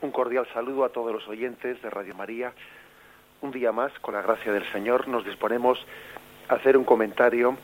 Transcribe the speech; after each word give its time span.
Un 0.00 0.12
cordial 0.12 0.46
saludo 0.54 0.84
a 0.84 0.90
todos 0.90 1.12
los 1.12 1.26
oyentes 1.26 1.82
de 1.82 1.90
Radio 1.90 2.14
María. 2.14 2.52
Un 3.40 3.50
día 3.50 3.72
más, 3.72 3.90
con 3.98 4.14
la 4.14 4.22
gracia 4.22 4.52
del 4.52 4.64
Señor, 4.70 5.08
nos 5.08 5.24
disponemos 5.24 5.84
a 6.48 6.54
hacer 6.54 6.76
un 6.76 6.84
comentario 6.84 7.56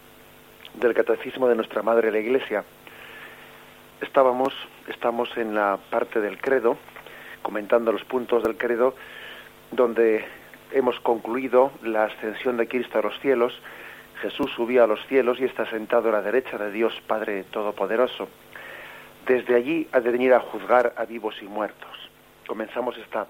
del 0.74 0.94
catecismo 0.94 1.46
de 1.46 1.54
nuestra 1.54 1.82
Madre 1.82 2.10
la 2.10 2.18
Iglesia. 2.18 2.64
Estábamos, 4.00 4.52
estamos 4.88 5.28
en 5.36 5.54
la 5.54 5.78
parte 5.90 6.20
del 6.20 6.40
credo, 6.40 6.76
comentando 7.40 7.92
los 7.92 8.02
puntos 8.02 8.42
del 8.42 8.56
credo, 8.56 8.96
donde 9.70 10.24
hemos 10.72 10.98
concluido 10.98 11.70
la 11.84 12.06
ascensión 12.06 12.56
de 12.56 12.66
Cristo 12.66 12.98
a 12.98 13.02
los 13.02 13.16
cielos. 13.20 13.52
Jesús 14.22 14.50
subió 14.56 14.82
a 14.82 14.88
los 14.88 15.06
cielos 15.06 15.38
y 15.38 15.44
está 15.44 15.70
sentado 15.70 16.08
a 16.08 16.12
la 16.12 16.22
derecha 16.22 16.58
de 16.58 16.72
Dios 16.72 17.00
Padre 17.06 17.44
Todopoderoso. 17.44 18.28
Desde 19.24 19.54
allí 19.54 19.86
ha 19.92 20.00
de 20.00 20.10
venir 20.10 20.34
a 20.34 20.40
juzgar 20.40 20.94
a 20.96 21.04
vivos 21.04 21.36
y 21.40 21.44
muertos 21.44 22.03
comenzamos 22.46 22.96
esta, 22.98 23.26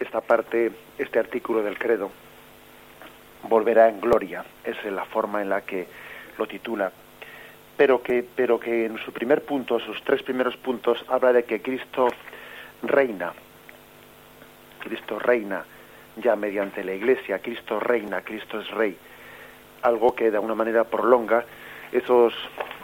esta 0.00 0.20
parte, 0.20 0.72
este 0.98 1.18
artículo 1.18 1.62
del 1.62 1.78
credo, 1.78 2.10
volverá 3.48 3.88
en 3.88 4.00
gloria, 4.00 4.44
es 4.64 4.82
la 4.84 5.04
forma 5.04 5.42
en 5.42 5.48
la 5.48 5.62
que 5.62 5.86
lo 6.38 6.46
titula, 6.46 6.92
pero 7.76 8.02
que, 8.02 8.24
pero 8.34 8.58
que 8.58 8.86
en 8.86 8.98
su 8.98 9.12
primer 9.12 9.42
punto, 9.44 9.78
sus 9.80 10.02
tres 10.02 10.22
primeros 10.22 10.56
puntos, 10.56 11.04
habla 11.08 11.32
de 11.32 11.44
que 11.44 11.60
Cristo 11.60 12.08
reina, 12.82 13.32
Cristo 14.80 15.18
reina 15.18 15.64
ya 16.16 16.36
mediante 16.36 16.82
la 16.82 16.94
Iglesia, 16.94 17.40
Cristo 17.40 17.78
reina, 17.78 18.22
Cristo 18.22 18.60
es 18.60 18.70
rey, 18.70 18.96
algo 19.82 20.14
que 20.14 20.30
de 20.30 20.36
alguna 20.36 20.54
manera 20.54 20.84
prolonga 20.84 21.44
esos, 21.92 22.34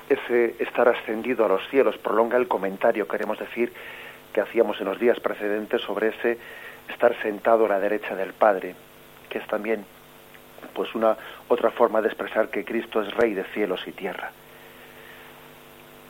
ese 0.08 0.56
estar 0.58 0.88
ascendido 0.88 1.44
a 1.44 1.48
los 1.48 1.66
cielos, 1.68 1.96
prolonga 1.98 2.36
el 2.36 2.48
comentario, 2.48 3.08
queremos 3.08 3.38
decir, 3.38 3.72
que 4.32 4.40
hacíamos 4.40 4.80
en 4.80 4.86
los 4.86 4.98
días 4.98 5.20
precedentes 5.20 5.82
sobre 5.82 6.08
ese 6.08 6.38
estar 6.88 7.14
sentado 7.22 7.66
a 7.66 7.68
la 7.68 7.80
derecha 7.80 8.14
del 8.14 8.32
Padre, 8.32 8.74
que 9.28 9.38
es 9.38 9.46
también 9.46 9.84
pues 10.74 10.94
una 10.94 11.16
otra 11.48 11.70
forma 11.70 12.00
de 12.00 12.08
expresar 12.08 12.48
que 12.48 12.64
Cristo 12.64 13.02
es 13.02 13.12
rey 13.14 13.34
de 13.34 13.44
cielos 13.44 13.82
y 13.86 13.92
tierra. 13.92 14.30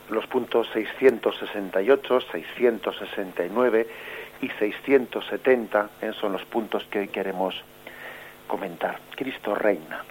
Los 0.09 0.27
puntos 0.27 0.67
668, 0.73 2.21
669 2.31 3.87
y 4.41 4.49
670 4.49 5.89
eh, 6.01 6.11
son 6.19 6.33
los 6.33 6.43
puntos 6.45 6.83
que 6.85 6.99
hoy 6.99 7.07
queremos 7.07 7.55
comentar. 8.47 8.99
Cristo 9.15 9.55
reina. 9.55 10.03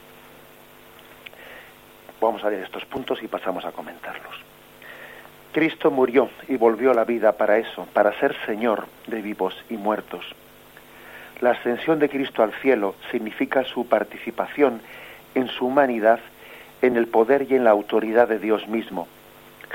Vamos 2.21 2.43
a 2.45 2.49
ver 2.49 2.61
estos 2.61 2.85
puntos 2.87 3.23
y 3.23 3.29
pasamos 3.29 3.65
a 3.65 3.73
comentarlos. 3.73 4.37
Cristo 5.53 5.91
murió 5.91 6.31
y 6.49 6.57
volvió 6.57 6.93
a 6.93 6.95
la 6.95 7.05
vida 7.05 7.33
para 7.33 7.59
eso, 7.59 7.87
para 7.93 8.19
ser 8.19 8.35
Señor 8.47 8.87
de 9.07 9.21
vivos 9.21 9.55
y 9.69 9.77
muertos. 9.77 10.25
La 11.43 11.51
ascensión 11.51 11.99
de 11.99 12.09
Cristo 12.09 12.43
al 12.43 12.53
cielo 12.55 12.95
significa 13.11 13.63
su 13.65 13.87
participación 13.87 14.81
en 15.35 15.49
su 15.49 15.67
humanidad, 15.67 16.21
en 16.81 16.97
el 16.97 17.07
poder 17.07 17.47
y 17.51 17.55
en 17.55 17.65
la 17.65 17.71
autoridad 17.71 18.29
de 18.29 18.39
Dios 18.39 18.67
mismo. 18.67 19.09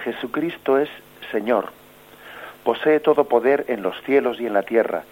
Jesucristo 0.03 0.79
es 0.79 0.89
Señor. 1.31 1.69
Posee 2.63 2.99
todo 2.99 3.25
poder 3.25 3.65
en 3.67 3.83
los 3.83 4.01
cielos 4.01 4.39
y 4.39 4.47
en 4.47 4.53
la 4.53 4.63
tierra. 4.63 5.03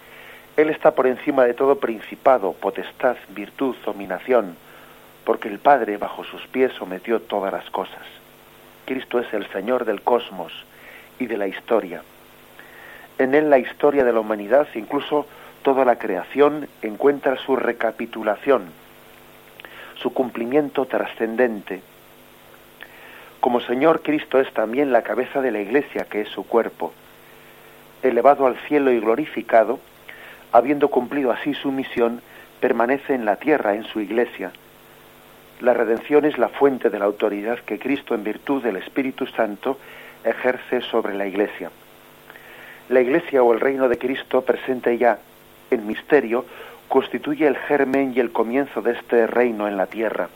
Él 0.56 0.68
está 0.70 0.96
por 0.96 1.06
encima 1.06 1.44
de 1.44 1.54
todo 1.54 1.78
principado, 1.78 2.54
potestad, 2.54 3.16
virtud, 3.28 3.76
dominación, 3.84 4.56
porque 5.24 5.48
el 5.48 5.60
Padre 5.60 5.96
bajo 5.96 6.24
sus 6.24 6.44
pies 6.48 6.72
sometió 6.72 7.20
todas 7.20 7.52
las 7.52 7.70
cosas. 7.70 8.25
Cristo 8.86 9.18
es 9.18 9.32
el 9.34 9.46
Señor 9.50 9.84
del 9.84 10.00
cosmos 10.00 10.52
y 11.18 11.26
de 11.26 11.36
la 11.36 11.48
historia. 11.48 12.02
En 13.18 13.34
Él 13.34 13.50
la 13.50 13.58
historia 13.58 14.04
de 14.04 14.12
la 14.12 14.20
humanidad, 14.20 14.68
incluso 14.74 15.26
toda 15.62 15.84
la 15.84 15.98
creación, 15.98 16.68
encuentra 16.82 17.36
su 17.36 17.56
recapitulación, 17.56 18.66
su 19.96 20.12
cumplimiento 20.12 20.86
trascendente. 20.86 21.82
Como 23.40 23.60
Señor, 23.60 24.02
Cristo 24.02 24.40
es 24.40 24.52
también 24.52 24.92
la 24.92 25.02
cabeza 25.02 25.40
de 25.40 25.50
la 25.50 25.60
Iglesia, 25.60 26.06
que 26.08 26.22
es 26.22 26.28
su 26.28 26.46
cuerpo. 26.46 26.92
Elevado 28.02 28.46
al 28.46 28.56
cielo 28.68 28.92
y 28.92 29.00
glorificado, 29.00 29.80
habiendo 30.52 30.88
cumplido 30.88 31.32
así 31.32 31.54
su 31.54 31.72
misión, 31.72 32.22
permanece 32.60 33.14
en 33.14 33.24
la 33.24 33.36
tierra, 33.36 33.74
en 33.74 33.84
su 33.84 34.00
Iglesia, 34.00 34.52
la 35.60 35.72
redención 35.72 36.24
es 36.24 36.36
la 36.38 36.48
fuente 36.48 36.90
de 36.90 36.98
la 36.98 37.06
autoridad 37.06 37.58
que 37.60 37.78
Cristo, 37.78 38.14
en 38.14 38.24
virtud 38.24 38.62
del 38.62 38.76
Espíritu 38.76 39.26
Santo, 39.26 39.78
ejerce 40.24 40.82
sobre 40.82 41.14
la 41.14 41.26
Iglesia. 41.26 41.70
La 42.88 43.00
Iglesia 43.00 43.42
o 43.42 43.52
el 43.52 43.60
reino 43.60 43.88
de 43.88 43.98
Cristo, 43.98 44.42
presente 44.42 44.98
ya 44.98 45.18
en 45.70 45.86
misterio, 45.86 46.44
constituye 46.88 47.46
el 47.46 47.56
germen 47.56 48.12
y 48.14 48.20
el 48.20 48.32
comienzo 48.32 48.82
de 48.82 48.92
este 48.92 49.26
reino 49.26 49.66
en 49.66 49.76
la 49.76 49.86
tierra. 49.86 50.28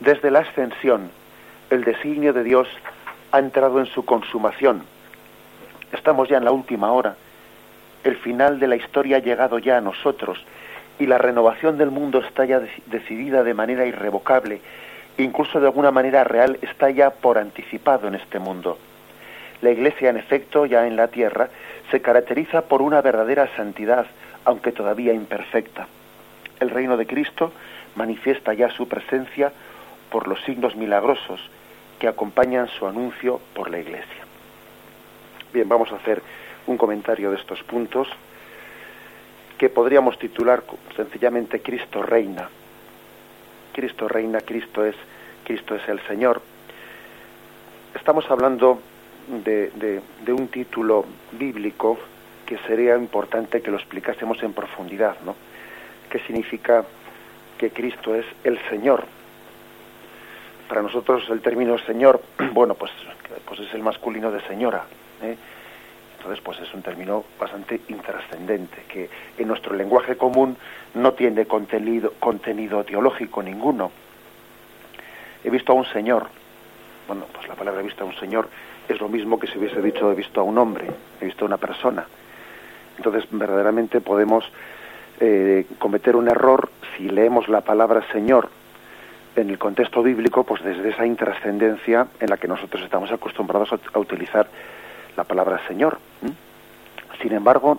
Desde 0.00 0.30
la 0.30 0.40
ascensión, 0.40 1.10
el 1.70 1.84
designio 1.84 2.32
de 2.32 2.44
Dios 2.44 2.68
ha 3.32 3.40
entrado 3.40 3.80
en 3.80 3.86
su 3.86 4.04
consumación. 4.04 4.84
Estamos 5.92 6.28
ya 6.28 6.38
en 6.38 6.44
la 6.44 6.52
última 6.52 6.92
hora. 6.92 7.16
El 8.04 8.16
final 8.16 8.60
de 8.60 8.68
la 8.68 8.76
historia 8.76 9.16
ha 9.16 9.20
llegado 9.20 9.58
ya 9.58 9.78
a 9.78 9.80
nosotros 9.80 10.38
y 10.98 11.06
la 11.06 11.18
renovación 11.18 11.78
del 11.78 11.90
mundo 11.90 12.20
está 12.20 12.44
ya 12.44 12.60
decidida 12.86 13.42
de 13.42 13.54
manera 13.54 13.86
irrevocable, 13.86 14.60
incluso 15.18 15.60
de 15.60 15.66
alguna 15.66 15.90
manera 15.90 16.24
real 16.24 16.58
está 16.62 16.90
ya 16.90 17.10
por 17.10 17.38
anticipado 17.38 18.08
en 18.08 18.14
este 18.14 18.38
mundo. 18.38 18.78
La 19.60 19.70
Iglesia, 19.70 20.10
en 20.10 20.16
efecto, 20.16 20.66
ya 20.66 20.86
en 20.86 20.96
la 20.96 21.08
tierra, 21.08 21.48
se 21.90 22.00
caracteriza 22.00 22.62
por 22.62 22.82
una 22.82 23.00
verdadera 23.00 23.48
santidad, 23.56 24.06
aunque 24.44 24.72
todavía 24.72 25.12
imperfecta. 25.12 25.86
El 26.60 26.70
reino 26.70 26.96
de 26.96 27.06
Cristo 27.06 27.52
manifiesta 27.96 28.54
ya 28.54 28.70
su 28.70 28.88
presencia 28.88 29.52
por 30.10 30.28
los 30.28 30.42
signos 30.44 30.76
milagrosos 30.76 31.40
que 31.98 32.08
acompañan 32.08 32.68
su 32.68 32.86
anuncio 32.86 33.40
por 33.54 33.70
la 33.70 33.78
Iglesia. 33.78 34.24
Bien, 35.52 35.68
vamos 35.68 35.90
a 35.92 35.96
hacer 35.96 36.22
un 36.66 36.76
comentario 36.76 37.30
de 37.30 37.36
estos 37.36 37.62
puntos 37.62 38.08
que 39.64 39.70
podríamos 39.70 40.18
titular 40.18 40.62
sencillamente 40.94 41.62
Cristo 41.62 42.02
reina. 42.02 42.50
Cristo 43.72 44.06
reina, 44.06 44.42
Cristo 44.42 44.84
es, 44.84 44.94
Cristo 45.42 45.74
es 45.74 45.88
el 45.88 46.00
Señor. 46.06 46.42
Estamos 47.94 48.30
hablando 48.30 48.78
de, 49.26 50.02
de, 50.22 50.32
un 50.34 50.48
título 50.48 51.06
bíblico 51.32 51.98
que 52.44 52.58
sería 52.66 52.94
importante 52.98 53.62
que 53.62 53.70
lo 53.70 53.78
explicásemos 53.78 54.42
en 54.42 54.52
profundidad, 54.52 55.16
¿no? 55.24 55.34
¿Qué 56.10 56.18
significa 56.26 56.84
que 57.56 57.70
Cristo 57.70 58.14
es 58.14 58.26
el 58.44 58.58
Señor? 58.68 59.06
Para 60.68 60.82
nosotros 60.82 61.24
el 61.30 61.40
término 61.40 61.78
Señor, 61.78 62.20
bueno, 62.52 62.74
pues, 62.74 62.92
pues 63.46 63.60
es 63.60 63.72
el 63.72 63.82
masculino 63.82 64.30
de 64.30 64.42
señora. 64.42 64.84
¿eh? 65.22 65.38
Entonces, 66.24 66.42
pues 66.42 66.58
es 66.60 66.72
un 66.72 66.80
término 66.80 67.22
bastante 67.38 67.82
intrascendente, 67.88 68.84
que 68.88 69.10
en 69.36 69.46
nuestro 69.46 69.74
lenguaje 69.74 70.16
común 70.16 70.56
no 70.94 71.12
tiene 71.12 71.44
contenido, 71.44 72.14
contenido 72.18 72.82
teológico 72.82 73.42
ninguno. 73.42 73.90
He 75.44 75.50
visto 75.50 75.72
a 75.72 75.74
un 75.74 75.84
señor. 75.84 76.28
Bueno, 77.06 77.26
pues 77.30 77.46
la 77.46 77.54
palabra 77.54 77.82
he 77.82 77.84
visto 77.84 78.04
a 78.04 78.06
un 78.06 78.16
señor 78.16 78.48
es 78.88 78.98
lo 79.02 79.10
mismo 79.10 79.38
que 79.38 79.46
si 79.48 79.58
hubiese 79.58 79.82
dicho 79.82 80.10
he 80.10 80.14
visto 80.14 80.40
a 80.40 80.44
un 80.44 80.56
hombre, 80.56 80.86
he 81.20 81.26
visto 81.26 81.44
a 81.44 81.48
una 81.48 81.58
persona. 81.58 82.06
Entonces, 82.96 83.24
verdaderamente 83.30 84.00
podemos 84.00 84.46
eh, 85.20 85.66
cometer 85.78 86.16
un 86.16 86.28
error 86.28 86.70
si 86.96 87.10
leemos 87.10 87.48
la 87.48 87.60
palabra 87.60 88.02
Señor 88.12 88.48
en 89.36 89.50
el 89.50 89.58
contexto 89.58 90.02
bíblico, 90.02 90.44
pues 90.44 90.64
desde 90.64 90.88
esa 90.88 91.04
intrascendencia 91.04 92.06
en 92.18 92.30
la 92.30 92.38
que 92.38 92.48
nosotros 92.48 92.82
estamos 92.82 93.12
acostumbrados 93.12 93.68
a 93.92 93.98
utilizar 93.98 94.46
la 95.16 95.24
palabra 95.24 95.60
Señor. 95.66 95.98
Sin 97.20 97.32
embargo, 97.32 97.78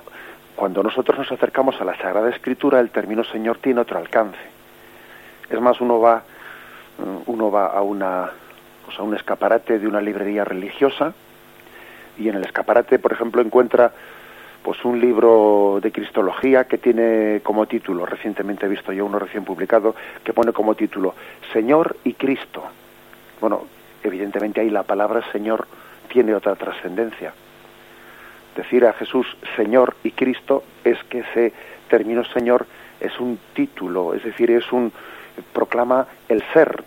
cuando 0.55 0.81
nosotros 0.81 1.17
nos 1.17 1.31
acercamos 1.31 1.79
a 1.81 1.85
la 1.85 1.97
Sagrada 1.97 2.29
Escritura, 2.29 2.79
el 2.79 2.89
término 2.89 3.23
Señor 3.23 3.57
tiene 3.57 3.81
otro 3.81 3.97
alcance. 3.97 4.39
Es 5.49 5.59
más, 5.59 5.79
uno 5.81 5.99
va, 5.99 6.23
mm, 6.97 7.29
uno 7.29 7.51
va 7.51 7.67
a, 7.67 7.81
una, 7.81 8.23
a 8.97 9.03
un 9.03 9.15
escaparate 9.15 9.79
de 9.79 9.87
una 9.87 10.01
librería 10.01 10.43
religiosa 10.45 11.13
y 12.17 12.29
en 12.29 12.35
el 12.35 12.45
escaparate, 12.45 12.99
por 12.99 13.11
ejemplo, 13.11 13.41
encuentra 13.41 13.91
pues 14.63 14.83
un 14.83 14.99
libro 14.99 15.79
de 15.79 15.91
cristología 15.91 16.63
que 16.63 16.79
tiene 16.79 17.41
como 17.43 17.67
título, 17.67 18.05
recientemente 18.05 18.65
he 18.65 18.69
visto 18.69 18.91
yo 18.91 19.05
uno 19.05 19.19
recién 19.19 19.43
publicado, 19.43 19.93
que 20.23 20.33
pone 20.33 20.53
como 20.53 20.73
título 20.73 21.13
Señor 21.53 21.97
y 22.03 22.13
Cristo. 22.13 22.63
Bueno, 23.39 23.65
evidentemente 24.03 24.61
ahí 24.61 24.71
la 24.71 24.81
palabra 24.81 25.21
Señor 25.31 25.67
tiene 26.05 26.33
otra 26.33 26.55
trascendencia. 26.55 27.33
Decir 28.55 28.85
a 28.85 28.93
Jesús 28.93 29.27
Señor 29.55 29.95
y 30.03 30.11
Cristo 30.11 30.63
es 30.83 30.97
que 31.05 31.19
ese 31.19 31.53
término 31.89 32.23
Señor 32.23 32.65
es 32.99 33.19
un 33.19 33.37
título, 33.53 34.13
es 34.13 34.23
decir, 34.23 34.49
es 34.51 34.71
un 34.71 34.91
proclama 35.53 36.07
el 36.29 36.41
ser, 36.53 36.83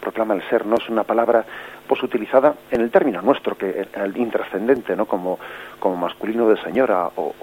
proclama 0.00 0.34
el 0.34 0.42
ser, 0.48 0.64
no 0.66 0.76
es 0.76 0.88
una 0.88 1.02
palabra 1.02 1.44
pues 1.86 2.02
utilizada 2.02 2.54
en 2.70 2.80
el 2.80 2.90
término 2.90 3.20
nuestro, 3.20 3.56
que 3.56 3.86
el 3.94 4.16
intrascendente, 4.16 4.96
¿no? 4.96 5.06
Como, 5.06 5.38
como 5.78 5.96
masculino 5.96 6.48
de 6.48 6.56
señora 6.62 7.10
o, 7.16 7.34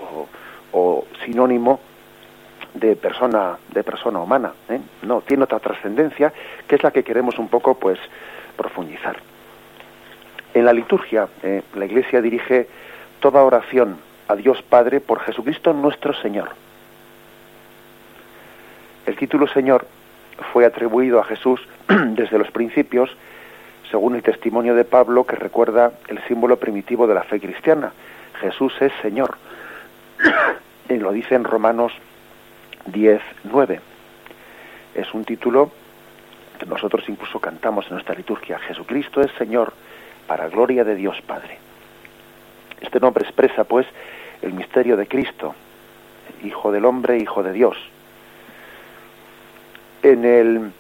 o, 0.72 1.06
sinónimo 1.26 1.80
de 2.74 2.96
persona 2.96 3.58
de 3.74 3.84
persona 3.84 4.20
humana 4.20 4.54
¿eh? 4.70 4.80
no 5.02 5.20
tiene 5.22 5.44
otra 5.44 5.60
trascendencia 5.60 6.32
que 6.66 6.76
es 6.76 6.84
la 6.84 6.92
que 6.92 7.04
queremos 7.04 7.38
un 7.38 7.50
poco 7.50 7.76
pues 7.76 8.00
profundizar 8.56 9.18
en 10.54 10.66
la 10.66 10.74
liturgia 10.74 11.28
eh, 11.44 11.62
la 11.76 11.86
iglesia 11.86 12.22
dirige 12.22 12.68
toda 13.20 13.44
oración 13.44 13.98
a 14.28 14.36
Dios 14.36 14.62
Padre 14.62 15.00
por 15.00 15.20
Jesucristo 15.20 15.74
nuestro 15.74 16.14
Señor 16.14 16.50
el 19.06 19.16
título 19.16 19.48
Señor 19.48 19.86
fue 20.52 20.66
atribuido 20.66 21.20
a 21.20 21.24
Jesús 21.24 21.60
desde 21.88 22.38
los 22.38 22.52
principios, 22.52 23.10
según 23.90 24.16
el 24.16 24.24
testimonio 24.24 24.76
de 24.76 24.86
Pablo 24.86 25.26
que 25.26 25.36
recuerda 25.36 25.92
el 26.08 26.20
símbolo 26.28 26.58
primitivo 26.58 27.08
de 27.08 27.16
la 27.16 27.24
fe 27.24 27.40
cristiana. 27.40 27.92
Jesús 28.40 28.74
es 28.80 28.92
Señor. 29.02 29.38
y 30.90 30.98
lo 30.98 31.12
dice 31.12 31.36
en 31.36 31.44
Romanos 31.44 31.94
10, 32.86 33.22
9. 33.46 33.80
Es 34.96 35.14
un 35.14 35.26
título 35.26 35.72
que 36.60 36.66
nosotros 36.66 37.04
incluso 37.08 37.40
cantamos 37.40 37.86
en 37.88 37.94
nuestra 37.94 38.16
liturgia. 38.16 38.60
Jesucristo 38.60 39.22
es 39.22 39.32
Señor 39.38 39.74
para 40.32 40.48
gloria 40.48 40.86
de 40.86 40.96
Dios 40.96 41.22
Padre. 41.28 41.58
Este 42.80 43.02
nombre 43.02 43.26
expresa, 43.26 43.66
pues, 43.66 43.86
el 44.42 44.54
misterio 44.54 44.96
de 44.96 45.06
Cristo, 45.06 45.54
Hijo 46.42 46.72
del 46.72 46.86
hombre, 46.86 47.18
Hijo 47.18 47.44
de 47.44 47.52
Dios 47.52 47.76
en 50.04 50.24
el, 50.24 50.72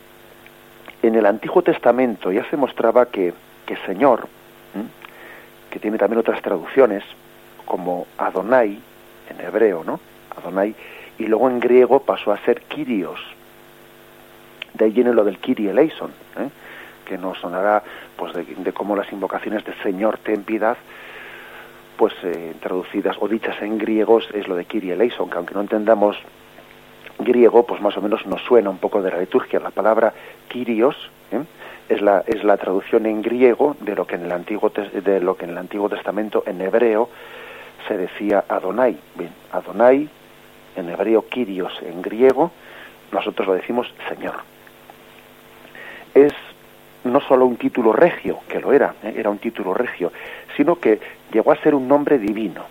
en 1.03 1.15
el 1.15 1.25
Antiguo 1.25 1.61
Testamento 1.63 2.31
ya 2.31 2.49
se 2.49 2.55
mostraba 2.55 3.07
que, 3.07 3.33
que 3.65 3.75
Señor, 3.85 4.29
que 5.69 5.79
tiene 5.79 5.97
también 5.97 6.19
otras 6.19 6.41
traducciones, 6.41 7.03
como 7.65 8.07
Adonai, 8.17 8.79
en 9.29 9.45
hebreo, 9.45 9.83
¿no? 9.83 9.99
Adonai, 10.37 10.73
y 11.19 11.25
luego 11.25 11.49
en 11.49 11.59
griego 11.59 11.99
pasó 11.99 12.31
a 12.31 12.37
ser 12.45 12.61
Kyrios. 12.61 13.19
De 14.75 14.85
ahí 14.85 14.91
viene 14.91 15.11
lo 15.11 15.25
del 15.25 15.39
Kyrie 15.39 15.71
eleison, 15.71 16.11
¿eh? 16.37 16.49
Que 17.11 17.17
nos 17.17 17.37
sonará 17.39 17.83
pues 18.15 18.31
de, 18.33 18.71
cómo 18.71 18.95
las 18.95 19.11
invocaciones 19.11 19.65
de 19.65 19.73
Señor 19.83 20.17
ten 20.19 20.43
piedad, 20.43 20.77
pues 21.97 22.13
eh, 22.23 22.53
traducidas 22.61 23.17
o 23.19 23.27
dichas 23.27 23.61
en 23.61 23.77
griegos 23.77 24.29
es 24.33 24.47
lo 24.47 24.55
de 24.55 24.63
Kyrie 24.63 24.93
eleison, 24.93 25.29
que 25.29 25.35
aunque 25.35 25.53
no 25.53 25.59
entendamos 25.59 26.15
griego, 27.19 27.65
pues 27.65 27.81
más 27.81 27.97
o 27.97 28.01
menos 28.01 28.25
nos 28.27 28.41
suena 28.43 28.69
un 28.69 28.77
poco 28.77 29.01
de 29.01 29.11
la 29.11 29.19
liturgia. 29.19 29.59
La 29.59 29.71
palabra 29.71 30.13
Kyrios 30.47 30.95
¿eh? 31.33 31.43
es, 31.89 32.01
la, 32.01 32.23
es 32.27 32.45
la 32.45 32.55
traducción 32.55 33.05
en 33.05 33.21
griego 33.21 33.75
de 33.81 33.93
lo 33.93 34.07
que 34.07 34.15
en 34.15 34.23
el 34.23 34.31
Antiguo 34.31 34.69
de 34.69 35.19
lo 35.19 35.35
que 35.35 35.43
en 35.43 35.51
el 35.51 35.57
Antiguo 35.57 35.89
Testamento 35.89 36.43
en 36.45 36.61
hebreo 36.61 37.09
se 37.89 37.97
decía 37.97 38.45
Adonai. 38.47 38.97
Bien, 39.15 39.33
Adonai 39.51 40.07
en 40.77 40.89
hebreo 40.89 41.25
Kyrios 41.27 41.73
en 41.81 42.01
griego, 42.01 42.51
nosotros 43.11 43.49
lo 43.49 43.53
decimos 43.55 43.93
Señor. 44.07 44.35
Es 46.13 46.33
no 47.03 47.19
solo 47.21 47.45
un 47.45 47.57
título 47.57 47.93
regio, 47.93 48.39
que 48.47 48.59
lo 48.59 48.73
era, 48.73 48.95
¿eh? 49.03 49.13
era 49.15 49.29
un 49.29 49.39
título 49.39 49.73
regio, 49.73 50.11
sino 50.55 50.75
que 50.75 50.99
llegó 51.31 51.51
a 51.51 51.57
ser 51.57 51.73
un 51.75 51.87
nombre 51.87 52.19
divino, 52.19 52.63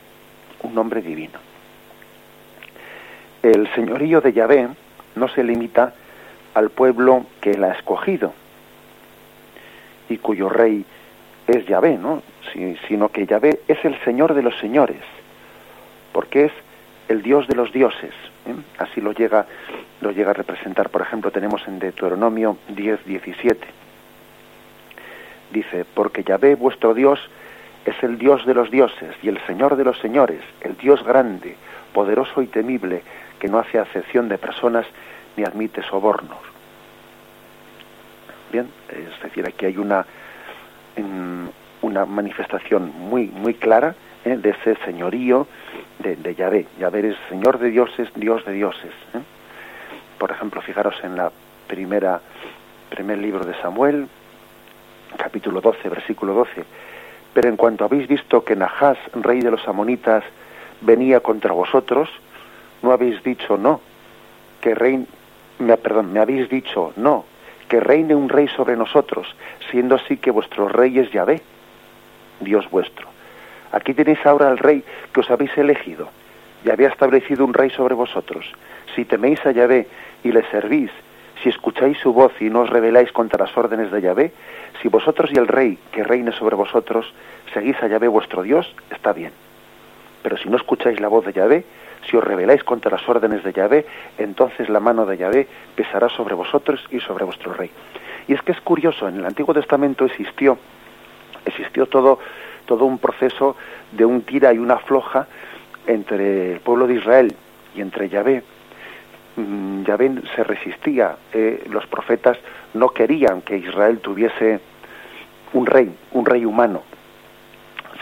un 0.63 0.75
nombre 0.75 1.03
divino 1.03 1.39
el 3.43 3.73
señorío 3.75 4.21
de 4.21 4.33
Yahvé 4.33 4.69
no 5.15 5.29
se 5.29 5.43
limita 5.43 5.95
al 6.55 6.71
pueblo 6.71 7.27
que 7.41 7.53
él 7.53 7.65
ha 7.65 7.73
escogido 7.73 8.33
y 10.09 10.19
cuyo 10.19 10.49
rey 10.49 10.85
es 11.47 11.67
Yahvé, 11.67 11.97
¿no? 11.97 12.23
sino 12.89 13.09
que 13.11 13.27
Yahvé 13.27 13.61
es 13.69 13.85
el 13.85 13.99
Señor 14.05 14.35
de 14.35 14.43
los 14.43 14.59
señores, 14.59 15.03
porque 16.13 16.47
es 16.47 16.53
el 17.09 17.23
Dios 17.23 17.47
de 17.47 17.55
los 17.55 17.73
dioses. 17.73 18.13
¿eh? 18.47 18.55
Así 18.79 19.01
lo 19.01 19.13
llega, 19.13 19.47
lo 20.01 20.11
llega 20.11 20.31
a 20.31 20.35
representar. 20.35 20.91
Por 20.91 21.03
ejemplo, 21.03 21.31
tenemos 21.31 21.67
en 21.69 21.79
Deuteronomio 21.79 22.57
10, 22.69 23.05
17. 23.05 23.67
Dice, 25.53 25.85
porque 25.95 26.23
Yahvé 26.23 26.55
vuestro 26.55 26.95
Dios 26.95 27.19
es 27.85 28.01
el 28.03 28.19
Dios 28.19 28.45
de 28.47 28.55
los 28.55 28.71
dioses 28.71 29.17
y 29.23 29.29
el 29.29 29.41
Señor 29.47 29.77
de 29.77 29.85
los 29.85 29.99
señores, 29.99 30.41
el 30.61 30.77
Dios 30.77 31.03
grande, 31.03 31.57
poderoso 31.93 32.43
y 32.43 32.47
temible, 32.47 33.03
que 33.39 33.49
no 33.49 33.59
hace 33.59 33.79
acepción 33.79 34.29
de 34.29 34.39
personas 34.39 34.87
ni 35.37 35.45
admite 35.45 35.83
sobornos. 35.83 36.39
Bien, 38.53 38.69
es 38.89 39.23
decir, 39.23 39.47
aquí 39.47 39.67
hay 39.67 39.77
una, 39.77 40.05
una 41.83 42.05
manifestación 42.05 42.93
muy, 42.97 43.27
muy 43.27 43.55
clara 43.55 43.95
¿eh? 44.25 44.37
de 44.37 44.51
ese 44.51 44.77
señorío 44.85 45.47
de, 46.01 46.17
de 46.17 46.35
Yahvé. 46.35 46.67
Yahvé 46.79 47.11
es 47.11 47.17
Señor 47.29 47.59
de 47.59 47.71
dioses, 47.71 48.09
Dios 48.15 48.45
de 48.45 48.53
dioses. 48.53 48.93
¿eh? 49.15 49.21
Por 50.19 50.31
ejemplo, 50.31 50.61
fijaros 50.61 50.97
en 51.03 51.17
la 51.17 51.31
primera, 51.69 52.21
primer 52.91 53.19
libro 53.19 53.45
de 53.45 53.55
Samuel, 53.63 54.09
capítulo 55.17 55.61
12, 55.61 55.89
versículo 55.89 56.35
12. 56.35 56.65
Pero 57.33 57.49
en 57.49 57.57
cuanto 57.57 57.85
habéis 57.85 58.09
visto 58.09 58.45
que 58.45 58.57
Nahás, 58.57 58.99
rey 59.15 59.41
de 59.41 59.51
los 59.51 59.67
amonitas, 59.69 60.25
venía 60.81 61.21
contra 61.21 61.53
vosotros, 61.53 62.09
no 62.83 62.93
habéis 62.93 63.23
dicho 63.23 63.57
no, 63.57 63.81
que 64.61 64.75
reine, 64.75 65.07
me, 65.59 65.77
perdón, 65.77 66.13
me 66.13 66.21
habéis 66.21 66.49
dicho 66.49 66.93
no, 66.97 67.25
que 67.69 67.81
reine 67.81 68.15
un 68.15 68.29
rey 68.29 68.49
sobre 68.49 68.77
nosotros, 68.77 69.35
siendo 69.71 69.95
así 69.95 70.17
que 70.17 70.31
vuestro 70.31 70.69
rey 70.69 70.99
es 70.99 71.11
Yahvé, 71.13 71.41
Dios 72.41 72.69
vuestro. 72.71 73.09
Aquí 73.73 73.95
tenéis 73.95 74.25
ahora 74.27 74.49
al 74.49 74.59
rey 74.59 74.83
que 75.13 75.21
os 75.21 75.31
habéis 75.31 75.57
elegido, 75.57 76.09
y 76.65 76.71
había 76.71 76.89
establecido 76.89 77.45
un 77.45 77.55
rey 77.55 77.71
sobre 77.71 77.95
vosotros. 77.95 78.45
Si 78.95 79.05
teméis 79.05 79.45
a 79.47 79.53
Yahvé 79.53 79.87
y 80.25 80.33
le 80.33 80.43
servís, 80.51 80.91
si 81.43 81.49
escucháis 81.49 81.99
su 81.99 82.13
voz 82.13 82.33
y 82.41 82.51
no 82.51 82.61
os 82.61 82.71
rebeláis 82.71 83.13
contra 83.13 83.45
las 83.45 83.57
órdenes 83.57 83.91
de 83.91 84.01
Yahvé, 84.01 84.33
si 84.81 84.89
vosotros 84.89 85.31
y 85.33 85.39
el 85.39 85.49
rey 85.49 85.79
que 85.93 86.05
reine 86.05 86.33
sobre 86.33 86.57
vosotros 86.57 87.13
seguís 87.55 87.77
a 87.83 87.89
Yahvé 87.89 88.09
vuestro 88.09 88.43
Dios, 88.43 88.75
está 88.91 89.13
bien. 89.13 89.33
Pero 90.23 90.37
si 90.37 90.49
no 90.49 90.57
escucháis 90.57 91.01
la 91.01 91.09
voz 91.09 91.25
de 91.25 91.33
Yahvé, 91.33 91.65
si 92.09 92.17
os 92.17 92.25
rebeláis 92.25 92.65
contra 92.65 92.91
las 92.91 93.09
órdenes 93.09 93.45
de 93.45 93.53
Yahvé, 93.53 93.87
entonces 94.19 94.69
la 94.69 94.81
mano 94.81 95.07
de 95.07 95.17
Yahvé 95.17 95.49
pesará 95.75 96.09
sobre 96.09 96.35
vosotros 96.35 96.81
y 96.91 97.01
sobre 97.01 97.25
vuestro 97.25 97.53
rey. 97.53 97.71
Y 98.29 98.35
es 98.35 98.43
que 98.43 98.53
es 98.53 98.61
curioso, 98.61 99.09
en 99.09 99.17
el 99.17 99.27
Antiguo 99.27 99.55
Testamento 99.55 100.05
existió, 100.05 100.59
existió 101.45 101.87
todo, 101.87 102.19
todo 102.67 102.85
un 102.85 102.99
proceso 102.99 103.57
de 103.93 104.05
un 104.05 104.23
tira 104.23 104.53
y 104.53 104.59
una 104.59 104.79
floja 104.79 105.27
entre 105.87 106.53
el 106.53 106.61
pueblo 106.61 106.87
de 106.87 106.95
Israel 106.95 107.35
y 107.75 107.81
entre 107.81 108.09
Yahvé. 108.09 108.43
Mm, 109.41 109.85
Yahvé 109.85 110.23
se 110.35 110.45
resistía, 110.45 111.17
eh, 111.33 111.65
los 111.71 111.87
profetas 111.87 112.39
no 112.75 112.91
querían 112.91 113.43
que 113.43 113.57
Israel 113.57 113.99
tuviese 114.01 114.61
un 115.53 115.67
rey, 115.67 115.91
un 116.13 116.27
rey 116.27 116.45
humano, 116.45 116.83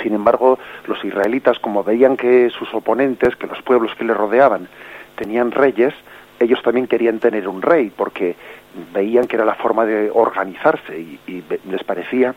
sin 0.03 0.15
embargo, 0.15 0.59
los 0.87 1.05
israelitas, 1.05 1.59
como 1.59 1.83
veían 1.83 2.17
que 2.17 2.51
sus 2.51 2.73
oponentes, 2.75 3.37
que 3.37 3.47
los 3.47 3.61
pueblos 3.63 3.95
que 3.97 4.05
les 4.05 4.17
rodeaban, 4.17 4.69
tenían 5.17 5.51
reyes, 5.51 5.95
ellos 6.41 6.63
también 6.63 6.87
querían 6.87 7.19
tener 7.19 7.49
un 7.49 7.63
rey, 7.63 7.93
porque 7.95 8.37
veían 8.93 9.27
que 9.27 9.37
era 9.37 9.45
la 9.45 9.55
forma 9.55 9.85
de 9.87 10.11
organizarse 10.13 10.99
y, 10.99 11.43
les 11.69 11.83
parecía 11.85 12.35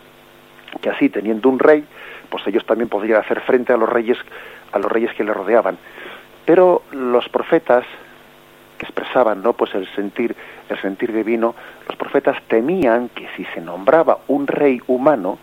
que 0.81 0.89
así, 0.89 1.09
teniendo 1.09 1.49
un 1.49 1.59
rey, 1.59 1.83
pues 2.29 2.47
ellos 2.47 2.65
también 2.65 2.87
podrían 2.87 3.19
hacer 3.19 3.41
frente 3.41 3.73
a 3.73 3.77
los 3.77 3.89
reyes, 3.89 4.17
a 4.71 4.79
los 4.79 4.89
reyes 4.89 5.13
que 5.13 5.23
les 5.23 5.35
rodeaban. 5.35 5.77
Pero 6.45 6.83
los 6.91 7.27
profetas 7.29 7.85
que 8.81 8.87
expresaban, 8.87 9.43
¿no? 9.43 9.53
Pues 9.53 9.75
el 9.75 9.87
sentir, 9.93 10.35
el 10.67 10.81
sentir 10.81 11.13
divino, 11.13 11.53
los 11.87 11.95
profetas 11.97 12.41
temían 12.47 13.09
que 13.09 13.27
si 13.37 13.45
se 13.53 13.61
nombraba 13.61 14.17
un 14.27 14.47
rey 14.47 14.81
humano, 14.87 15.37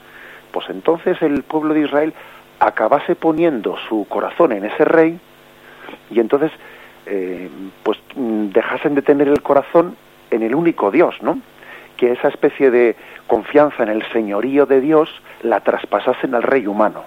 pues 0.50 0.68
entonces 0.70 1.22
el 1.22 1.44
pueblo 1.44 1.72
de 1.72 1.82
Israel 1.82 2.12
acabase 2.58 3.14
poniendo 3.14 3.76
su 3.88 4.06
corazón 4.08 4.50
en 4.50 4.64
ese 4.64 4.84
rey 4.84 5.20
y 6.10 6.18
entonces 6.18 6.50
eh, 7.06 7.48
pues 7.84 7.98
mm, 8.16 8.48
dejasen 8.48 8.96
de 8.96 9.02
tener 9.02 9.28
el 9.28 9.40
corazón 9.40 9.96
en 10.32 10.42
el 10.42 10.56
único 10.56 10.90
Dios, 10.90 11.14
¿no? 11.22 11.38
Que 11.96 12.10
esa 12.10 12.28
especie 12.28 12.72
de 12.72 12.96
confianza 13.28 13.84
en 13.84 13.90
el 13.90 14.02
señorío 14.10 14.66
de 14.66 14.80
Dios 14.80 15.08
la 15.42 15.60
traspasasen 15.60 16.34
al 16.34 16.42
rey 16.42 16.66
humano. 16.66 17.04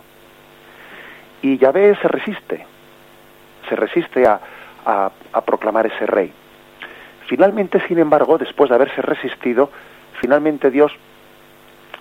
Y 1.42 1.58
Yahvé 1.58 1.94
se 2.02 2.08
resiste, 2.08 2.66
se 3.68 3.76
resiste 3.76 4.26
a, 4.26 4.40
a 4.86 5.42
proclamar 5.46 5.86
ese 5.88 6.06
rey. 6.06 6.32
Finalmente, 7.28 7.82
sin 7.88 8.00
embargo, 8.00 8.38
después 8.38 8.70
de 8.70 8.76
haberse 8.76 9.02
resistido, 9.02 9.70
finalmente 10.20 10.70
Dios 10.70 10.92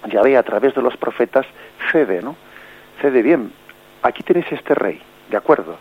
Yahvé 0.09 0.37
a 0.37 0.43
través 0.43 0.75
de 0.75 0.83
los 0.83 0.97
profetas 0.97 1.47
cede, 1.91 2.23
¿no? 2.23 2.37
Cede 3.01 3.23
bien. 3.23 3.53
Aquí 4.03 4.23
tenéis 4.23 4.51
este 4.51 4.75
rey, 4.75 5.01
¿de 5.31 5.37
acuerdo? 5.37 5.77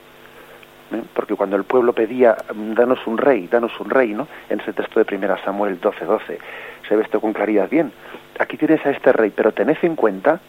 ¿Eh? 0.92 1.02
Porque 1.14 1.36
cuando 1.36 1.56
el 1.56 1.64
pueblo 1.64 1.94
pedía, 1.94 2.36
danos 2.54 3.06
un 3.08 3.18
rey, 3.18 3.48
danos 3.48 3.72
un 3.80 3.90
rey, 3.90 4.14
¿no? 4.14 4.28
En 4.50 4.60
ese 4.60 4.74
texto 4.74 5.00
de 5.00 5.06
primera 5.06 5.42
Samuel 5.44 5.80
12, 5.80 6.06
12. 6.06 6.40
se 6.88 6.96
ve 6.96 7.04
esto 7.04 7.22
con 7.22 7.34
claridad 7.34 7.70
bien. 7.70 7.92
Aquí 8.40 8.58
tienes 8.58 8.86
a 8.86 8.92
este 8.92 9.14
rey, 9.14 9.32
pero 9.36 9.52
tened 9.52 9.78
en 9.84 9.96
cuenta, 9.96 10.40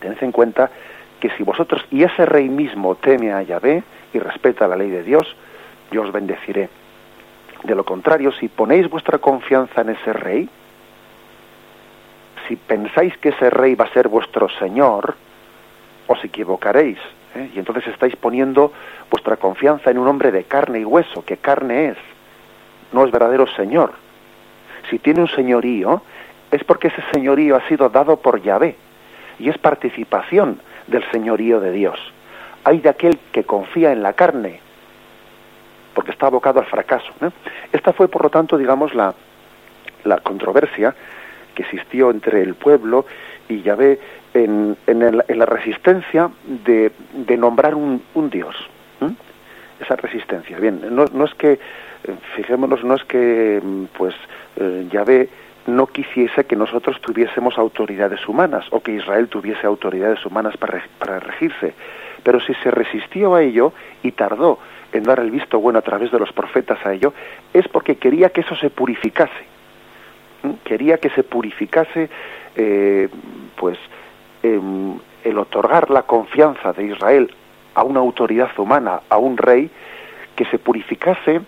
tened 0.00 0.22
en 0.22 0.32
cuenta 0.32 0.70
que 1.20 1.30
si 1.30 1.42
vosotros 1.42 1.84
y 1.90 2.02
ese 2.02 2.26
rey 2.26 2.48
mismo 2.48 2.94
teme 2.96 3.32
a 3.32 3.42
Yahvé 3.42 3.82
y 4.12 4.18
respeta 4.18 4.68
la 4.68 4.76
ley 4.76 4.90
de 4.90 5.02
Dios, 5.02 5.36
yo 5.92 6.02
os 6.02 6.12
bendeciré. 6.12 6.68
De 7.62 7.74
lo 7.74 7.84
contrario, 7.84 8.32
si 8.32 8.48
ponéis 8.48 8.90
vuestra 8.90 9.18
confianza 9.18 9.82
en 9.82 9.90
ese 9.90 10.12
rey, 10.12 10.48
si 12.48 12.56
pensáis 12.56 13.16
que 13.18 13.28
ese 13.28 13.50
rey 13.50 13.76
va 13.76 13.84
a 13.84 13.92
ser 13.92 14.08
vuestro 14.08 14.48
señor, 14.48 15.14
os 16.08 16.24
equivocaréis. 16.24 16.98
¿eh? 17.36 17.50
Y 17.54 17.58
entonces 17.58 17.86
estáis 17.86 18.16
poniendo 18.16 18.72
vuestra 19.10 19.36
confianza 19.36 19.90
en 19.90 19.98
un 19.98 20.08
hombre 20.08 20.32
de 20.32 20.44
carne 20.44 20.80
y 20.80 20.84
hueso, 20.84 21.24
que 21.24 21.36
carne 21.36 21.90
es, 21.90 21.98
no 22.92 23.04
es 23.04 23.12
verdadero 23.12 23.46
señor. 23.46 23.92
Si 24.90 24.98
tiene 24.98 25.20
un 25.20 25.28
señorío, 25.28 26.02
es 26.50 26.64
porque 26.64 26.88
ese 26.88 27.02
señorío 27.12 27.56
ha 27.56 27.68
sido 27.68 27.88
dado 27.88 28.16
por 28.16 28.42
Yahvé 28.42 28.76
y 29.38 29.48
es 29.48 29.58
participación 29.58 30.60
del 30.88 31.08
señorío 31.10 31.60
de 31.60 31.70
Dios. 31.70 31.98
Hay 32.64 32.80
de 32.80 32.88
aquel 32.88 33.18
que 33.32 33.44
confía 33.44 33.92
en 33.92 34.02
la 34.02 34.12
carne, 34.12 34.60
porque 35.94 36.10
está 36.10 36.26
abocado 36.26 36.60
al 36.60 36.66
fracaso. 36.66 37.12
Esta 37.72 37.92
fue, 37.92 38.08
por 38.08 38.22
lo 38.22 38.30
tanto, 38.30 38.56
digamos, 38.56 38.94
la, 38.94 39.14
la 40.04 40.18
controversia 40.18 40.94
que 41.54 41.62
existió 41.62 42.10
entre 42.10 42.42
el 42.42 42.54
pueblo 42.54 43.06
y 43.48 43.62
Yahvé 43.62 43.98
en, 44.34 44.76
en, 44.86 45.38
la 45.38 45.46
resistencia 45.46 46.30
de, 46.44 46.92
de 47.12 47.36
nombrar 47.36 47.74
un, 47.74 48.02
un 48.14 48.30
Dios. 48.30 48.56
Esa 49.80 49.96
resistencia. 49.96 50.58
Bien, 50.60 50.80
no, 50.94 51.06
no, 51.06 51.24
es 51.24 51.34
que, 51.34 51.58
fijémonos, 52.36 52.84
no 52.84 52.94
es 52.94 53.04
que 53.04 53.60
pues 53.98 54.14
eh, 54.56 54.86
Yahvé 54.92 55.28
no 55.66 55.88
quisiese 55.88 56.44
que 56.44 56.54
nosotros 56.54 57.00
tuviésemos 57.00 57.58
autoridades 57.58 58.28
humanas 58.28 58.64
o 58.70 58.80
que 58.80 58.92
Israel 58.92 59.26
tuviese 59.26 59.66
autoridades 59.66 60.24
humanas 60.24 60.56
para, 60.56 60.84
para 61.00 61.18
regirse, 61.18 61.74
pero 62.22 62.40
si 62.40 62.54
se 62.54 62.70
resistió 62.70 63.34
a 63.34 63.42
ello 63.42 63.72
y 64.04 64.12
tardó 64.12 64.60
en 64.92 65.02
dar 65.02 65.20
el 65.20 65.30
visto 65.30 65.58
bueno 65.58 65.78
a 65.78 65.82
través 65.82 66.10
de 66.10 66.18
los 66.18 66.32
profetas 66.32 66.84
a 66.84 66.92
ello, 66.92 67.12
es 67.52 67.66
porque 67.68 67.96
quería 67.96 68.30
que 68.30 68.42
eso 68.42 68.54
se 68.56 68.70
purificase. 68.70 69.52
Quería 70.64 70.98
que 70.98 71.10
se 71.10 71.22
purificase, 71.22 72.10
eh, 72.56 73.08
pues, 73.56 73.78
em, 74.42 74.98
el 75.24 75.38
otorgar 75.38 75.90
la 75.90 76.02
confianza 76.02 76.72
de 76.72 76.84
Israel 76.84 77.32
a 77.74 77.84
una 77.84 78.00
autoridad 78.00 78.50
humana, 78.58 79.00
a 79.08 79.18
un 79.18 79.36
rey, 79.36 79.70
que 80.36 80.44
se 80.46 80.58
purificase, 80.58 81.40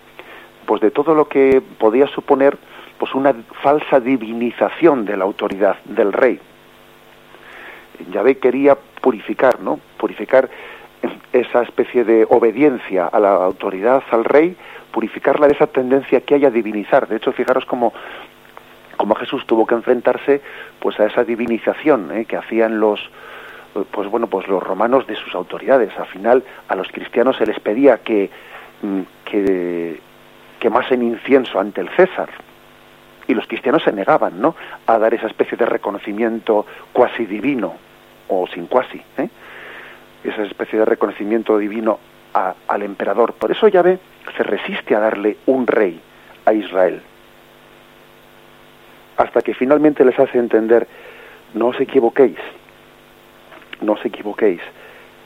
pues, 0.65 0.81
de 0.81 0.91
todo 0.91 1.13
lo 1.13 1.27
que 1.27 1.61
podía 1.77 2.07
suponer, 2.07 2.57
pues, 2.97 3.13
una 3.13 3.33
falsa 3.61 3.99
divinización 3.99 5.05
de 5.05 5.17
la 5.17 5.25
autoridad 5.25 5.77
del 5.85 6.13
rey. 6.13 6.39
Yahvé 8.11 8.37
quería 8.37 8.77
purificar, 9.01 9.59
¿no? 9.59 9.79
Purificar 9.97 10.49
esa 11.33 11.61
especie 11.63 12.03
de 12.03 12.25
obediencia 12.29 13.07
a 13.07 13.19
la 13.19 13.33
autoridad, 13.35 14.03
al 14.11 14.23
rey, 14.23 14.55
purificarla 14.91 15.47
de 15.47 15.53
esa 15.53 15.67
tendencia 15.67 16.21
que 16.21 16.35
hay 16.35 16.45
a 16.45 16.51
divinizar. 16.51 17.07
De 17.07 17.17
hecho, 17.17 17.31
fijaros 17.31 17.65
cómo, 17.65 17.93
cómo 18.97 19.15
Jesús 19.15 19.45
tuvo 19.45 19.65
que 19.65 19.75
enfrentarse 19.75 20.41
pues 20.79 20.99
a 20.99 21.05
esa 21.05 21.23
divinización 21.23 22.11
¿eh? 22.11 22.25
que 22.25 22.37
hacían 22.37 22.79
los 22.79 22.99
pues 23.91 24.09
bueno 24.09 24.27
pues 24.27 24.47
los 24.47 24.63
romanos 24.63 25.05
de 25.05 25.15
sus 25.15 25.35
autoridades. 25.35 25.91
Al 25.97 26.05
final 26.05 26.43
a 26.69 26.75
los 26.75 26.87
cristianos 26.87 27.35
se 27.35 27.45
les 27.45 27.59
pedía 27.59 27.97
que 27.97 28.29
mm, 28.81 29.01
que 29.25 29.99
quemasen 30.59 31.03
incienso 31.03 31.59
ante 31.59 31.81
el 31.81 31.89
César 31.89 32.29
y 33.27 33.33
los 33.33 33.47
cristianos 33.47 33.83
se 33.83 33.91
negaban, 33.91 34.39
¿no? 34.39 34.55
A 34.87 34.97
dar 34.97 35.13
esa 35.13 35.27
especie 35.27 35.57
de 35.57 35.65
reconocimiento 35.65 36.65
cuasi 36.93 37.25
divino 37.25 37.73
o 38.27 38.47
sin 38.47 38.67
cuasi, 38.67 39.01
¿eh? 39.17 39.29
Esa 40.25 40.43
especie 40.43 40.79
de 40.79 40.85
reconocimiento 40.85 41.57
divino 41.57 41.99
al 42.67 42.81
emperador. 42.81 43.33
Por 43.33 43.51
eso 43.51 43.67
Yahvé 43.67 43.99
se 44.35 44.43
resiste 44.43 44.95
a 44.95 44.99
darle 44.99 45.37
un 45.45 45.67
rey 45.67 45.99
a 46.45 46.53
Israel. 46.53 47.01
Hasta 49.17 49.41
que 49.41 49.53
finalmente 49.53 50.03
les 50.03 50.19
hace 50.19 50.37
entender, 50.37 50.87
no 51.53 51.67
os 51.67 51.79
equivoquéis, 51.79 52.37
no 53.81 53.93
os 53.93 54.05
equivoquéis, 54.05 54.59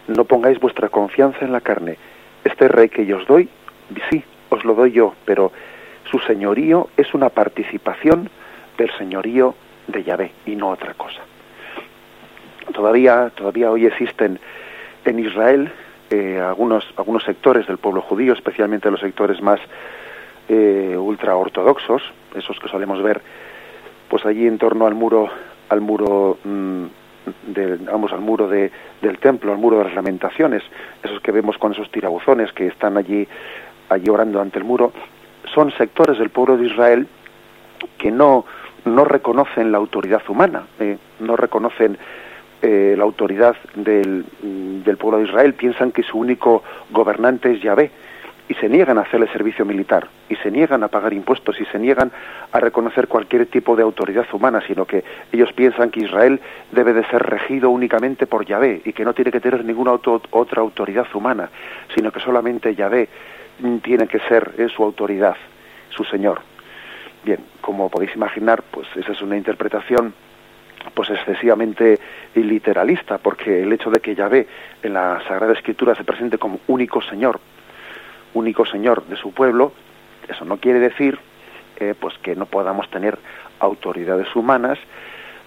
no 0.07 0.25
pongáis 0.25 0.59
vuestra 0.59 0.89
confianza 0.89 1.43
en 1.43 1.51
la 1.51 1.61
carne. 1.61 1.97
Este 2.43 2.67
rey 2.67 2.89
que 2.89 3.05
yo 3.05 3.17
os 3.17 3.25
doy, 3.25 3.49
sí, 4.11 4.23
os 4.49 4.63
lo 4.63 4.75
doy 4.75 4.91
yo, 4.91 5.15
pero 5.25 5.51
su 6.11 6.19
señorío 6.19 6.89
es 6.97 7.13
una 7.13 7.29
participación 7.29 8.29
del 8.77 8.91
señorío 8.97 9.55
de 9.87 10.03
Yahvé 10.03 10.31
y 10.45 10.55
no 10.55 10.69
otra 10.69 10.93
cosa. 10.93 11.21
Todavía, 12.73 13.31
todavía 13.35 13.71
hoy 13.71 13.87
existen 13.87 14.39
en 15.09 15.19
Israel 15.19 15.71
eh, 16.09 16.39
algunos, 16.39 16.85
algunos 16.97 17.23
sectores 17.23 17.67
del 17.67 17.77
pueblo 17.77 18.01
judío, 18.01 18.33
especialmente 18.33 18.89
los 18.89 18.99
sectores 18.99 19.41
más 19.41 19.59
eh, 20.47 20.95
ultraortodoxos, 20.97 22.01
esos 22.35 22.59
que 22.59 22.67
solemos 22.67 23.01
ver 23.03 23.21
pues 24.07 24.25
allí 24.25 24.47
en 24.47 24.57
torno 24.57 24.87
al 24.87 24.95
muro 24.95 25.29
al 25.69 25.81
muro 25.81 26.39
mm, 26.43 26.85
vamos 27.91 28.11
al 28.11 28.21
muro 28.21 28.47
de, 28.47 28.71
del 29.01 29.19
templo, 29.19 29.51
al 29.51 29.59
muro 29.59 29.77
de 29.77 29.83
las 29.83 29.93
lamentaciones, 29.93 30.63
esos 31.03 31.21
que 31.21 31.31
vemos 31.31 31.59
con 31.59 31.73
esos 31.73 31.91
tirabuzones 31.91 32.51
que 32.53 32.67
están 32.67 32.97
allí 32.97 33.27
allí 33.89 34.09
orando 34.09 34.41
ante 34.41 34.57
el 34.57 34.65
muro, 34.65 34.91
son 35.53 35.71
sectores 35.71 36.17
del 36.17 36.29
pueblo 36.29 36.57
de 36.57 36.67
Israel 36.67 37.07
que 37.97 38.11
no 38.11 38.45
no 38.85 39.03
reconocen 39.05 39.71
la 39.71 39.77
autoridad 39.77 40.21
humana, 40.27 40.63
eh, 40.79 40.97
no 41.19 41.35
reconocen 41.35 41.97
eh, 42.61 42.95
la 42.97 43.03
autoridad 43.03 43.55
del, 43.75 44.25
del, 44.41 44.97
pueblo 44.97 45.19
de 45.19 45.25
Israel 45.25 45.53
piensan 45.53 45.91
que 45.91 46.03
su 46.03 46.17
único 46.17 46.61
gobernante 46.91 47.51
es 47.53 47.61
Yahvé 47.61 47.89
y 48.49 48.53
se 48.55 48.67
niegan 48.67 48.97
a 48.97 49.01
hacerle 49.01 49.27
servicio 49.27 49.63
militar 49.63 50.09
y 50.27 50.35
se 50.37 50.51
niegan 50.51 50.83
a 50.83 50.89
pagar 50.89 51.13
impuestos 51.13 51.61
y 51.61 51.65
se 51.65 51.79
niegan 51.79 52.11
a 52.51 52.59
reconocer 52.59 53.07
cualquier 53.07 53.45
tipo 53.45 53.75
de 53.75 53.83
autoridad 53.83 54.25
humana, 54.33 54.61
sino 54.67 54.85
que 54.85 55.03
ellos 55.31 55.53
piensan 55.53 55.89
que 55.89 56.01
Israel 56.01 56.41
debe 56.71 56.93
de 56.93 57.05
ser 57.05 57.21
regido 57.21 57.69
únicamente 57.69 58.25
por 58.25 58.45
Yahvé 58.45 58.81
y 58.83 58.91
que 58.91 59.05
no 59.05 59.13
tiene 59.13 59.31
que 59.31 59.39
tener 59.39 59.63
ninguna 59.63 59.91
otra 59.93 60.61
autoridad 60.61 61.07
humana, 61.13 61.49
sino 61.95 62.11
que 62.11 62.19
solamente 62.19 62.75
Yahvé 62.75 63.07
tiene 63.83 64.07
que 64.07 64.19
ser 64.19 64.51
su 64.75 64.83
autoridad, 64.83 65.35
su 65.89 66.03
Señor. 66.03 66.41
Bien, 67.23 67.39
como 67.61 67.89
podéis 67.89 68.15
imaginar, 68.15 68.63
pues 68.71 68.87
esa 68.95 69.11
es 69.11 69.21
una 69.21 69.37
interpretación 69.37 70.13
pues 70.99 71.11
excesivamente 71.11 71.97
literalista, 72.35 73.19
porque 73.19 73.63
el 73.63 73.71
hecho 73.71 73.89
de 73.89 74.01
que 74.01 74.15
Yahvé 74.15 74.45
en 74.83 74.95
la 74.95 75.23
Sagrada 75.25 75.53
Escritura 75.53 75.95
se 75.95 76.03
presente 76.03 76.37
como 76.37 76.59
único 76.67 77.01
Señor, 77.01 77.39
único 78.33 78.65
Señor 78.65 79.05
de 79.05 79.15
su 79.15 79.31
pueblo, 79.31 79.71
eso 80.27 80.43
no 80.43 80.57
quiere 80.57 80.81
decir 80.81 81.17
eh, 81.77 81.95
pues 81.97 82.17
que 82.17 82.35
no 82.35 82.47
podamos 82.47 82.89
tener 82.89 83.17
autoridades 83.61 84.35
humanas, 84.35 84.77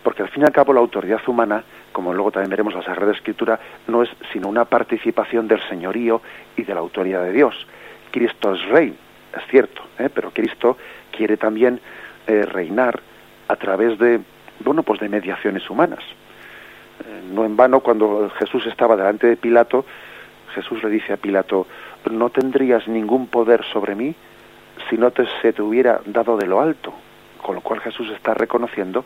porque 0.02 0.23
al 0.23 0.30
fin 0.30 0.42
y 0.42 0.47
al 0.47 0.52
cabo 0.52 0.73
la 0.73 0.80
autoridad 0.80 1.21
humana, 1.26 1.64
como 1.92 2.14
luego 2.14 2.30
también 2.30 2.49
veremos 2.49 2.73
la 2.73 2.82
Sagrada 2.82 3.12
Escritura, 3.12 3.61
no 3.88 4.02
es 4.02 4.09
sino 4.32 4.49
una 4.49 4.64
participación 4.64 5.49
del 5.49 5.61
señorío 5.68 6.23
y 6.56 6.62
de 6.62 6.73
la 6.73 6.80
autoridad 6.80 7.25
de 7.25 7.32
Dios. 7.32 7.66
Cristo 8.11 8.54
es 8.54 8.64
rey, 8.71 8.97
es 9.37 9.47
cierto, 9.50 9.82
¿eh? 9.99 10.09
pero 10.09 10.30
Cristo 10.30 10.78
quiere 11.14 11.37
también 11.37 11.78
eh, 12.26 12.47
reinar 12.47 13.00
a 13.49 13.56
través 13.56 13.99
de 13.99 14.23
bueno, 14.62 14.83
pues 14.83 15.00
de 15.00 15.09
mediaciones 15.09 15.69
humanas. 15.69 16.00
Eh, 17.00 17.23
no 17.33 17.45
en 17.45 17.57
vano, 17.57 17.81
cuando 17.81 18.31
Jesús 18.38 18.66
estaba 18.66 18.97
delante 18.97 19.26
de 19.26 19.37
Pilato, 19.37 19.85
Jesús 20.54 20.83
le 20.83 20.90
dice 20.90 21.12
a 21.12 21.16
Pilato, 21.16 21.66
no 22.11 22.31
tendrías 22.31 22.87
ningún 22.88 23.26
poder 23.26 23.64
sobre 23.73 23.95
mí 23.95 24.14
si 24.88 24.97
no 24.97 25.11
te, 25.11 25.26
se 25.40 25.52
te 25.52 25.62
hubiera 25.62 26.00
dado 26.07 26.37
de 26.37 26.47
lo 26.47 26.61
alto. 26.61 26.92
Con 27.40 27.57
lo 27.57 27.61
cual 27.61 27.81
Jesús 27.81 28.11
está 28.11 28.35
reconociendo 28.35 29.04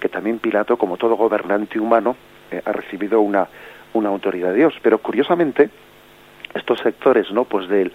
que 0.00 0.08
también 0.08 0.38
Pilato, 0.38 0.76
como 0.76 0.96
todo 0.96 1.16
gobernante 1.16 1.78
humano, 1.78 2.16
eh, 2.50 2.62
ha 2.64 2.72
recibido 2.72 3.20
una, 3.20 3.48
una 3.92 4.08
autoridad 4.08 4.50
de 4.50 4.56
Dios. 4.56 4.74
Pero 4.82 4.98
curiosamente, 4.98 5.70
estos 6.54 6.80
sectores, 6.80 7.30
¿no? 7.30 7.44
Pues 7.44 7.68
del 7.68 7.92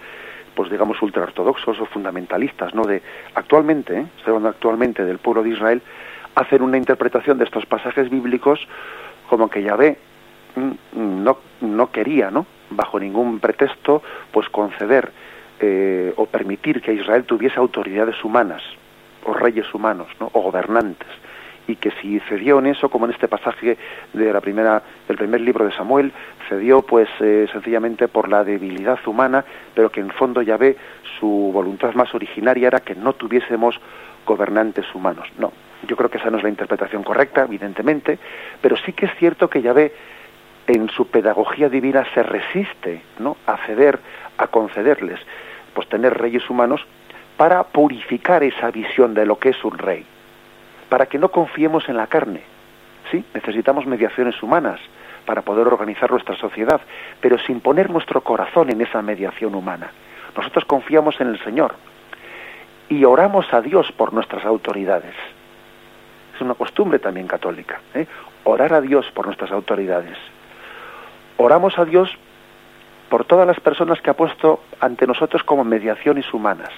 pues 0.54 0.70
digamos 0.70 1.00
ultraortodoxos 1.00 1.80
o 1.80 1.86
fundamentalistas, 1.86 2.74
¿no? 2.74 2.84
De 2.84 3.00
actualmente, 3.34 4.00
¿eh? 4.00 4.06
actualmente 4.26 5.04
del 5.04 5.18
pueblo 5.18 5.42
de 5.42 5.50
Israel, 5.50 5.80
hacer 6.34 6.62
una 6.62 6.76
interpretación 6.76 7.38
de 7.38 7.44
estos 7.44 7.66
pasajes 7.66 8.10
bíblicos 8.10 8.60
como 9.28 9.48
que 9.48 9.62
Yahvé 9.62 9.98
mm, 10.56 11.22
no, 11.22 11.38
no 11.60 11.90
quería, 11.90 12.30
¿no? 12.30 12.46
bajo 12.70 12.98
ningún 12.98 13.40
pretexto, 13.40 14.02
pues 14.30 14.48
conceder 14.48 15.10
eh, 15.60 16.12
o 16.16 16.26
permitir 16.26 16.80
que 16.80 16.94
Israel 16.94 17.24
tuviese 17.24 17.58
autoridades 17.58 18.24
humanas, 18.24 18.62
o 19.24 19.34
reyes 19.34 19.72
humanos, 19.74 20.08
¿no? 20.18 20.30
o 20.32 20.40
gobernantes, 20.40 21.08
y 21.66 21.76
que 21.76 21.90
si 22.00 22.18
cedió 22.20 22.58
en 22.58 22.66
eso, 22.66 22.88
como 22.88 23.04
en 23.06 23.12
este 23.12 23.28
pasaje 23.28 23.76
de 24.12 24.32
la 24.32 24.40
primera, 24.40 24.82
del 25.06 25.16
primer 25.16 25.40
libro 25.40 25.64
de 25.64 25.72
Samuel, 25.72 26.12
cedió 26.48 26.82
pues 26.82 27.08
eh, 27.20 27.46
sencillamente 27.52 28.08
por 28.08 28.28
la 28.28 28.42
debilidad 28.42 28.98
humana, 29.06 29.44
pero 29.74 29.90
que 29.90 30.00
en 30.00 30.10
fondo 30.10 30.42
Yahvé 30.42 30.76
su 31.18 31.50
voluntad 31.52 31.94
más 31.94 32.14
originaria 32.14 32.68
era 32.68 32.80
que 32.80 32.94
no 32.94 33.12
tuviésemos 33.12 33.78
gobernantes 34.26 34.86
humanos. 34.94 35.28
No, 35.38 35.52
Yo 35.86 35.96
creo 35.96 36.10
que 36.10 36.18
esa 36.18 36.30
no 36.30 36.38
es 36.38 36.42
la 36.42 36.48
interpretación 36.48 37.02
correcta, 37.02 37.42
evidentemente, 37.42 38.18
pero 38.60 38.76
sí 38.76 38.92
que 38.92 39.06
es 39.06 39.14
cierto 39.16 39.48
que 39.48 39.62
Yahvé 39.62 39.92
en 40.66 40.88
su 40.90 41.06
pedagogía 41.08 41.68
divina 41.68 42.06
se 42.14 42.22
resiste 42.22 43.02
¿no? 43.18 43.36
a 43.46 43.56
ceder, 43.66 43.98
a 44.38 44.46
concederles, 44.48 45.18
pues 45.74 45.88
tener 45.88 46.16
reyes 46.16 46.48
humanos 46.48 46.84
para 47.36 47.62
purificar 47.64 48.42
esa 48.42 48.70
visión 48.70 49.14
de 49.14 49.26
lo 49.26 49.38
que 49.38 49.50
es 49.50 49.64
un 49.64 49.78
rey, 49.78 50.04
para 50.88 51.06
que 51.06 51.18
no 51.18 51.30
confiemos 51.30 51.88
en 51.88 51.96
la 51.96 52.06
carne. 52.06 52.42
Sí, 53.10 53.24
necesitamos 53.34 53.86
mediaciones 53.86 54.40
humanas 54.42 54.78
para 55.24 55.42
poder 55.42 55.66
organizar 55.66 56.10
nuestra 56.10 56.36
sociedad, 56.36 56.80
pero 57.20 57.38
sin 57.38 57.60
poner 57.60 57.90
nuestro 57.90 58.20
corazón 58.20 58.70
en 58.70 58.80
esa 58.80 59.02
mediación 59.02 59.54
humana. 59.54 59.90
Nosotros 60.36 60.64
confiamos 60.64 61.20
en 61.20 61.28
el 61.28 61.42
Señor 61.42 61.74
y 62.88 63.04
oramos 63.04 63.52
a 63.52 63.60
Dios 63.60 63.90
por 63.92 64.12
nuestras 64.12 64.44
autoridades. 64.44 65.14
Es 66.40 66.44
una 66.46 66.54
costumbre 66.54 66.98
también 66.98 67.26
católica, 67.26 67.82
¿eh? 67.92 68.06
orar 68.44 68.72
a 68.72 68.80
Dios 68.80 69.04
por 69.12 69.26
nuestras 69.26 69.52
autoridades. 69.52 70.16
Oramos 71.36 71.78
a 71.78 71.84
Dios 71.84 72.16
por 73.10 73.26
todas 73.26 73.46
las 73.46 73.60
personas 73.60 74.00
que 74.00 74.08
ha 74.08 74.14
puesto 74.14 74.60
ante 74.80 75.06
nosotros 75.06 75.44
como 75.44 75.64
mediaciones 75.64 76.32
humanas. 76.32 76.70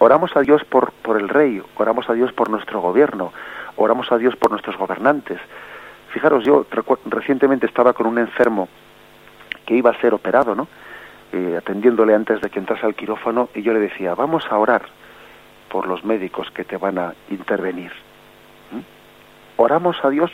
Oramos 0.00 0.36
a 0.36 0.42
Dios 0.42 0.62
por, 0.64 0.92
por 0.92 1.18
el 1.18 1.30
rey, 1.30 1.62
oramos 1.78 2.10
a 2.10 2.12
Dios 2.12 2.30
por 2.34 2.50
nuestro 2.50 2.82
gobierno, 2.82 3.32
oramos 3.76 4.12
a 4.12 4.18
Dios 4.18 4.36
por 4.36 4.50
nuestros 4.50 4.76
gobernantes. 4.76 5.40
Fijaros, 6.10 6.44
yo 6.44 6.66
recientemente 7.06 7.64
estaba 7.64 7.94
con 7.94 8.06
un 8.06 8.18
enfermo 8.18 8.68
que 9.64 9.76
iba 9.76 9.92
a 9.92 10.00
ser 10.02 10.12
operado, 10.12 10.54
¿no? 10.54 10.68
Eh, 11.32 11.54
atendiéndole 11.56 12.14
antes 12.14 12.42
de 12.42 12.50
que 12.50 12.58
entrase 12.58 12.84
al 12.84 12.94
quirófano 12.94 13.48
y 13.54 13.62
yo 13.62 13.72
le 13.72 13.80
decía, 13.80 14.14
vamos 14.14 14.44
a 14.50 14.58
orar 14.58 14.82
por 15.70 15.86
los 15.86 16.04
médicos 16.04 16.50
que 16.50 16.64
te 16.64 16.76
van 16.76 16.98
a 16.98 17.14
intervenir. 17.30 17.92
Oramos 19.62 20.02
a 20.02 20.08
Dios 20.08 20.32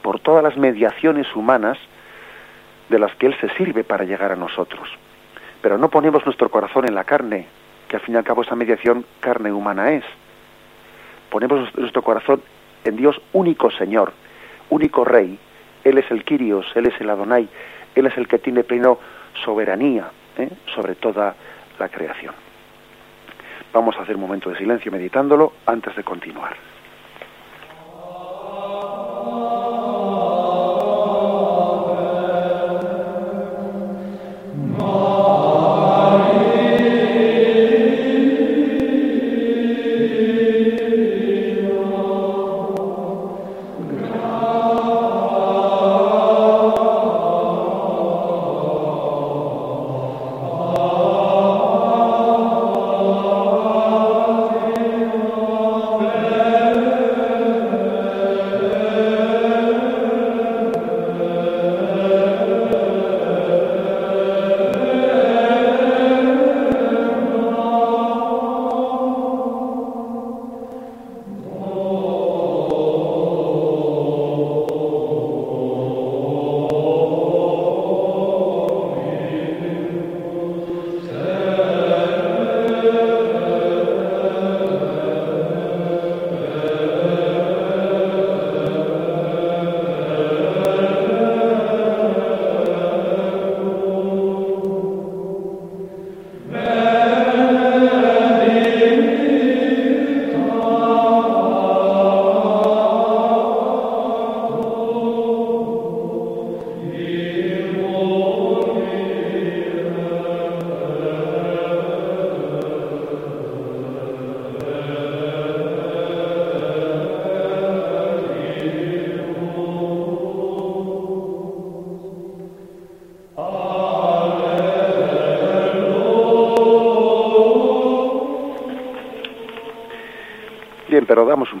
por 0.00 0.18
todas 0.18 0.42
las 0.42 0.56
mediaciones 0.56 1.26
humanas 1.36 1.76
de 2.88 2.98
las 2.98 3.14
que 3.16 3.26
Él 3.26 3.36
se 3.38 3.50
sirve 3.50 3.84
para 3.84 4.04
llegar 4.04 4.32
a 4.32 4.36
nosotros. 4.36 4.88
Pero 5.60 5.76
no 5.76 5.90
ponemos 5.90 6.24
nuestro 6.24 6.48
corazón 6.48 6.88
en 6.88 6.94
la 6.94 7.04
carne, 7.04 7.44
que 7.86 7.96
al 7.96 8.02
fin 8.02 8.14
y 8.14 8.16
al 8.16 8.24
cabo 8.24 8.40
esa 8.40 8.56
mediación 8.56 9.04
carne 9.20 9.52
humana 9.52 9.92
es. 9.92 10.04
Ponemos 11.28 11.76
nuestro 11.76 12.00
corazón 12.00 12.40
en 12.84 12.96
Dios 12.96 13.20
único 13.34 13.70
Señor, 13.70 14.14
único 14.70 15.04
Rey. 15.04 15.38
Él 15.84 15.98
es 15.98 16.10
el 16.10 16.24
Kyrios, 16.24 16.64
Él 16.76 16.86
es 16.86 16.98
el 17.02 17.10
Adonai, 17.10 17.46
Él 17.94 18.06
es 18.06 18.16
el 18.16 18.26
que 18.26 18.38
tiene 18.38 18.64
pleno 18.64 18.98
soberanía 19.44 20.08
¿eh? 20.38 20.48
sobre 20.74 20.94
toda 20.94 21.34
la 21.78 21.90
creación. 21.90 22.32
Vamos 23.74 23.98
a 23.98 24.02
hacer 24.04 24.14
un 24.14 24.22
momento 24.22 24.48
de 24.48 24.56
silencio 24.56 24.90
meditándolo 24.90 25.52
antes 25.66 25.94
de 25.94 26.04
continuar. 26.04 26.67
Pero 28.68 29.07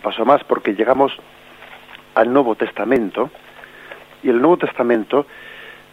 paso 0.08 0.24
más 0.24 0.42
porque 0.44 0.74
llegamos 0.74 1.12
al 2.14 2.32
Nuevo 2.32 2.54
Testamento 2.54 3.30
y 4.22 4.30
el 4.30 4.40
Nuevo 4.40 4.56
Testamento 4.56 5.26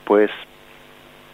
pues 0.05 0.31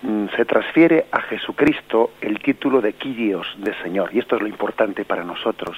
mm, 0.02 0.26
se 0.36 0.46
transfiere 0.46 1.06
a 1.12 1.22
Jesucristo 1.22 2.13
el 2.22 2.39
título 2.39 2.82
de 2.82 2.94
Kyrios, 2.94 3.46
de 3.58 3.76
Señor, 3.84 4.10
y 4.13 4.17
esto 4.17 4.36
es 4.36 4.41
lo 4.41 4.48
importante 4.48 5.06
para 5.06 5.24
nosotros. 5.24 5.78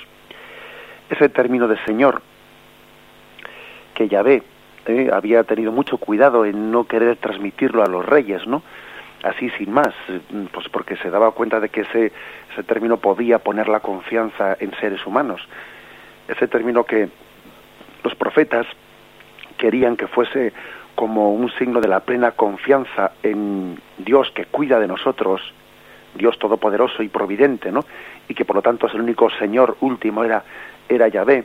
Ese 1.10 1.28
término 1.28 1.68
de 1.68 1.78
Señor 1.84 2.22
que 3.96 4.08
Yahvé 4.08 4.42
eh, 4.86 5.10
había 5.12 5.44
tenido 5.44 5.74
mucho 5.74 5.98
cuidado 5.98 6.46
en 6.46 6.72
no 6.72 6.86
querer 6.86 7.18
transmitirlo 7.18 7.84
a 7.84 7.89
los 7.89 8.06
reyes, 8.06 8.48
¿no? 8.48 8.63
Así 9.24 9.50
sin 9.58 9.74
más, 9.74 9.94
mm, 10.08 10.46
pues 10.54 10.70
porque 10.70 10.96
se 10.96 11.10
daba 11.10 11.32
cuenta 11.32 11.60
de 11.60 11.68
que 11.68 11.82
ese, 11.82 12.13
ese 12.54 12.63
término 12.63 12.96
podía 12.96 13.39
poner 13.39 13.68
la 13.68 13.82
confianza 13.82 14.56
en 14.58 14.72
seres 14.80 15.06
humanos 15.06 15.46
ese 16.28 16.48
término 16.48 16.84
que 16.84 17.10
los 18.04 18.16
profetas 18.16 18.66
querían 19.58 19.96
que 19.96 20.08
fuese 20.08 20.54
como 20.96 21.34
un 21.34 21.52
signo 21.54 21.82
de 21.82 21.88
la 21.88 22.02
plena 22.02 22.32
confianza 22.32 23.14
en 23.24 23.80
Dios 23.98 24.32
que 24.32 24.46
cuida 24.46 24.80
de 24.80 24.88
nosotros, 24.88 25.42
Dios 26.16 26.38
todopoderoso 26.38 27.02
y 27.02 27.10
providente, 27.10 27.72
¿no? 27.72 27.84
Y 28.28 28.36
que 28.36 28.46
por 28.46 28.56
lo 28.56 28.62
tanto 28.62 28.88
es 28.88 28.94
el 28.94 29.02
único 29.02 29.30
Señor 29.32 29.78
último 29.82 30.24
era 30.24 30.44
era 30.90 31.08
Yahvé. 31.08 31.44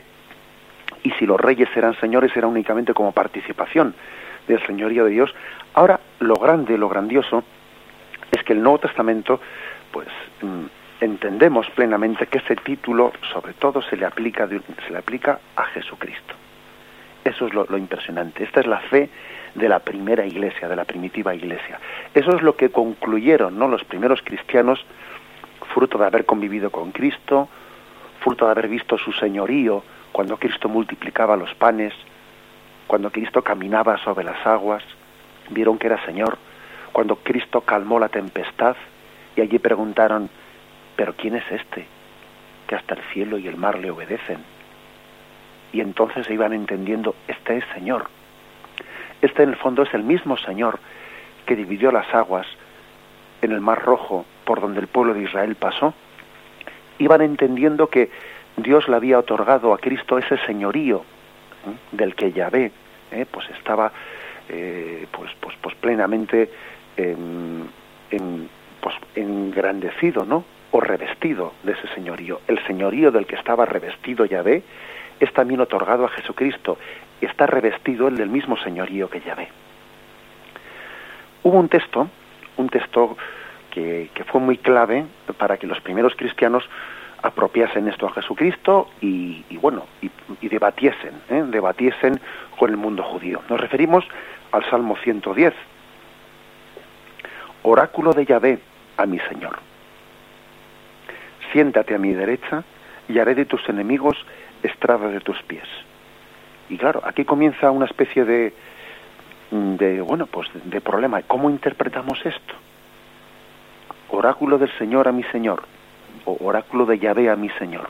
Y 1.03 1.11
si 1.11 1.25
los 1.25 1.39
reyes 1.39 1.69
eran 1.75 1.99
señores 1.99 2.35
era 2.35 2.47
únicamente 2.47 2.93
como 2.93 3.11
participación 3.11 3.95
del 4.47 4.65
señorío 4.65 5.05
de 5.05 5.11
Dios. 5.11 5.33
Ahora 5.73 5.99
lo 6.19 6.35
grande, 6.35 6.77
lo 6.77 6.89
grandioso 6.89 7.43
es 8.31 8.43
que 8.43 8.53
el 8.53 8.61
Nuevo 8.61 8.79
Testamento 8.79 9.39
pues 9.91 10.07
mm, 10.41 10.65
entendemos 11.01 11.69
plenamente 11.71 12.27
que 12.27 12.39
ese 12.39 12.55
título 12.55 13.13
sobre 13.31 13.53
todo 13.53 13.81
se 13.81 13.95
le 13.95 14.05
aplica, 14.05 14.47
se 14.47 14.91
le 14.91 14.97
aplica 14.97 15.39
a 15.55 15.63
Jesucristo. 15.65 16.35
Eso 17.23 17.47
es 17.47 17.53
lo, 17.53 17.77
impresionante. 17.77 18.43
Esta 18.43 18.61
es 18.61 18.67
la 18.67 18.79
fe 18.79 19.09
de 19.55 19.69
la 19.69 19.79
primera 19.79 20.25
iglesia, 20.25 20.67
de 20.67 20.75
la 20.75 20.85
primitiva 20.85 21.35
iglesia. 21.35 21.79
Eso 22.13 22.35
es 22.35 22.41
lo 22.41 22.55
que 22.55 22.69
concluyeron 22.69 23.57
¿no? 23.57 23.67
los 23.67 23.83
primeros 23.83 24.21
cristianos, 24.23 24.83
fruto 25.73 25.97
de 25.97 26.05
haber 26.05 26.25
convivido 26.25 26.71
con 26.71 26.91
Cristo, 26.91 27.49
fruto 28.21 28.45
de 28.45 28.51
haber 28.51 28.67
visto 28.67 28.97
su 28.97 29.11
señorío 29.13 29.83
cuando 30.11 30.37
Cristo 30.37 30.69
multiplicaba 30.69 31.35
los 31.35 31.53
panes, 31.55 31.93
cuando 32.87 33.11
Cristo 33.11 33.43
caminaba 33.43 33.97
sobre 33.99 34.23
las 34.23 34.45
aguas, 34.45 34.83
vieron 35.49 35.77
que 35.77 35.87
era 35.87 36.03
Señor, 36.05 36.37
cuando 36.91 37.17
Cristo 37.17 37.61
calmó 37.61 37.99
la 37.99 38.09
tempestad 38.09 38.75
y 39.35 39.41
allí 39.41 39.59
preguntaron, 39.59 40.29
pero 40.99 41.13
¿quién 41.13 41.33
es 41.37 41.49
este? 41.49 41.85
Que 42.67 42.75
hasta 42.75 42.95
el 42.95 43.01
cielo 43.13 43.37
y 43.37 43.47
el 43.47 43.55
mar 43.55 43.79
le 43.79 43.89
obedecen. 43.89 44.39
Y 45.71 45.79
entonces 45.79 46.27
se 46.27 46.33
iban 46.33 46.51
entendiendo, 46.51 47.15
este 47.25 47.55
es 47.55 47.63
Señor. 47.73 48.09
Este 49.21 49.43
en 49.43 49.49
el 49.51 49.55
fondo 49.55 49.83
es 49.83 49.93
el 49.93 50.03
mismo 50.03 50.35
Señor 50.35 50.77
que 51.45 51.55
dividió 51.55 51.93
las 51.93 52.13
aguas 52.13 52.45
en 53.41 53.53
el 53.53 53.61
mar 53.61 53.81
rojo 53.81 54.25
por 54.43 54.59
donde 54.59 54.81
el 54.81 54.87
pueblo 54.87 55.13
de 55.13 55.23
Israel 55.23 55.55
pasó. 55.55 55.93
Iban 56.97 57.21
entendiendo 57.21 57.87
que 57.87 58.11
Dios 58.57 58.89
le 58.89 58.97
había 58.97 59.19
otorgado 59.19 59.73
a 59.73 59.77
Cristo 59.77 60.17
ese 60.17 60.37
señorío 60.39 61.05
del 61.93 62.13
que 62.13 62.33
Yahvé 62.33 62.73
¿eh? 63.11 63.25
pues 63.31 63.49
estaba 63.51 63.93
eh, 64.49 65.07
pues, 65.13 65.31
pues, 65.39 65.55
pues 65.61 65.75
plenamente 65.75 66.51
en, 66.97 67.69
pues, 68.81 68.95
engrandecido, 69.15 70.25
¿no? 70.25 70.58
O 70.71 70.79
revestido 70.79 71.53
de 71.63 71.73
ese 71.73 71.87
señorío. 71.95 72.41
El 72.47 72.63
señorío 72.65 73.11
del 73.11 73.25
que 73.25 73.35
estaba 73.35 73.65
revestido 73.65 74.25
Yahvé 74.25 74.63
es 75.19 75.33
también 75.33 75.61
otorgado 75.61 76.05
a 76.05 76.09
Jesucristo. 76.09 76.77
Está 77.21 77.47
revestido 77.47 78.07
el 78.07 78.15
del 78.15 78.29
mismo 78.29 78.57
señorío 78.57 79.09
que 79.09 79.21
Yahvé. 79.21 79.49
Hubo 81.43 81.57
un 81.57 81.69
texto, 81.69 82.07
un 82.57 82.69
texto 82.69 83.17
que, 83.71 84.09
fue 84.27 84.41
muy 84.41 84.57
clave 84.57 85.05
para 85.37 85.57
que 85.57 85.67
los 85.67 85.79
primeros 85.81 86.13
cristianos 86.15 86.67
apropiasen 87.21 87.87
esto 87.87 88.07
a 88.07 88.13
Jesucristo 88.13 88.89
y, 89.01 89.43
bueno, 89.57 89.85
y, 90.01 90.47
debatiesen, 90.47 91.13
¿eh? 91.29 91.43
debatiesen 91.47 92.19
con 92.57 92.69
el 92.69 92.77
mundo 92.77 93.03
judío. 93.03 93.41
Nos 93.49 93.59
referimos 93.59 94.05
al 94.51 94.69
Salmo 94.69 94.95
110. 94.97 95.53
Oráculo 97.63 98.13
de 98.13 98.25
Yahvé 98.25 98.59
a 98.97 99.05
mi 99.05 99.19
Señor. 99.19 99.68
Siéntate 101.51 101.95
a 101.95 101.97
mi 101.97 102.13
derecha 102.13 102.63
y 103.07 103.19
haré 103.19 103.35
de 103.35 103.45
tus 103.45 103.67
enemigos 103.69 104.17
estrada 104.63 105.07
de 105.09 105.19
tus 105.19 105.41
pies. 105.43 105.67
Y 106.69 106.77
claro, 106.77 107.01
aquí 107.03 107.25
comienza 107.25 107.71
una 107.71 107.85
especie 107.85 108.25
de, 108.25 108.53
de 109.51 110.01
bueno, 110.01 110.27
pues 110.27 110.49
de 110.65 110.81
problema. 110.81 111.21
¿Cómo 111.23 111.49
interpretamos 111.49 112.19
esto? 112.25 112.53
Oráculo 114.09 114.57
del 114.57 114.71
Señor 114.77 115.07
a 115.07 115.11
mi 115.11 115.23
Señor 115.23 115.63
oráculo 116.25 116.85
de 116.85 116.99
Yahvé 116.99 117.29
a 117.29 117.35
mi 117.35 117.49
Señor. 117.49 117.89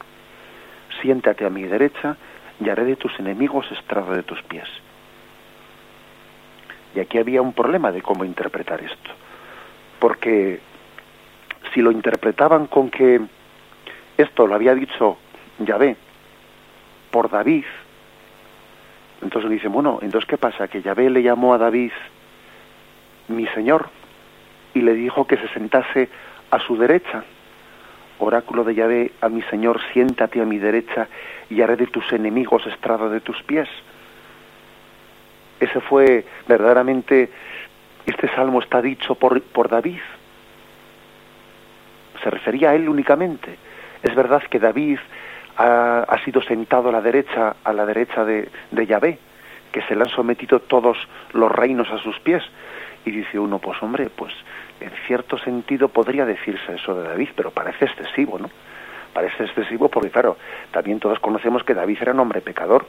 Siéntate 1.02 1.45
a 1.45 1.50
mi 1.50 1.63
derecha 1.63 2.17
y 2.60 2.69
haré 2.69 2.86
de 2.86 2.95
tus 2.95 3.17
enemigos 3.19 3.69
estrado 3.72 4.13
de 4.13 4.24
tus 4.24 4.41
pies. 4.43 4.67
Y 6.95 7.00
aquí 7.00 7.17
había 7.17 7.41
un 7.41 7.54
problema 7.54 7.91
de 7.91 8.02
cómo 8.02 8.26
interpretar 8.26 8.82
esto. 8.82 9.12
Porque 10.00 10.60
si 11.74 11.82
lo 11.82 11.91
interpretaban 11.91 12.67
con 12.67 12.89
que 12.89 13.22
esto 14.21 14.47
lo 14.47 14.55
había 14.55 14.75
dicho 14.75 15.17
Yahvé 15.60 15.95
por 17.12 17.29
David, 17.29 17.65
entonces 19.21 19.49
dicen, 19.49 19.71
bueno, 19.71 19.99
entonces 20.01 20.27
¿qué 20.29 20.38
pasa? 20.38 20.67
Que 20.67 20.82
Yahvé 20.82 21.10
le 21.10 21.23
llamó 21.23 21.53
a 21.53 21.58
David 21.58 21.91
mi 23.27 23.47
Señor 23.47 23.89
y 24.73 24.82
le 24.82 24.93
dijo 24.93 25.25
que 25.25 25.38
se 25.38 25.47
sentase 25.49 26.10
a 26.51 26.60
su 26.60 26.77
derecha 26.77 27.23
oráculo 28.19 28.63
de 28.63 28.75
Yahvé, 28.75 29.12
a 29.21 29.29
mi 29.29 29.41
Señor, 29.43 29.79
siéntate 29.93 30.41
a 30.41 30.45
mi 30.45 30.60
derecha 30.60 31.08
y 31.49 31.62
haré 31.62 31.75
de 31.77 31.88
tus 31.88 32.12
enemigos 32.13 32.65
estrado 32.67 33.10
de 33.10 33.21
tus 33.21 33.41
pies. 33.43 33.67
Ese 35.60 35.79
fue 35.82 36.25
verdaderamente, 36.47 37.29
este 38.05 38.27
salmo 38.36 38.60
está 38.60 38.82
dicho 38.82 39.15
por, 39.15 39.41
por 39.41 39.69
David. 39.69 39.99
Se 42.23 42.29
refería 42.29 42.71
a 42.71 42.75
él 42.75 42.88
únicamente. 42.88 43.58
Es 44.03 44.15
verdad 44.15 44.41
que 44.43 44.59
David 44.59 44.99
ha, 45.57 46.17
sido 46.23 46.41
sentado 46.41 46.89
a 46.89 46.91
la 46.91 47.01
derecha, 47.01 47.55
a 47.63 47.73
la 47.73 47.85
derecha 47.85 48.23
de, 48.23 48.49
de 48.71 48.85
Yahvé, 48.85 49.19
que 49.71 49.81
se 49.83 49.95
le 49.95 50.03
han 50.03 50.09
sometido 50.09 50.59
todos 50.62 50.97
los 51.33 51.51
reinos 51.51 51.89
a 51.91 51.97
sus 51.97 52.19
pies. 52.19 52.43
Y 53.05 53.12
dice 53.12 53.39
uno, 53.39 53.59
pues 53.59 53.81
hombre, 53.81 54.09
pues 54.09 54.33
en 54.79 54.91
cierto 55.07 55.38
sentido 55.38 55.89
podría 55.89 56.25
decirse 56.25 56.75
eso 56.75 56.95
de 56.95 57.07
David, 57.07 57.29
pero 57.35 57.51
parece 57.51 57.85
excesivo, 57.85 58.39
¿no? 58.39 58.49
Parece 59.13 59.43
excesivo 59.43 59.89
porque, 59.89 60.09
claro, 60.09 60.38
también 60.71 60.99
todos 60.99 61.19
conocemos 61.19 61.63
que 61.63 61.73
David 61.73 61.97
era 62.01 62.13
un 62.13 62.19
hombre 62.19 62.41
pecador. 62.41 62.85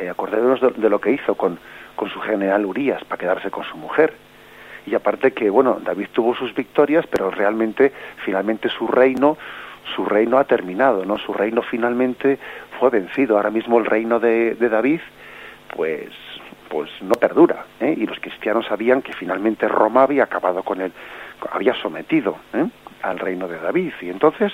Eh, 0.00 0.08
acordémonos 0.10 0.60
de, 0.60 0.90
lo 0.90 1.00
que 1.00 1.12
hizo 1.12 1.36
con, 1.36 1.58
con 1.94 2.10
su 2.10 2.20
general 2.20 2.66
Urias 2.66 3.02
para 3.04 3.18
quedarse 3.18 3.50
con 3.50 3.64
su 3.64 3.76
mujer. 3.76 4.14
Y 4.86 4.94
aparte 4.94 5.32
que, 5.32 5.50
bueno, 5.50 5.78
David 5.84 6.08
tuvo 6.12 6.34
sus 6.34 6.54
victorias, 6.54 7.04
pero 7.08 7.30
realmente, 7.30 7.92
finalmente 8.24 8.68
su 8.68 8.86
reino, 8.86 9.36
su 9.94 10.04
reino 10.04 10.38
ha 10.38 10.44
terminado, 10.44 11.04
¿no? 11.04 11.18
Su 11.18 11.32
reino 11.32 11.62
finalmente 11.62 12.38
fue 12.78 12.90
vencido. 12.90 13.36
Ahora 13.36 13.50
mismo 13.50 13.78
el 13.78 13.84
reino 13.84 14.20
de, 14.20 14.54
David, 14.54 15.00
pues 15.74 16.10
pues 16.68 16.90
no 17.00 17.14
perdura. 17.14 17.64
¿eh? 17.78 17.94
Y 17.96 18.06
los 18.06 18.18
cristianos 18.18 18.66
sabían 18.66 19.00
que 19.00 19.12
finalmente 19.12 19.68
Roma 19.68 20.02
había 20.02 20.24
acabado 20.24 20.64
con 20.64 20.80
él, 20.80 20.92
había 21.52 21.74
sometido 21.74 22.38
¿eh? 22.52 22.66
al 23.02 23.20
reino 23.20 23.46
de 23.46 23.58
David. 23.58 23.92
Y 24.00 24.10
entonces, 24.10 24.52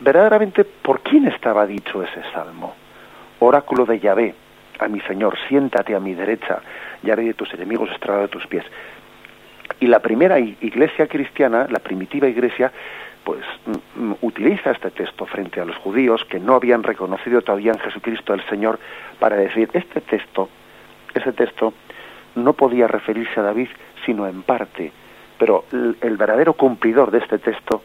verdaderamente, 0.00 0.64
¿por 0.64 1.00
quién 1.00 1.26
estaba 1.26 1.66
dicho 1.66 2.02
ese 2.02 2.22
salmo? 2.34 2.74
Oráculo 3.38 3.86
de 3.86 3.98
Yahvé, 3.98 4.34
a 4.78 4.88
mi 4.88 5.00
Señor, 5.00 5.38
siéntate 5.48 5.94
a 5.94 6.00
mi 6.00 6.14
derecha 6.14 6.60
y 7.02 7.10
haré 7.10 7.24
de 7.24 7.34
tus 7.34 7.52
enemigos 7.54 7.90
estrado 7.90 8.20
de 8.20 8.28
tus 8.28 8.46
pies. 8.46 8.64
Y 9.80 9.86
la 9.86 10.00
primera 10.00 10.38
iglesia 10.38 11.06
cristiana, 11.06 11.66
la 11.70 11.78
primitiva 11.78 12.28
iglesia, 12.28 12.72
pues 13.24 13.44
mm, 13.66 14.02
mm, 14.02 14.16
utiliza 14.22 14.70
este 14.70 14.90
texto 14.90 15.26
frente 15.26 15.60
a 15.60 15.64
los 15.64 15.76
judíos 15.76 16.24
que 16.24 16.40
no 16.40 16.54
habían 16.54 16.82
reconocido 16.82 17.42
todavía 17.42 17.72
en 17.72 17.78
Jesucristo 17.78 18.34
el 18.34 18.44
Señor 18.48 18.78
para 19.18 19.36
decir, 19.36 19.68
este 19.72 20.00
texto 20.00 20.48
ese 21.14 21.32
texto 21.32 21.74
no 22.34 22.54
podía 22.54 22.88
referirse 22.88 23.40
a 23.40 23.42
David 23.42 23.68
sino 24.04 24.26
en 24.26 24.42
parte, 24.42 24.90
pero 25.38 25.64
el, 25.70 26.16
verdadero 26.16 26.54
cumplidor 26.54 27.10
de 27.10 27.18
este 27.18 27.38
texto 27.38 27.82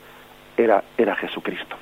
era, 0.55 0.83
era 0.97 1.15
Jesucristo. 1.15 1.75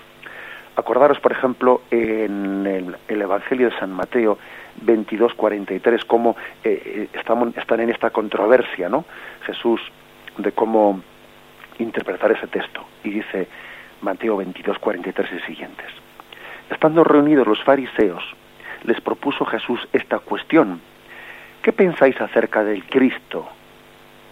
Acordaros, 0.76 1.20
por 1.20 1.32
ejemplo, 1.32 1.82
en 1.90 2.98
el, 3.08 3.22
Evangelio 3.22 3.70
de 3.70 3.80
San 3.80 3.92
Mateo 3.92 4.38
22:43, 4.86 6.06
cómo 6.06 6.36
eh, 6.64 7.08
eh, 7.14 7.54
están 7.56 7.80
en 7.80 7.90
esta 7.90 8.10
controversia, 8.10 8.90
¿no? 8.90 9.06
Jesús, 9.46 9.82
de 10.38 10.52
cómo 10.52 11.02
interpretar 11.80 12.32
ese 12.32 12.48
texto. 12.48 12.86
Y 13.04 13.12
dice 13.12 13.48
Mateo 14.02 14.38
22:43 14.38 15.28
y 15.38 15.40
siguientes. 15.48 15.88
Estando 16.70 17.04
reunidos 17.04 17.48
los 17.48 17.64
fariseos, 17.64 18.24
les 18.84 19.00
propuso 19.02 19.46
Jesús 19.46 19.88
esta 19.94 20.20
cuestión 20.20 20.82
¿Qué 21.66 21.74
pensáis 21.74 22.22
acerca 22.22 22.64
del 22.64 22.84
Cristo? 22.84 23.48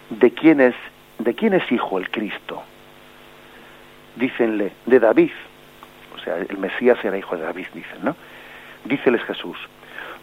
¿De 0.08 0.30
quién 0.30 0.60
es, 0.60 0.76
de 1.18 1.34
quién 1.34 1.52
es 1.54 1.72
hijo 1.72 1.98
el 1.98 2.08
Cristo? 2.08 2.62
Dícenle, 4.14 4.70
de 4.86 5.00
David. 5.00 5.32
Sea, 6.24 6.38
el 6.38 6.58
Mesías 6.58 6.98
era 7.04 7.18
hijo 7.18 7.36
de 7.36 7.42
David, 7.42 7.66
dicen, 7.74 7.98
¿no? 8.02 8.16
Díceles 8.84 9.22
Jesús, 9.24 9.56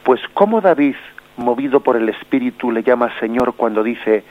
pues 0.04 0.22
¿cómo 0.34 0.62
David, 0.62 0.96
movido 1.38 1.80
por 1.80 1.96
el 1.96 2.10
Espíritu, 2.10 2.72
le 2.72 2.84
llama 2.84 3.12
Señor 3.20 3.56
cuando 3.56 3.84
dice, 3.84 4.24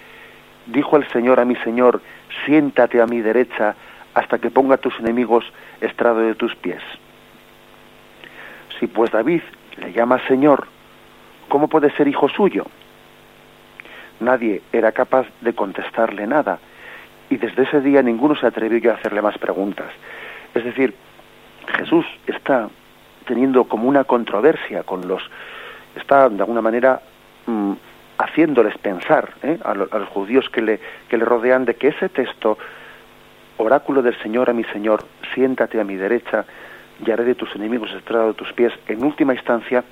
dijo 0.66 0.96
el 0.96 1.09
Señor 1.09 1.40
a 1.40 1.44
mi 1.44 1.56
Señor, 1.56 2.00
siéntate 2.44 3.00
a 3.00 3.06
mi 3.06 3.20
derecha 3.20 3.74
hasta 4.14 4.38
que 4.38 4.50
ponga 4.50 4.76
a 4.76 4.78
tus 4.78 4.98
enemigos 4.98 5.44
estrado 5.80 6.20
de 6.20 6.35
tus 6.35 6.54
pies? 6.56 6.83
Si 8.78 8.87
pues 8.87 9.11
David 9.11 9.42
le 9.78 9.92
llama 9.92 10.20
Señor, 10.26 10.66
¿cómo 11.48 11.68
puede 11.68 11.90
ser 11.92 12.09
hijo 12.09 12.28
suyo? 12.28 12.66
Nadie 14.20 14.62
era 14.72 14.92
capaz 14.92 15.26
de 15.40 15.54
contestarle 15.54 16.26
nada 16.26 16.59
y 17.30 17.37
desde 17.37 17.62
ese 17.62 17.80
día 17.80 18.02
ninguno 18.02 18.35
se 18.35 18.46
atrevió 18.46 18.90
a 18.90 18.94
hacerle 18.96 19.22
más 19.22 19.38
preguntas. 19.38 19.90
Es 20.54 20.64
decir, 20.64 20.94
Jesús 21.66 22.06
está 22.26 22.68
teniendo 23.26 23.64
como 23.64 23.88
una 23.88 24.04
controversia 24.04 24.82
con 24.82 25.06
los, 25.06 25.22
está 25.96 26.28
de 26.28 26.40
alguna 26.40 26.60
manera 26.60 27.00
mm, 27.46 27.72
haciéndoles 28.18 28.76
pensar 28.78 29.34
¿eh? 29.42 29.58
a, 29.64 29.74
los 29.74 30.08
judíos 30.08 30.48
que 30.50 30.62
le, 30.62 30.80
que 31.08 31.16
le 31.16 31.24
rodean 31.24 31.64
de 31.64 31.74
que 31.74 31.88
ese 31.88 32.08
texto, 32.08 32.58
oráculo 33.56 34.02
del 34.02 34.18
Señor 34.22 34.50
a 34.50 34.52
mi 34.52 34.64
Señor, 34.64 35.04
siéntate 35.34 35.80
a 35.80 35.84
mi 35.84 35.96
derecha 35.96 36.44
y 37.04 37.10
haré 37.10 37.24
de 37.24 37.34
tus 37.34 37.54
enemigos 37.54 37.90
estrado 37.92 38.28
de 38.28 38.34
tus 38.34 38.52
pies, 38.52 38.72
en 38.88 39.02
última 39.04 39.32
instancia, 39.32 39.84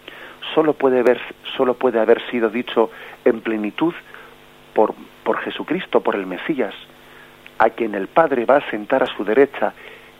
solo 0.54 0.74
puede 0.74 1.00
haber, 1.00 1.20
solo 1.56 1.74
puede 1.74 2.00
haber 2.00 2.20
sido 2.30 2.50
dicho 2.50 2.90
en 3.24 3.40
plenitud 3.40 3.94
por, 4.74 4.94
por 5.24 5.38
Jesucristo, 5.38 6.00
por 6.00 6.14
el 6.14 6.26
Mesías, 6.26 6.74
a 7.58 7.70
quien 7.70 7.94
el 7.94 8.08
Padre 8.08 8.44
va 8.44 8.56
a 8.56 8.70
sentar 8.70 9.02
a 9.02 9.06
su 9.06 9.24
derecha 9.24 9.72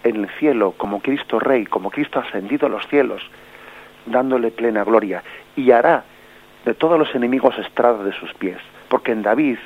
en 0.09 0.25
el 0.25 0.29
cielo 0.38 0.75
como 0.77 1.01
Cristo 1.01 1.38
Rey, 1.38 1.66
como 1.66 1.90
Cristo 1.90 2.21
ascendido 2.21 2.66
a 2.66 2.71
los 2.71 2.87
cielos, 2.88 3.23
dándole 4.07 4.51
plena 4.51 4.85
gloria, 4.85 5.23
y 5.57 5.71
hará 5.71 6.05
de 6.64 6.75
todos 6.75 6.99
los 6.99 7.14
enemigos 7.14 7.59
estrado 7.59 8.05
de 8.05 8.12
sus 8.12 8.33
pies, 8.35 8.59
porque 8.88 9.12
en 9.12 9.23
David 9.23 9.59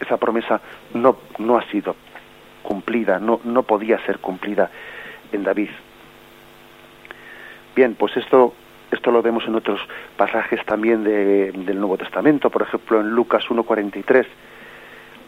esa 0.00 0.16
promesa 0.16 0.60
no, 0.94 1.16
no 1.38 1.58
ha 1.58 1.64
sido 1.70 1.96
cumplida, 2.62 3.18
no, 3.18 3.40
no 3.44 3.62
podía 3.62 3.98
ser 4.06 4.18
cumplida 4.18 4.70
en 5.32 5.44
David. 5.44 5.70
Bien, 7.74 7.94
pues 7.94 8.16
esto 8.16 8.54
esto 8.90 9.10
lo 9.10 9.22
vemos 9.22 9.44
en 9.46 9.54
otros 9.54 9.80
pasajes 10.16 10.64
también 10.64 11.04
del 11.04 11.78
Nuevo 11.78 11.98
Testamento, 11.98 12.48
por 12.48 12.62
ejemplo 12.62 13.00
en 13.00 13.10
Lucas 13.10 13.44
1.43, 13.48 14.26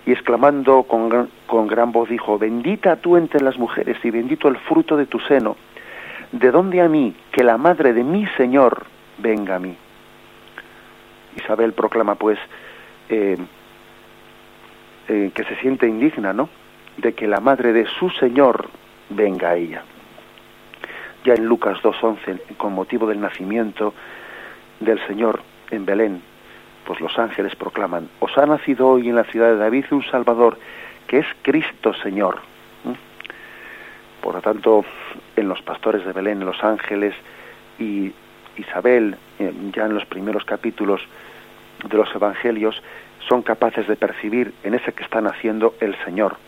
y 0.07 0.13
exclamando 0.13 0.85
con, 0.85 1.29
con 1.47 1.67
gran 1.67 1.93
voz 1.93 2.09
dijo, 2.09 2.39
bendita 2.39 2.97
tú 2.97 3.17
entre 3.17 3.41
las 3.43 3.59
mujeres 3.59 3.97
y 4.03 4.11
bendito 4.11 4.49
el 4.49 4.57
fruto 4.57 4.97
de 4.97 5.07
tu 5.07 5.21
seno. 5.21 5.57
¿de 6.33 6.51
dónde 6.51 6.81
a 6.81 6.89
mí 6.89 7.15
que 7.33 7.43
la 7.43 7.57
madre 7.57 7.93
de 7.93 8.05
mi 8.05 8.27
Señor 8.37 8.87
venga 9.19 9.57
a 9.57 9.59
mí? 9.59 9.77
Isabel 11.37 11.73
proclama 11.73 12.15
pues 12.15 12.39
eh, 13.09 13.37
eh, 15.09 15.31
que 15.35 15.45
se 15.45 15.57
siente 15.57 15.87
indigna, 15.87 16.33
¿no? 16.33 16.49
De 16.97 17.15
que 17.15 17.27
la 17.27 17.41
madre 17.41 17.73
de 17.73 17.87
su 17.87 18.11
Señor 18.11 18.69
venga 19.09 19.51
a 19.51 19.57
ella. 19.57 19.83
Ya 21.25 21.35
en 21.35 21.47
Lucas 21.47 21.79
2.11, 21.83 22.57
con 22.57 22.73
motivo 22.73 23.07
del 23.07 23.21
nacimiento 23.21 23.95
del 24.81 25.05
Señor 25.07 25.43
en 25.71 25.85
Belén, 25.85 26.23
pues 26.91 27.01
los 27.01 27.17
ángeles 27.21 27.55
proclaman, 27.55 28.09
os 28.19 28.37
ha 28.37 28.45
nacido 28.47 28.89
hoy 28.89 29.09
en 29.09 29.15
la 29.15 29.23
ciudad 29.23 29.51
de 29.51 29.59
David 29.59 29.85
un 29.93 30.03
Salvador, 30.03 30.59
que 31.07 31.19
es 31.19 31.27
Cristo 31.43 31.95
Señor. 31.95 32.41
Por 34.21 34.35
lo 34.35 34.41
tanto, 34.41 34.85
en 35.37 35.49
los 35.49 35.63
pastores 35.63 36.05
de 36.05 36.13
Belén, 36.13 36.41
en 36.41 36.47
los 36.47 36.65
ángeles 36.65 37.15
y 37.79 38.13
Isabel, 38.57 39.15
eh, 39.39 39.53
ya 39.73 39.85
en 39.85 39.95
los 39.95 40.05
primeros 40.07 40.45
capítulos 40.45 41.01
de 41.89 41.97
los 41.97 42.13
evangelios, 42.13 42.83
son 43.29 43.43
capaces 43.43 43.87
de 43.87 43.95
percibir 43.95 44.53
en 44.65 44.75
ese 44.75 44.93
que 44.93 45.05
está 45.05 45.21
naciendo 45.21 45.77
el 45.79 45.95
Señor, 46.05 46.39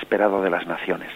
esperado 0.00 0.42
de 0.42 0.50
las 0.50 0.64
naciones. 0.68 1.10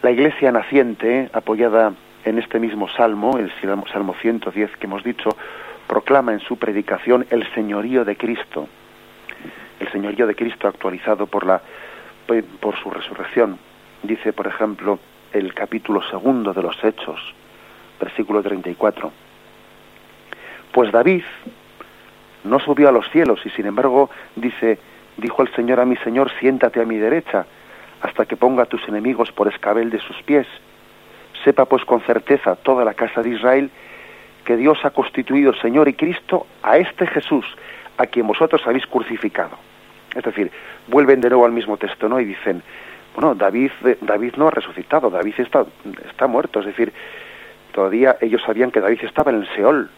La 0.00 0.12
iglesia 0.12 0.52
naciente, 0.52 1.28
apoyada 1.32 1.92
en 2.24 2.38
este 2.38 2.60
mismo 2.60 2.88
salmo, 2.88 3.36
el 3.36 3.52
Salmo 3.92 4.14
110 4.14 4.76
que 4.76 4.86
hemos 4.86 5.02
dicho, 5.02 5.30
proclama 5.86 6.32
en 6.32 6.40
su 6.40 6.56
predicación 6.58 7.26
el 7.30 7.46
señorío 7.54 8.04
de 8.04 8.16
Cristo, 8.16 8.68
el 9.80 9.90
señorío 9.92 10.26
de 10.26 10.34
Cristo 10.34 10.68
actualizado 10.68 11.26
por, 11.26 11.46
la, 11.46 11.60
por 12.60 12.76
su 12.76 12.90
resurrección. 12.90 13.58
Dice, 14.02 14.32
por 14.32 14.46
ejemplo, 14.46 14.98
el 15.32 15.52
capítulo 15.54 16.02
segundo 16.10 16.52
de 16.52 16.62
los 16.62 16.82
Hechos, 16.82 17.20
versículo 18.00 18.42
34. 18.42 19.10
Pues 20.72 20.92
David 20.92 21.22
no 22.44 22.58
subió 22.60 22.88
a 22.88 22.92
los 22.92 23.08
cielos 23.10 23.40
y 23.44 23.50
sin 23.50 23.66
embargo 23.66 24.10
dice, 24.36 24.78
dijo 25.16 25.42
el 25.42 25.52
Señor 25.54 25.80
a 25.80 25.84
mi 25.84 25.96
Señor, 25.96 26.30
siéntate 26.38 26.80
a 26.80 26.84
mi 26.84 26.98
derecha 26.98 27.46
hasta 28.02 28.26
que 28.26 28.36
ponga 28.36 28.64
a 28.64 28.66
tus 28.66 28.86
enemigos 28.88 29.32
por 29.32 29.48
escabel 29.48 29.90
de 29.90 29.98
sus 30.00 30.20
pies. 30.22 30.46
Sepa 31.42 31.64
pues 31.64 31.84
con 31.84 32.00
certeza 32.02 32.56
toda 32.56 32.84
la 32.84 32.94
casa 32.94 33.22
de 33.22 33.30
Israel 33.30 33.70
que 34.44 34.56
Dios 34.56 34.78
ha 34.84 34.90
constituido 34.90 35.54
Señor 35.54 35.88
y 35.88 35.94
Cristo 35.94 36.46
a 36.62 36.76
este 36.76 37.06
Jesús, 37.06 37.46
a 37.96 38.06
quien 38.06 38.26
vosotros 38.26 38.62
habéis 38.66 38.86
crucificado. 38.86 39.56
Es 40.14 40.22
decir, 40.22 40.50
vuelven 40.88 41.20
de 41.20 41.30
nuevo 41.30 41.44
al 41.44 41.52
mismo 41.52 41.76
texto, 41.76 42.08
¿no? 42.08 42.20
Y 42.20 42.24
dicen, 42.24 42.62
bueno, 43.14 43.34
David, 43.34 43.70
eh, 43.84 43.98
David 44.00 44.34
no 44.36 44.48
ha 44.48 44.50
resucitado, 44.50 45.10
David 45.10 45.34
está, 45.38 45.64
está 46.08 46.26
muerto, 46.26 46.60
es 46.60 46.66
decir, 46.66 46.92
todavía 47.72 48.16
ellos 48.20 48.42
sabían 48.42 48.70
que 48.70 48.80
David 48.80 49.00
estaba 49.02 49.30
en 49.30 49.38
el 49.38 49.48
Seol, 49.54 49.90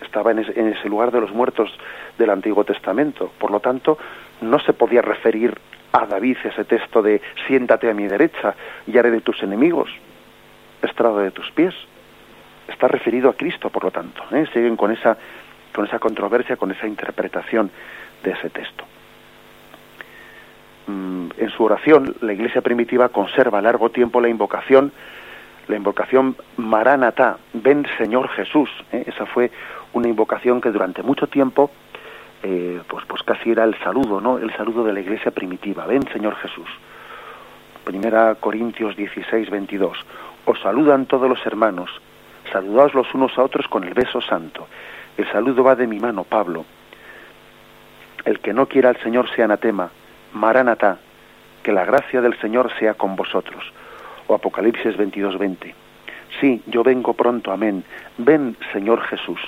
estaba 0.00 0.30
en 0.30 0.38
en 0.38 0.68
ese 0.68 0.88
lugar 0.88 1.10
de 1.10 1.20
los 1.20 1.32
muertos 1.32 1.70
del 2.18 2.30
Antiguo 2.30 2.64
Testamento, 2.64 3.32
por 3.38 3.50
lo 3.50 3.60
tanto, 3.60 3.98
no 4.40 4.58
se 4.60 4.72
podía 4.72 5.02
referir 5.02 5.54
a 5.92 6.06
David 6.06 6.36
ese 6.44 6.64
texto 6.64 7.02
de 7.02 7.20
siéntate 7.46 7.90
a 7.90 7.94
mi 7.94 8.06
derecha 8.06 8.54
y 8.86 8.96
haré 8.98 9.10
de 9.10 9.20
tus 9.20 9.42
enemigos 9.42 9.90
estrado 10.82 11.18
de 11.18 11.30
tus 11.30 11.50
pies 11.52 11.74
está 12.68 12.88
referido 12.88 13.30
a 13.30 13.34
Cristo, 13.34 13.70
por 13.70 13.84
lo 13.84 13.90
tanto. 13.90 14.22
¿eh? 14.32 14.46
Siguen 14.52 14.76
con 14.76 14.90
esa, 14.92 15.16
con 15.74 15.86
esa 15.86 15.98
controversia, 15.98 16.56
con 16.56 16.70
esa 16.70 16.86
interpretación 16.86 17.70
de 18.22 18.30
ese 18.32 18.50
texto. 18.50 18.84
Mm, 20.86 21.28
en 21.38 21.50
su 21.50 21.64
oración, 21.64 22.14
la 22.20 22.32
Iglesia 22.32 22.60
primitiva 22.60 23.08
conserva 23.08 23.60
largo 23.60 23.90
tiempo 23.90 24.20
la 24.20 24.28
invocación, 24.28 24.92
la 25.68 25.76
invocación 25.76 26.36
Maranatá, 26.56 27.38
ven 27.52 27.86
Señor 27.98 28.28
Jesús. 28.28 28.70
¿eh? 28.92 29.04
Esa 29.06 29.26
fue 29.26 29.50
una 29.92 30.08
invocación 30.08 30.60
que 30.60 30.70
durante 30.70 31.02
mucho 31.02 31.26
tiempo, 31.26 31.70
eh, 32.42 32.80
pues, 32.86 33.04
pues 33.06 33.22
casi 33.22 33.50
era 33.50 33.64
el 33.64 33.76
saludo, 33.80 34.20
¿no? 34.20 34.38
El 34.38 34.54
saludo 34.56 34.84
de 34.84 34.92
la 34.92 35.00
Iglesia 35.00 35.30
primitiva, 35.30 35.86
ven 35.86 36.06
Señor 36.12 36.36
Jesús. 36.36 36.68
Primera 37.84 38.34
Corintios 38.36 38.96
16, 38.96 39.50
22. 39.50 39.96
Os 40.44 40.60
saludan 40.60 41.06
todos 41.06 41.28
los 41.28 41.44
hermanos 41.46 41.90
Saludaos 42.52 42.94
los 42.94 43.12
unos 43.14 43.36
a 43.38 43.42
otros 43.42 43.66
con 43.68 43.84
el 43.84 43.94
beso 43.94 44.20
santo. 44.20 44.66
El 45.16 45.30
saludo 45.30 45.64
va 45.64 45.74
de 45.74 45.86
mi 45.86 45.98
mano, 45.98 46.24
Pablo. 46.24 46.64
El 48.24 48.40
que 48.40 48.52
no 48.52 48.66
quiera 48.66 48.90
al 48.90 49.00
Señor 49.02 49.28
sea 49.30 49.46
anatema. 49.46 49.90
Maranatá, 50.32 50.98
que 51.62 51.72
la 51.72 51.84
gracia 51.84 52.20
del 52.20 52.38
Señor 52.40 52.70
sea 52.78 52.94
con 52.94 53.16
vosotros. 53.16 53.72
O 54.26 54.34
Apocalipsis 54.34 54.96
22:20. 54.96 55.74
Sí, 56.40 56.62
yo 56.66 56.82
vengo 56.82 57.14
pronto, 57.14 57.52
amén. 57.52 57.84
Ven, 58.18 58.56
Señor 58.72 59.02
Jesús. 59.02 59.40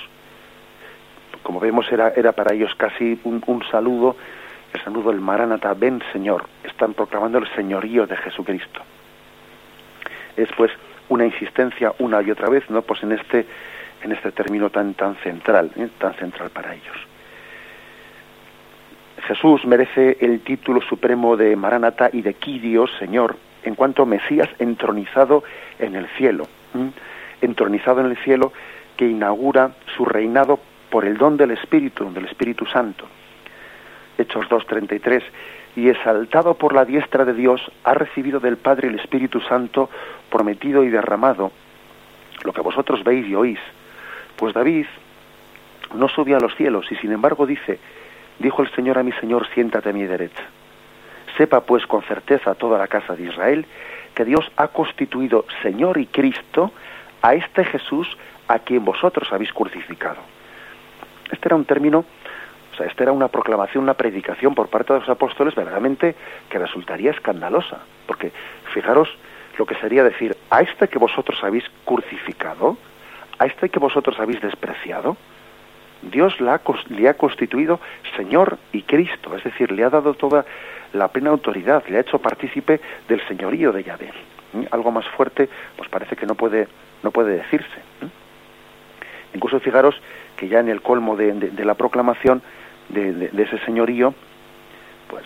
Como 1.43 1.59
vemos, 1.59 1.91
era, 1.91 2.09
era 2.15 2.31
para 2.31 2.53
ellos 2.53 2.73
casi 2.75 3.19
un, 3.23 3.63
saludo, 3.69 4.15
el 4.73 4.81
saludo 4.81 5.11
del 5.11 5.21
Maranatá, 5.21 5.73
ven, 5.73 6.01
Señor. 6.11 6.45
Están 6.63 6.93
proclamando 6.93 7.37
el 7.37 7.47
señorío 7.55 8.07
de 8.07 8.17
Jesucristo. 8.17 8.81
Es 10.35 10.49
pues 10.57 10.71
una 11.09 11.25
insistencia 11.25 11.93
una 11.99 12.21
y 12.21 12.31
otra 12.31 12.49
vez, 12.49 12.69
¿no? 12.69 12.81
Pues 12.81 13.03
en 13.03 13.11
este 13.11 13.45
en 14.01 14.11
este 14.13 14.31
término 14.31 14.69
tan 14.69 14.93
tan 14.93 15.15
central, 15.17 15.71
¿eh? 15.75 15.89
tan 15.97 16.13
central 16.15 16.49
para 16.51 16.73
ellos. 16.73 16.95
Jesús 19.27 19.65
merece 19.65 20.17
el 20.21 20.41
título 20.41 20.81
supremo 20.81 21.35
de 21.35 21.55
Maranata 21.55 22.09
y 22.11 22.21
de 22.21 22.33
Kyrios, 22.33 22.89
Señor, 22.97 23.35
en 23.63 23.75
cuanto 23.75 24.05
Mesías 24.05 24.49
entronizado 24.59 25.43
en 25.77 25.95
el 25.95 26.07
cielo, 26.17 26.47
entronizado 27.41 27.99
en 27.99 28.07
el 28.07 28.17
cielo 28.17 28.53
que 28.95 29.07
inaugura 29.07 29.71
su 29.95 30.05
reinado 30.05 30.59
por 30.89 31.05
el 31.05 31.17
don 31.17 31.37
del 31.37 31.51
Espíritu, 31.51 32.11
del 32.11 32.25
Espíritu 32.25 32.65
Santo. 32.65 33.05
Hechos 34.17 34.47
2.33, 34.49 35.21
y 35.75 35.89
exaltado 35.89 36.55
por 36.55 36.73
la 36.73 36.85
diestra 36.85 37.25
de 37.25 37.33
Dios, 37.33 37.61
ha 37.83 37.93
recibido 37.93 38.39
del 38.39 38.57
Padre 38.57 38.87
el 38.87 38.99
Espíritu 38.99 39.39
Santo 39.41 39.89
prometido 40.29 40.83
y 40.83 40.89
derramado, 40.89 41.51
lo 42.43 42.53
que 42.53 42.61
vosotros 42.61 43.03
veis 43.03 43.27
y 43.27 43.35
oís. 43.35 43.59
Pues 44.35 44.53
David 44.53 44.85
no 45.95 46.07
subió 46.07 46.37
a 46.37 46.39
los 46.39 46.55
cielos 46.55 46.91
y 46.91 46.95
sin 46.95 47.11
embargo 47.11 47.45
dice, 47.45 47.79
dijo 48.39 48.61
el 48.61 48.71
Señor 48.71 48.97
a 48.97 49.03
mi 49.03 49.11
Señor, 49.13 49.47
siéntate 49.53 49.89
a 49.89 49.93
mi 49.93 50.03
derecha. 50.03 50.43
Sepa 51.37 51.61
pues 51.61 51.85
con 51.85 52.01
certeza 52.03 52.55
toda 52.55 52.77
la 52.77 52.87
casa 52.87 53.15
de 53.15 53.23
Israel 53.23 53.65
que 54.13 54.25
Dios 54.25 54.51
ha 54.57 54.69
constituido 54.69 55.45
Señor 55.61 55.97
y 55.97 56.07
Cristo 56.07 56.71
a 57.21 57.33
este 57.35 57.63
Jesús 57.65 58.17
a 58.47 58.59
quien 58.59 58.83
vosotros 58.83 59.31
habéis 59.31 59.53
crucificado. 59.53 60.17
Este 61.31 61.47
era 61.47 61.55
un 61.55 61.65
término 61.65 62.05
esta 62.85 63.03
era 63.03 63.11
una 63.11 63.27
proclamación, 63.27 63.83
una 63.83 63.93
predicación 63.93 64.55
por 64.55 64.67
parte 64.67 64.93
de 64.93 64.99
los 64.99 65.09
apóstoles 65.09 65.55
verdaderamente 65.55 66.15
que 66.49 66.59
resultaría 66.59 67.11
escandalosa, 67.11 67.79
porque 68.07 68.31
fijaros 68.73 69.09
lo 69.57 69.65
que 69.65 69.75
sería 69.75 70.03
decir, 70.03 70.37
a 70.49 70.61
este 70.61 70.87
que 70.87 70.97
vosotros 70.97 71.43
habéis 71.43 71.65
crucificado, 71.83 72.77
a 73.37 73.45
este 73.45 73.69
que 73.69 73.79
vosotros 73.79 74.17
habéis 74.19 74.41
despreciado, 74.41 75.17
Dios 76.01 76.39
la, 76.39 76.61
le 76.89 77.09
ha 77.09 77.13
constituido 77.15 77.79
Señor 78.15 78.57
y 78.71 78.83
Cristo, 78.83 79.35
es 79.35 79.43
decir, 79.43 79.71
le 79.71 79.83
ha 79.83 79.89
dado 79.89 80.13
toda 80.13 80.45
la 80.93 81.09
plena 81.09 81.29
autoridad, 81.29 81.83
le 81.89 81.97
ha 81.97 82.01
hecho 82.01 82.19
partícipe 82.19 82.79
del 83.07 83.25
señorío 83.27 83.73
de 83.73 83.83
Yahvé. 83.83 84.11
¿Mm? 84.53 84.63
Algo 84.71 84.91
más 84.91 85.05
fuerte, 85.09 85.49
pues 85.75 85.89
parece 85.89 86.15
que 86.15 86.25
no 86.25 86.35
puede, 86.35 86.67
no 87.03 87.11
puede 87.11 87.37
decirse. 87.37 87.79
¿Mm? 88.01 89.35
Incluso 89.35 89.59
fijaros 89.59 89.95
que 90.37 90.47
ya 90.47 90.59
en 90.59 90.69
el 90.69 90.81
colmo 90.81 91.17
de 91.17 91.65
la 91.65 91.73
proclamación 91.73 92.41
de, 92.89 93.29
ese 93.37 93.59
señorío, 93.65 94.13
pues 95.07 95.25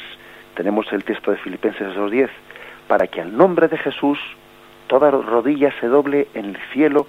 tenemos 0.56 0.91
el 0.91 1.04
texto 1.04 1.32
de 1.32 1.38
Filipenses 1.38 1.95
2.10, 1.95 2.30
para 2.88 3.08
que 3.08 3.21
al 3.21 3.36
nombre 3.36 3.67
de 3.67 3.78
Jesús 3.78 4.19
toda 4.88 5.12
rodilla 5.12 5.73
se 5.80 5.88
doble 5.88 6.28
en 6.34 6.45
el 6.45 6.58
cielo 6.71 7.08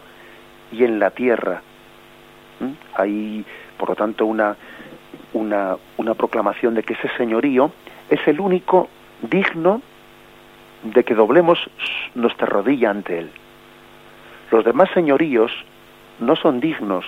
y 0.72 0.84
en 0.84 0.98
la 0.98 1.10
tierra. 1.10 1.62
¿Mm? 2.60 2.72
Hay, 2.96 3.44
por 3.76 3.90
lo 3.90 3.96
tanto, 3.96 4.26
una, 4.26 4.56
una, 5.32 5.76
una 5.96 6.14
proclamación 6.14 6.74
de 6.74 6.82
que 6.82 6.94
ese 6.94 7.08
señorío 7.16 7.72
es 8.08 8.26
el 8.26 8.40
único 8.40 8.88
digno 9.22 9.82
de 10.82 11.02
que 11.04 11.14
doblemos 11.14 11.58
nuestra 12.14 12.46
rodilla 12.46 12.90
ante 12.90 13.18
él. 13.18 13.30
Los 14.50 14.64
demás 14.64 14.90
señoríos 14.92 15.50
no 16.20 16.36
son 16.36 16.60
dignos 16.60 17.04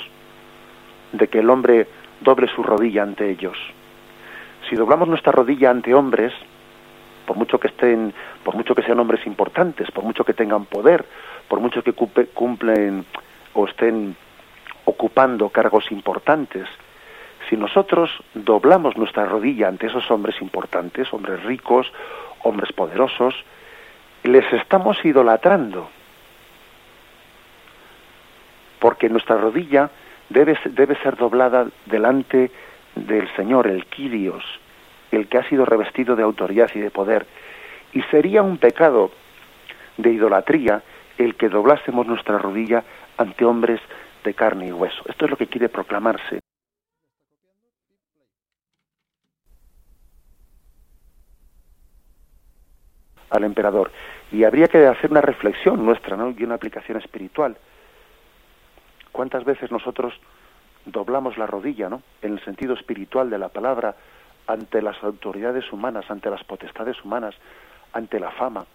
de 1.12 1.28
que 1.28 1.38
el 1.38 1.50
hombre 1.50 1.86
doble 2.20 2.48
su 2.48 2.62
rodilla 2.62 3.02
ante 3.02 3.30
ellos. 3.30 3.56
Si 4.68 4.76
doblamos 4.76 5.08
nuestra 5.08 5.32
rodilla 5.32 5.70
ante 5.70 5.94
hombres, 5.94 6.32
por 7.26 7.36
mucho 7.36 7.58
que 7.58 7.68
estén, 7.68 8.12
por 8.44 8.54
mucho 8.54 8.74
que 8.74 8.82
sean 8.82 9.00
hombres 9.00 9.26
importantes, 9.26 9.90
por 9.90 10.04
mucho 10.04 10.24
que 10.24 10.34
tengan 10.34 10.66
poder, 10.66 11.04
por 11.48 11.60
mucho 11.60 11.82
que 11.82 11.92
cumplen 11.92 13.04
o 13.54 13.66
estén 13.66 14.16
ocupando 14.84 15.48
cargos 15.50 15.90
importantes, 15.90 16.68
si 17.48 17.56
nosotros 17.56 18.10
doblamos 18.34 18.96
nuestra 18.96 19.24
rodilla 19.24 19.68
ante 19.68 19.86
esos 19.86 20.10
hombres 20.10 20.40
importantes, 20.40 21.12
hombres 21.12 21.42
ricos, 21.44 21.92
hombres 22.42 22.72
poderosos, 22.72 23.34
les 24.24 24.52
estamos 24.52 25.04
idolatrando. 25.04 25.88
porque 28.78 29.08
nuestra 29.08 29.36
rodilla 29.36 29.90
debe, 30.28 30.58
debe 30.70 30.96
ser 31.02 31.16
doblada 31.16 31.66
delante 31.86 32.50
del 32.94 33.28
Señor, 33.36 33.66
el 33.66 33.86
Kyrios, 33.86 34.44
el 35.10 35.28
que 35.28 35.38
ha 35.38 35.48
sido 35.48 35.64
revestido 35.64 36.16
de 36.16 36.22
autoridad 36.22 36.70
y 36.74 36.80
de 36.80 36.90
poder. 36.90 37.26
Y 37.92 38.02
sería 38.02 38.42
un 38.42 38.58
pecado 38.58 39.10
de 39.96 40.10
idolatría 40.10 40.82
el 41.18 41.34
que 41.36 41.48
doblásemos 41.48 42.06
nuestra 42.06 42.38
rodilla 42.38 42.84
ante 43.16 43.44
hombres 43.44 43.80
de 44.24 44.34
carne 44.34 44.68
y 44.68 44.72
hueso. 44.72 45.02
Esto 45.06 45.24
es 45.24 45.30
lo 45.30 45.36
que 45.36 45.46
quiere 45.46 45.68
proclamarse. 45.68 46.40
al 53.28 53.44
emperador. 53.44 53.90
Y 54.32 54.44
habría 54.44 54.68
que 54.68 54.86
hacer 54.86 55.10
una 55.10 55.20
reflexión 55.20 55.84
nuestra 55.84 56.16
¿no? 56.16 56.30
y 56.30 56.44
una 56.44 56.54
aplicación 56.54 56.98
espiritual. 56.98 57.56
¿Cuántas 59.16 59.44
veces 59.44 59.72
nosotros 59.72 60.12
doblamos 60.84 61.38
la 61.38 61.46
rodilla, 61.46 61.88
¿no? 61.88 62.02
en 62.20 62.34
el 62.34 62.44
sentido 62.44 62.74
espiritual 62.74 63.30
de 63.30 63.38
la 63.38 63.48
palabra, 63.48 63.96
ante 64.46 64.82
las 64.82 65.02
autoridades 65.02 65.72
humanas, 65.72 66.04
ante 66.10 66.28
las 66.28 66.44
potestades 66.44 67.02
humanas, 67.02 67.34
ante 67.94 68.20
la 68.20 68.30
fama, 68.32 68.66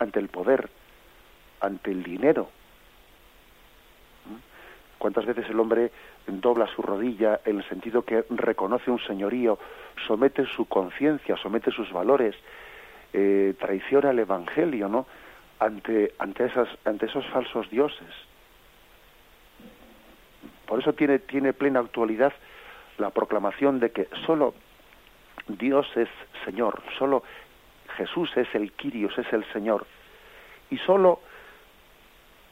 ante 0.00 0.18
el 0.18 0.30
poder, 0.30 0.70
ante 1.60 1.90
el 1.90 2.02
dinero? 2.02 2.48
¿Cuántas 4.96 5.26
veces 5.26 5.44
el 5.50 5.60
hombre 5.60 5.92
dobla 6.26 6.66
su 6.68 6.80
rodilla 6.80 7.38
en 7.44 7.58
el 7.58 7.68
sentido 7.68 8.06
que 8.06 8.24
reconoce 8.30 8.90
un 8.90 9.00
señorío, 9.00 9.58
somete 10.06 10.46
su 10.46 10.64
conciencia, 10.64 11.36
somete 11.36 11.70
sus 11.70 11.92
valores, 11.92 12.34
eh, 13.12 13.52
traiciona 13.60 14.12
el 14.12 14.20
Evangelio, 14.20 14.88
¿no? 14.88 15.04
Ante, 15.58 16.14
ante, 16.18 16.46
esas, 16.46 16.68
ante 16.86 17.04
esos 17.04 17.26
falsos 17.26 17.68
dioses. 17.68 18.31
Por 20.72 20.80
eso 20.80 20.94
tiene, 20.94 21.18
tiene 21.18 21.52
plena 21.52 21.80
actualidad 21.80 22.32
la 22.96 23.10
proclamación 23.10 23.78
de 23.78 23.90
que 23.90 24.08
solo 24.24 24.54
Dios 25.46 25.86
es 25.96 26.08
Señor, 26.46 26.82
solo 26.98 27.24
Jesús 27.98 28.34
es 28.36 28.48
el 28.54 28.72
Quirios, 28.72 29.12
es 29.18 29.30
el 29.34 29.44
Señor. 29.52 29.86
Y 30.70 30.78
solo 30.78 31.20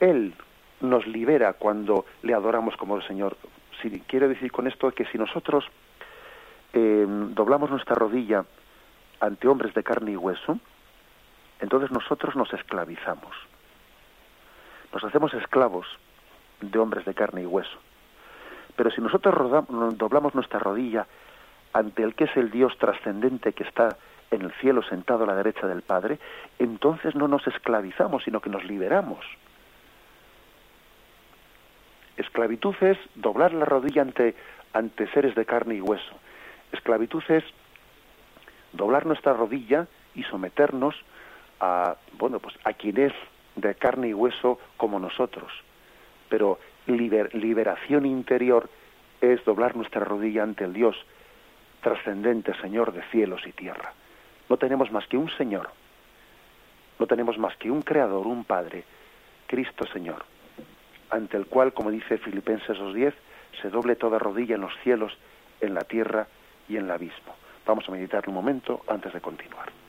Él 0.01 0.35
nos 0.83 1.07
libera 1.07 1.55
cuando 1.55 2.05
le 2.21 2.35
adoramos 2.35 2.77
como 2.77 2.95
el 2.97 3.03
Señor. 3.07 3.39
Si, 3.81 3.89
quiere 4.01 4.29
decir 4.29 4.53
con 4.53 4.67
esto 4.67 4.91
que 4.91 5.07
si 5.07 5.17
nosotros 5.17 5.65
eh, 6.75 7.07
doblamos 7.09 7.71
nuestra 7.71 7.95
rodilla 7.95 8.45
ante 9.21 9.49
hombres 9.49 9.73
de 9.73 9.83
carne 9.83 10.11
y 10.11 10.17
hueso, 10.17 10.59
entonces 11.59 11.91
nosotros 11.91 12.37
nos 12.37 12.53
esclavizamos. 12.53 13.35
Nos 14.93 15.05
hacemos 15.05 15.33
esclavos 15.33 15.87
de 16.61 16.79
hombres 16.79 17.07
de 17.07 17.15
carne 17.15 17.45
y 17.45 17.47
hueso. 17.47 17.79
Pero 18.77 18.91
si 18.91 19.01
nosotros 19.01 19.67
doblamos 19.97 20.35
nuestra 20.35 20.59
rodilla 20.59 21.07
ante 21.73 22.03
el 22.03 22.15
que 22.15 22.25
es 22.25 22.37
el 22.37 22.51
Dios 22.51 22.77
trascendente 22.79 23.53
que 23.53 23.65
está 23.65 23.97
en 24.31 24.43
el 24.43 24.53
cielo 24.55 24.83
sentado 24.83 25.25
a 25.25 25.27
la 25.27 25.35
derecha 25.35 25.67
del 25.67 25.83
Padre, 25.83 26.19
entonces 26.59 27.15
no 27.15 27.29
nos 27.29 27.47
esclavizamos, 27.47 28.23
sino 28.25 28.41
que 28.41 28.51
nos 28.51 28.65
liberamos. 28.65 29.25
Esclavitud 32.17 32.75
es 32.81 32.99
doblar 33.15 33.53
la 33.53 33.65
rodilla 33.65 34.03
ante, 34.03 34.35
ante 34.73 35.09
seres 35.09 35.35
de 35.35 35.47
carne 35.47 35.77
y 35.77 35.81
hueso. 35.81 36.15
Esclavitud 36.73 37.23
es 37.29 37.45
doblar 38.73 39.07
nuestra 39.07 39.33
rodilla 39.33 39.87
y 40.15 40.23
someternos 40.25 40.95
a, 41.61 41.97
bueno, 42.19 42.39
pues 42.39 42.55
a 42.65 42.73
quien 42.73 42.99
es 42.99 43.13
de 43.57 43.75
carne 43.75 44.09
y 44.09 44.15
hueso 44.15 44.59
como 44.77 44.99
nosotros. 44.99 45.51
Pero 46.29 46.59
liberación 46.87 48.07
interior 48.07 48.69
es 49.21 49.45
doblar 49.45 49.77
nuestra 49.77 50.05
rodilla 50.05 50.43
ante 50.43 50.65
el 50.65 50.73
Dios 50.73 50.97
trascendente, 51.83 52.55
Señor 52.61 52.93
de 52.93 53.03
cielos 53.05 53.43
y 53.47 53.53
tierra. 53.53 53.93
No 54.49 54.57
tenemos 54.57 54.91
más 54.93 55.07
que 55.07 55.17
un 55.17 55.31
Señor. 55.31 55.71
No 56.99 57.07
tenemos 57.07 57.39
más 57.39 57.57
que 57.57 57.71
un 57.71 57.83
Creador, 57.83 58.27
un 58.27 58.45
Padre, 58.45 58.85
Cristo 59.47 59.87
Señor 59.87 60.25
ante 61.11 61.37
el 61.37 61.47
cual, 61.47 61.73
como 61.73 61.91
dice 61.91 62.19
Filipenses 62.19 62.79
2.10, 62.79 63.13
se 63.61 63.69
doble 63.69 63.97
toda 63.97 64.19
rodilla 64.19 64.55
en 64.55 64.63
los 64.63 64.73
cielos, 64.83 65.13
en 65.61 65.75
la 65.75 65.83
tierra 65.83 66.29
y 66.69 66.77
en 66.77 66.85
el 66.85 66.91
abismo. 66.91 67.35
Vamos 67.67 67.89
a 67.89 67.93
meditar 67.93 68.29
un 68.29 68.35
momento 68.35 68.83
antes 68.89 69.13
de 69.13 69.21
continuar. 69.21 69.80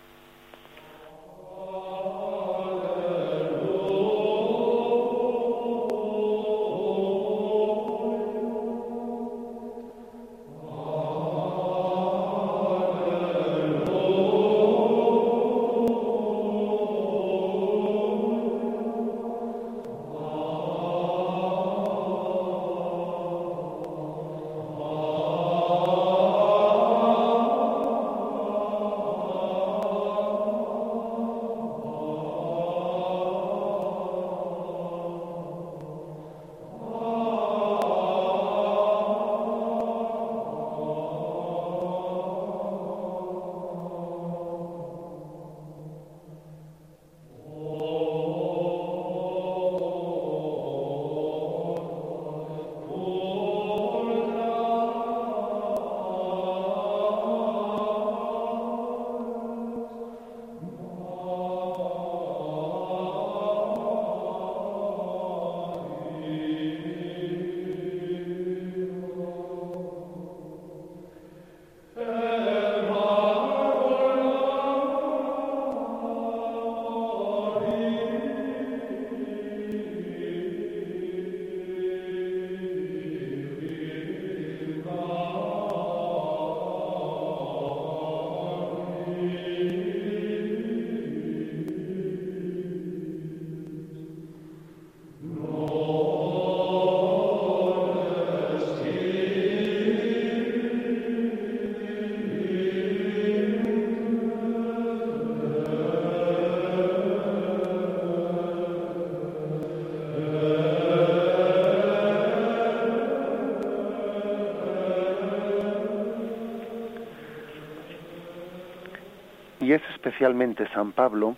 Especialmente 120.02 120.68
San 120.74 120.93
Pablo 120.93 121.36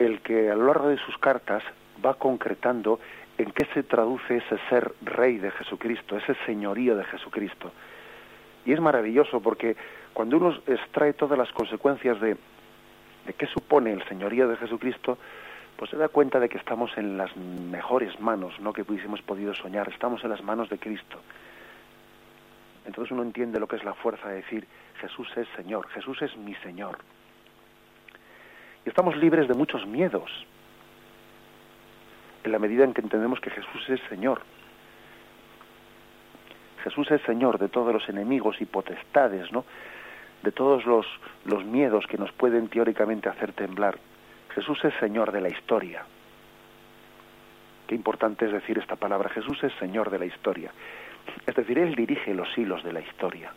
el 0.00 0.20
que 0.22 0.50
a 0.50 0.56
lo 0.56 0.66
largo 0.66 0.88
de 0.88 0.98
sus 0.98 1.16
cartas 1.18 1.62
va 2.04 2.14
concretando 2.14 2.98
en 3.38 3.52
qué 3.52 3.64
se 3.72 3.84
traduce 3.84 4.38
ese 4.38 4.58
ser 4.68 4.92
rey 5.02 5.38
de 5.38 5.52
Jesucristo, 5.52 6.16
ese 6.16 6.34
señorío 6.44 6.96
de 6.96 7.04
Jesucristo. 7.04 7.70
Y 8.66 8.72
es 8.72 8.80
maravilloso 8.80 9.40
porque 9.40 9.76
cuando 10.12 10.36
uno 10.36 10.58
extrae 10.66 11.12
todas 11.12 11.38
las 11.38 11.52
consecuencias 11.52 12.20
de, 12.20 12.36
de 13.26 13.32
qué 13.34 13.46
supone 13.46 13.92
el 13.92 14.02
señorío 14.08 14.48
de 14.48 14.56
Jesucristo, 14.56 15.16
pues 15.76 15.90
se 15.90 15.96
da 15.96 16.08
cuenta 16.08 16.40
de 16.40 16.48
que 16.48 16.58
estamos 16.58 16.90
en 16.98 17.16
las 17.16 17.34
mejores 17.36 18.18
manos, 18.18 18.58
no 18.58 18.72
que 18.72 18.82
hubiésemos 18.82 19.22
podido 19.22 19.54
soñar, 19.54 19.88
estamos 19.88 20.24
en 20.24 20.30
las 20.30 20.42
manos 20.42 20.68
de 20.68 20.78
Cristo. 20.78 21.20
Entonces 22.84 23.12
uno 23.12 23.22
entiende 23.22 23.60
lo 23.60 23.68
que 23.68 23.76
es 23.76 23.84
la 23.84 23.94
fuerza 23.94 24.28
de 24.28 24.36
decir, 24.36 24.66
Jesús 25.00 25.28
es 25.36 25.46
Señor, 25.56 25.88
Jesús 25.90 26.20
es 26.22 26.36
mi 26.36 26.54
Señor. 26.56 26.98
Y 28.84 28.88
estamos 28.88 29.16
libres 29.16 29.48
de 29.48 29.54
muchos 29.54 29.86
miedos. 29.86 30.30
en 32.44 32.50
la 32.50 32.58
medida 32.58 32.82
en 32.82 32.92
que 32.92 33.00
entendemos 33.00 33.38
que 33.38 33.50
Jesús 33.50 33.88
es 33.88 34.00
Señor. 34.08 34.42
Jesús 36.82 37.08
es 37.12 37.22
Señor 37.22 37.58
de 37.58 37.68
todos 37.68 37.92
los 37.92 38.08
enemigos 38.08 38.60
y 38.60 38.64
potestades, 38.64 39.52
¿no? 39.52 39.64
De 40.42 40.50
todos 40.50 40.84
los, 40.84 41.06
los 41.44 41.64
miedos 41.64 42.04
que 42.08 42.18
nos 42.18 42.32
pueden 42.32 42.66
teóricamente 42.66 43.28
hacer 43.28 43.52
temblar. 43.52 43.96
Jesús 44.56 44.84
es 44.84 44.92
Señor 44.98 45.30
de 45.30 45.40
la 45.40 45.50
historia. 45.50 46.04
Qué 47.86 47.94
importante 47.94 48.46
es 48.46 48.52
decir 48.52 48.78
esta 48.78 48.96
palabra. 48.96 49.28
Jesús 49.28 49.62
es 49.62 49.72
Señor 49.74 50.10
de 50.10 50.18
la 50.18 50.26
historia. 50.26 50.72
Es 51.46 51.54
decir, 51.54 51.78
Él 51.78 51.94
dirige 51.94 52.34
los 52.34 52.48
hilos 52.58 52.82
de 52.82 52.92
la 52.92 53.00
historia. 53.00 53.52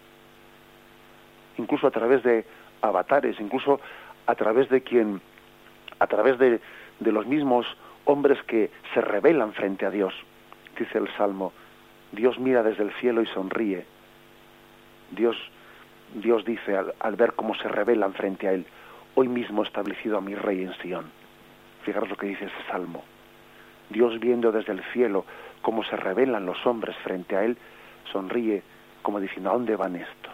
Incluso 1.57 1.88
a 1.88 1.91
través 1.91 2.21
de 2.21 2.45
avatares, 2.82 3.39
incluso 3.39 3.80
a 4.28 4.36
través 4.36 4.69
de 4.69 4.82
quien, 4.82 5.21
a 5.99 6.07
través 6.07 6.38
de, 6.39 6.59
de 6.99 7.11
los 7.11 7.26
mismos 7.26 7.65
hombres 8.05 8.41
que 8.43 8.71
se 8.93 9.01
rebelan 9.01 9.53
frente 9.53 9.86
a 9.86 9.91
Dios. 9.91 10.13
Dice 10.78 10.97
el 10.97 11.09
Salmo, 11.15 11.53
Dios 12.11 12.39
mira 12.39 12.63
desde 12.63 12.84
el 12.84 12.91
cielo 12.93 13.21
y 13.21 13.28
sonríe. 13.28 13.86
Dios, 15.11 15.38
Dios 16.13 16.45
dice 16.45 16.78
al, 16.78 17.15
ver 17.15 17.34
cómo 17.34 17.55
se 17.55 17.67
rebelan 17.67 18.13
frente 18.13 18.47
a 18.47 18.53
Él, 18.53 18.65
hoy 19.15 19.28
mismo 19.28 19.63
he 19.63 19.67
establecido 19.67 20.17
a 20.17 20.21
mi 20.21 20.36
rey 20.36 20.63
en 20.63 20.73
Sión. 20.76 21.05
Fijaros 21.84 22.09
lo 22.09 22.17
que 22.17 22.28
dice 22.28 22.45
ese 22.45 22.71
Salmo. 22.71 23.03
Dios 23.89 24.19
viendo 24.19 24.51
desde 24.51 24.73
el 24.73 24.84
cielo 24.93 25.26
cómo 25.61 25.84
se 25.84 25.95
rebelan 25.95 26.45
los 26.45 26.65
hombres 26.65 26.95
frente 27.03 27.36
a 27.36 27.43
Él, 27.43 27.57
sonríe 28.11 28.63
como 29.01 29.19
diciendo, 29.19 29.51
¿a 29.51 29.53
dónde 29.53 29.76
van 29.76 29.95
estos? 29.95 30.34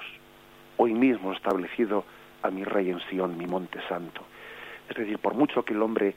Hoy 0.78 0.94
mismo 0.94 1.32
he 1.32 1.36
establecido 1.36 2.06
a 2.44 2.50
mi 2.50 2.64
rey 2.64 2.90
en 2.90 3.00
Sión, 3.10 3.38
mi 3.38 3.46
monte 3.46 3.80
santo. 3.88 4.22
Es 4.90 4.96
decir, 4.96 5.20
por 5.20 5.34
mucho 5.34 5.64
que 5.64 5.74
el 5.74 5.82
hombre 5.82 6.14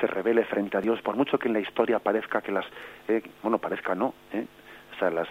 se 0.00 0.06
revele 0.06 0.44
frente 0.44 0.76
a 0.76 0.80
Dios, 0.80 1.00
por 1.02 1.16
mucho 1.16 1.38
que 1.38 1.48
en 1.48 1.54
la 1.54 1.60
historia 1.60 1.98
parezca 1.98 2.42
que 2.42 2.52
las, 2.52 2.66
eh, 3.08 3.22
bueno, 3.42 3.58
parezca 3.58 3.94
no, 3.94 4.14
eh, 4.32 4.46
o 4.94 4.98
sea, 4.98 5.10
las, 5.10 5.28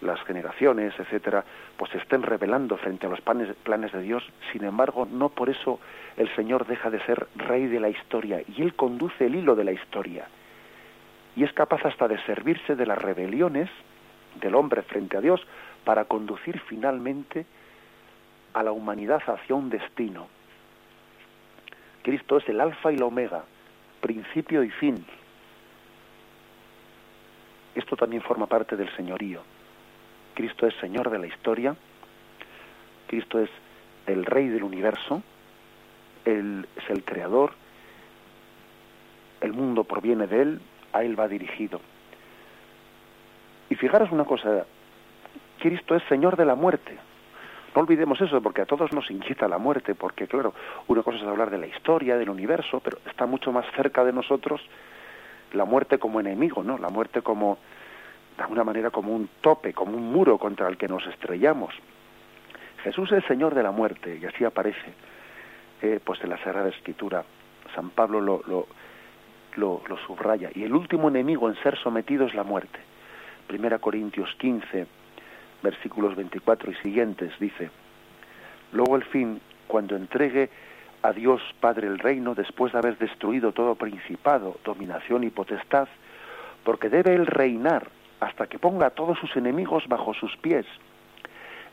las 0.00 0.20
generaciones, 0.22 0.94
etcétera, 0.98 1.44
pues 1.76 1.90
se 1.90 1.98
estén 1.98 2.22
revelando 2.22 2.76
frente 2.76 3.06
a 3.06 3.10
los 3.10 3.20
planes, 3.20 3.54
planes 3.62 3.92
de 3.92 4.02
Dios, 4.02 4.24
sin 4.52 4.64
embargo, 4.64 5.06
no 5.10 5.28
por 5.28 5.50
eso 5.50 5.80
el 6.16 6.34
Señor 6.34 6.66
deja 6.66 6.90
de 6.90 7.00
ser 7.04 7.26
rey 7.36 7.66
de 7.66 7.80
la 7.80 7.88
historia 7.88 8.42
y 8.48 8.62
Él 8.62 8.74
conduce 8.74 9.26
el 9.26 9.34
hilo 9.34 9.54
de 9.54 9.64
la 9.64 9.72
historia. 9.72 10.26
Y 11.36 11.44
es 11.44 11.52
capaz 11.52 11.84
hasta 11.84 12.08
de 12.08 12.18
servirse 12.24 12.74
de 12.74 12.86
las 12.86 12.98
rebeliones 12.98 13.68
del 14.40 14.54
hombre 14.54 14.82
frente 14.82 15.16
a 15.16 15.20
Dios 15.20 15.40
para 15.84 16.04
conducir 16.04 16.60
finalmente 16.60 17.46
a 18.54 18.62
la 18.62 18.72
humanidad 18.72 19.22
hacia 19.26 19.54
un 19.54 19.70
destino. 19.70 20.28
Cristo 22.02 22.38
es 22.38 22.48
el 22.48 22.60
alfa 22.60 22.92
y 22.92 22.96
la 22.96 23.06
omega, 23.06 23.44
principio 24.00 24.62
y 24.62 24.70
fin. 24.70 25.04
Esto 27.74 27.96
también 27.96 28.22
forma 28.22 28.46
parte 28.46 28.76
del 28.76 28.94
señorío. 28.96 29.42
Cristo 30.34 30.66
es 30.66 30.74
Señor 30.76 31.10
de 31.10 31.18
la 31.18 31.26
historia, 31.26 31.74
Cristo 33.08 33.40
es 33.40 33.50
el 34.06 34.24
Rey 34.24 34.48
del 34.48 34.62
universo, 34.62 35.22
Él 36.24 36.66
es 36.76 36.90
el 36.90 37.04
Creador, 37.04 37.52
el 39.40 39.52
mundo 39.52 39.84
proviene 39.84 40.26
de 40.26 40.42
Él, 40.42 40.60
a 40.92 41.02
Él 41.02 41.18
va 41.18 41.28
dirigido. 41.28 41.80
Y 43.70 43.74
fijaros 43.74 44.12
una 44.12 44.24
cosa, 44.24 44.64
Cristo 45.58 45.94
es 45.94 46.02
Señor 46.08 46.36
de 46.36 46.46
la 46.46 46.54
muerte. 46.54 46.96
No 47.78 47.82
olvidemos 47.82 48.20
eso, 48.20 48.42
porque 48.42 48.62
a 48.62 48.66
todos 48.66 48.92
nos 48.92 49.08
inquieta 49.08 49.46
la 49.46 49.58
muerte, 49.58 49.94
porque 49.94 50.26
claro, 50.26 50.52
una 50.88 51.04
cosa 51.04 51.18
es 51.18 51.22
hablar 51.22 51.48
de 51.48 51.58
la 51.58 51.68
historia, 51.68 52.16
del 52.16 52.28
universo, 52.28 52.80
pero 52.80 52.98
está 53.06 53.24
mucho 53.24 53.52
más 53.52 53.64
cerca 53.76 54.04
de 54.04 54.12
nosotros 54.12 54.60
la 55.52 55.64
muerte 55.64 55.96
como 55.96 56.18
enemigo, 56.18 56.64
¿no? 56.64 56.76
La 56.76 56.88
muerte 56.88 57.22
como, 57.22 57.56
de 58.36 58.42
alguna 58.42 58.64
manera, 58.64 58.90
como 58.90 59.14
un 59.14 59.28
tope, 59.40 59.72
como 59.74 59.96
un 59.96 60.10
muro 60.10 60.38
contra 60.38 60.66
el 60.66 60.76
que 60.76 60.88
nos 60.88 61.06
estrellamos. 61.06 61.72
Jesús 62.82 63.12
es 63.12 63.18
el 63.18 63.28
Señor 63.28 63.54
de 63.54 63.62
la 63.62 63.70
muerte, 63.70 64.18
y 64.20 64.26
así 64.26 64.44
aparece, 64.44 64.92
eh, 65.80 66.00
pues 66.02 66.20
en 66.24 66.30
la 66.30 66.38
Sagrada 66.38 66.70
Escritura. 66.70 67.22
San 67.76 67.90
Pablo 67.90 68.20
lo, 68.20 68.42
lo, 68.48 68.66
lo, 69.54 69.82
lo 69.86 69.96
subraya. 69.98 70.50
Y 70.52 70.64
el 70.64 70.74
último 70.74 71.10
enemigo 71.10 71.48
en 71.48 71.54
ser 71.62 71.78
sometido 71.78 72.26
es 72.26 72.34
la 72.34 72.42
muerte. 72.42 72.80
Primera 73.46 73.78
Corintios 73.78 74.34
15, 74.40 74.88
versículos 75.62 76.16
24 76.16 76.70
y 76.70 76.74
siguientes, 76.76 77.32
dice, 77.38 77.70
Luego 78.72 78.96
el 78.96 79.04
fin, 79.04 79.40
cuando 79.66 79.96
entregue 79.96 80.50
a 81.02 81.12
Dios 81.12 81.40
Padre 81.60 81.86
el 81.86 81.98
reino, 81.98 82.34
después 82.34 82.72
de 82.72 82.78
haber 82.78 82.98
destruido 82.98 83.52
todo 83.52 83.74
principado, 83.76 84.56
dominación 84.64 85.24
y 85.24 85.30
potestad, 85.30 85.88
porque 86.64 86.90
debe 86.90 87.14
él 87.14 87.26
reinar 87.26 87.88
hasta 88.20 88.46
que 88.46 88.58
ponga 88.58 88.86
a 88.86 88.90
todos 88.90 89.18
sus 89.18 89.34
enemigos 89.36 89.84
bajo 89.88 90.12
sus 90.12 90.36
pies. 90.38 90.66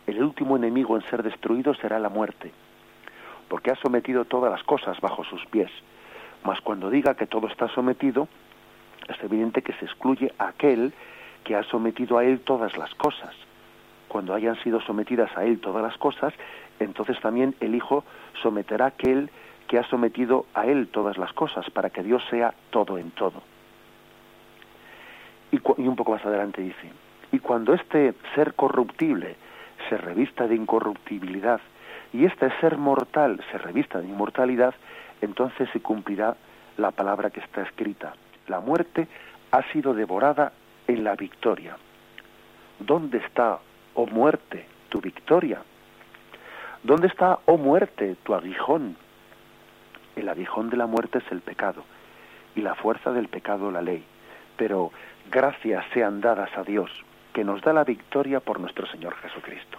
El 0.08 0.24
último 0.24 0.56
enemigo 0.56 0.96
en 0.96 1.02
ser 1.04 1.24
destruido 1.24 1.74
será 1.74 2.00
la 2.00 2.10
muerte, 2.10 2.52
porque 3.50 3.72
ha 3.72 3.76
sometido 3.76 4.26
todas 4.26 4.52
las 4.52 4.64
cosas 4.64 5.02
bajo 5.02 5.24
sus 5.24 5.44
pies. 5.48 5.72
Mas 6.44 6.62
cuando 6.62 6.92
diga 6.92 7.16
que 7.16 7.26
todo 7.26 7.48
está 7.48 7.68
sometido, 7.70 8.28
es 9.10 9.22
evidente 9.24 9.64
que 9.64 9.74
se 9.74 9.86
excluye 9.86 10.32
aquel 10.38 10.94
que 11.44 11.56
ha 11.56 11.64
sometido 11.64 12.20
a 12.20 12.24
él 12.24 12.40
todas 12.42 12.78
las 12.78 12.94
cosas 12.96 13.36
cuando 14.08 14.34
hayan 14.34 14.56
sido 14.64 14.82
sometidas 14.82 15.36
a 15.38 15.46
él 15.46 15.60
todas 15.60 15.84
las 15.84 15.98
cosas, 15.98 16.34
entonces 16.80 17.20
también 17.22 17.56
el 17.60 17.76
Hijo 17.76 18.04
someterá 18.42 18.86
a 18.86 18.88
aquel 18.90 19.30
que 19.68 19.80
ha 19.80 19.84
sometido 19.90 20.46
a 20.54 20.66
él 20.66 20.88
todas 20.90 21.18
las 21.18 21.34
cosas, 21.34 21.70
para 21.72 21.90
que 21.90 22.04
Dios 22.04 22.24
sea 22.30 22.54
todo 22.70 22.98
en 22.98 23.12
todo. 23.12 23.42
Y, 25.52 25.88
un 25.88 25.96
poco 25.96 26.12
más 26.12 26.26
adelante 26.26 26.62
dice, 26.62 26.92
y 27.32 27.40
cuando 27.40 27.74
este 27.74 28.14
ser 28.36 28.54
corruptible 28.54 29.36
se 29.90 29.98
revista 29.98 30.48
de 30.48 30.56
incorruptibilidad 30.56 31.60
y 32.14 32.26
este 32.26 32.50
ser 32.60 32.78
mortal 32.78 33.44
se 33.52 33.58
revista 33.58 34.00
de 34.00 34.08
inmortalidad, 34.08 34.74
entonces 35.22 35.70
se 35.72 35.82
cumplirá 35.82 36.36
la 36.78 36.92
palabra 36.92 37.30
que 37.30 37.40
está 37.40 37.64
escrita. 37.64 38.14
La 38.48 38.60
muerte 38.60 39.08
ha 39.52 39.64
sido 39.72 39.94
devorada 39.94 40.52
en 40.88 41.04
la 41.04 41.16
victoria. 41.16 41.78
¿Dónde 42.80 43.20
está, 43.20 43.60
oh 43.96 44.06
muerte, 44.06 44.66
tu 44.90 45.02
victoria? 45.02 45.62
¿Dónde 46.84 47.08
está, 47.08 47.40
oh 47.46 47.58
muerte, 47.58 48.16
tu 48.24 48.36
aguijón? 48.36 48.96
El 50.16 50.30
aguijón 50.30 50.70
de 50.70 50.78
la 50.78 50.86
muerte 50.86 51.18
es 51.18 51.32
el 51.32 51.42
pecado 51.42 51.84
y 52.56 52.62
la 52.62 52.76
fuerza 52.76 53.12
del 53.12 53.28
pecado 53.28 53.72
la 53.72 53.82
ley. 53.82 54.04
Pero 54.56 54.92
gracias 55.30 55.84
sean 55.94 56.22
dadas 56.22 56.56
a 56.58 56.64
Dios, 56.64 56.92
que 57.34 57.44
nos 57.44 57.62
da 57.62 57.74
la 57.74 57.84
victoria 57.84 58.40
por 58.40 58.60
nuestro 58.60 58.86
Señor 58.88 59.16
Jesucristo. 59.16 59.78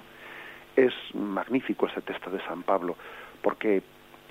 Es 0.75 0.93
magnífico 1.15 1.87
ese 1.87 2.03
texto 2.03 2.31
de 2.31 2.45
San 2.45 2.63
Pablo, 2.63 2.97
porque 3.41 3.83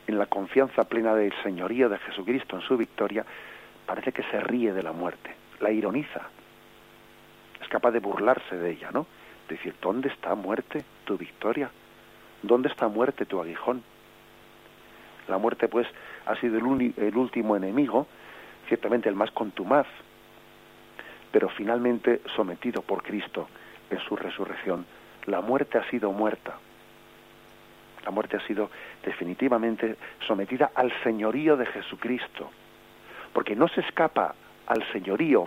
en 0.08 0.20
la 0.20 0.28
confianza 0.28 0.84
plena 0.84 1.16
del 1.16 1.34
señorío 1.42 1.90
de 1.90 1.98
Jesucristo 2.00 2.56
en 2.56 2.62
su 2.62 2.78
victoria, 2.78 3.26
parece 3.86 4.12
que 4.12 4.24
se 4.24 4.40
ríe 4.40 4.72
de 4.74 4.84
la 4.84 4.92
muerte, 4.92 5.34
la 5.60 5.72
ironiza, 5.72 6.30
es 7.62 7.68
capaz 7.70 7.92
de 7.92 8.00
burlarse 8.00 8.58
de 8.58 8.72
ella, 8.72 8.92
¿no? 8.92 9.08
Decir, 9.54 9.76
¿dónde 9.82 10.10
está 10.10 10.36
muerte 10.36 10.84
tu 11.06 11.18
victoria? 11.18 11.70
¿Dónde 12.42 12.70
está 12.70 12.88
muerte 12.88 13.26
tu 13.26 13.40
aguijón? 13.40 13.84
La 15.28 15.38
muerte, 15.38 15.68
pues, 15.68 15.88
ha 16.26 16.36
sido 16.36 16.58
el, 16.58 16.94
el 16.98 17.18
último 17.18 17.56
enemigo, 17.56 18.08
ciertamente 18.68 19.10
el 19.10 19.16
más 19.16 19.32
contumaz, 19.32 19.88
pero 21.32 21.50
finalmente 21.50 22.22
sometido 22.36 22.82
por 22.82 23.04
Cristo 23.04 23.48
en 23.90 24.00
su 24.00 24.16
resurrección. 24.16 24.86
La 25.26 25.42
muerte 25.42 25.78
ha 25.78 25.90
sido 25.90 26.12
muerta. 26.12 26.58
La 28.04 28.12
muerte 28.12 28.38
ha 28.38 28.48
sido 28.48 28.70
definitivamente 29.04 29.98
sometida 30.28 30.72
al 30.76 30.92
señorío 31.04 31.58
de 31.58 31.66
Jesucristo, 31.66 32.52
porque 33.34 33.56
no 33.56 33.68
se 33.68 33.82
escapa 33.82 34.36
al 34.68 34.84
señorío, 34.92 35.46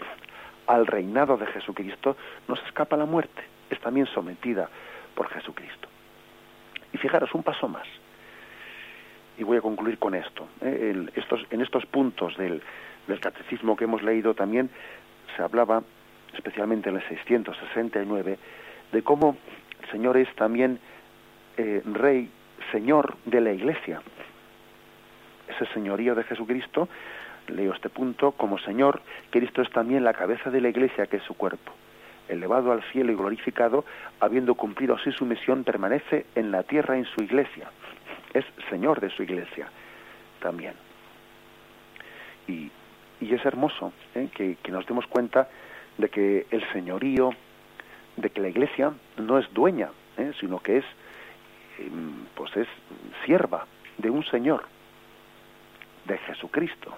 al 0.67 0.87
reinado 0.87 1.37
de 1.37 1.47
Jesucristo, 1.47 2.17
no 2.49 2.57
se 2.57 2.65
escapa 2.65 2.97
la 2.97 3.07
muerte 3.07 3.58
es 3.71 3.81
también 3.81 4.07
sometida 4.07 4.69
por 5.15 5.29
Jesucristo. 5.29 5.89
Y 6.93 6.99
fijaros, 6.99 7.35
un 7.35 7.43
paso 7.43 7.69
más. 7.69 7.87
Y 9.37 9.45
voy 9.45 9.59
a 9.59 9.61
concluir 9.61 9.99
con 9.99 10.15
esto. 10.15 10.49
¿eh? 10.63 11.07
estos, 11.15 11.45
en 11.51 11.61
estos 11.61 11.87
puntos 11.87 12.37
del, 12.37 12.63
catecismo 13.21 13.77
que 13.77 13.85
hemos 13.85 14.03
leído 14.03 14.35
también 14.35 14.71
se 15.37 15.43
hablaba, 15.43 15.83
especialmente 16.35 16.89
en 16.89 16.97
el 16.97 17.09
669, 17.09 18.39
de 18.93 19.03
cómo 19.03 19.37
el 19.83 19.91
Señor 19.91 20.17
es 20.17 20.33
también 20.35 20.79
eh, 21.57 21.83
Rey, 21.85 22.31
Señor 22.73 23.17
de 23.25 23.41
la 23.41 23.53
Iglesia. 23.53 24.03
Ese 25.49 25.67
señorío 25.73 26.15
de 26.15 26.25
Jesucristo, 26.25 26.89
leo 27.49 27.73
este 27.73 27.89
punto, 27.89 28.33
como 28.33 28.59
Señor, 28.59 29.01
Cristo 29.31 29.63
es 29.63 29.71
también 29.71 30.05
la 30.05 30.13
cabeza 30.13 30.51
de 30.51 30.61
la 30.61 30.69
Iglesia, 30.69 31.07
que 31.07 31.17
es 31.17 31.23
su 31.23 31.35
cuerpo 31.35 31.73
elevado 32.29 32.73
al 32.73 32.83
cielo 32.93 33.13
y 33.13 33.17
glorificado, 33.17 33.85
habiendo 34.21 34.55
cumplido 34.55 34.95
así 34.95 35.13
su 35.13 35.25
misión, 35.25 35.65
permanece 35.65 36.27
en 36.35 36.51
la 36.51 36.63
tierra 36.63 36.97
en 36.97 37.05
su 37.05 37.23
iglesia. 37.23 37.71
Es 38.35 38.45
Señor 38.69 39.01
de 39.01 39.11
su 39.11 39.23
iglesia 39.23 39.69
también. 40.41 40.75
Y 42.47 42.71
y 43.21 43.35
es 43.35 43.45
hermoso 43.45 43.93
¿eh? 44.15 44.29
que, 44.35 44.57
nos 44.71 44.87
demos 44.87 45.07
cuenta 45.07 45.49
de 45.97 46.09
que 46.09 46.47
el 46.51 46.65
señorío, 46.73 47.31
de 48.17 48.31
que 48.31 48.41
la 48.41 48.49
Iglesia 48.49 48.93
no 49.17 49.39
es 49.39 49.53
dueña, 49.53 49.91
¿eh? 50.17 50.33
sino 50.39 50.61
que 50.61 50.79
es, 50.79 50.85
em, 51.79 52.27
pues 52.35 52.57
es 52.57 52.69
sierva 53.25 53.67
de 53.97 54.11
un 54.11 54.25
Señor, 54.25 54.65
de 56.05 56.19
Jesucristo. 56.19 56.95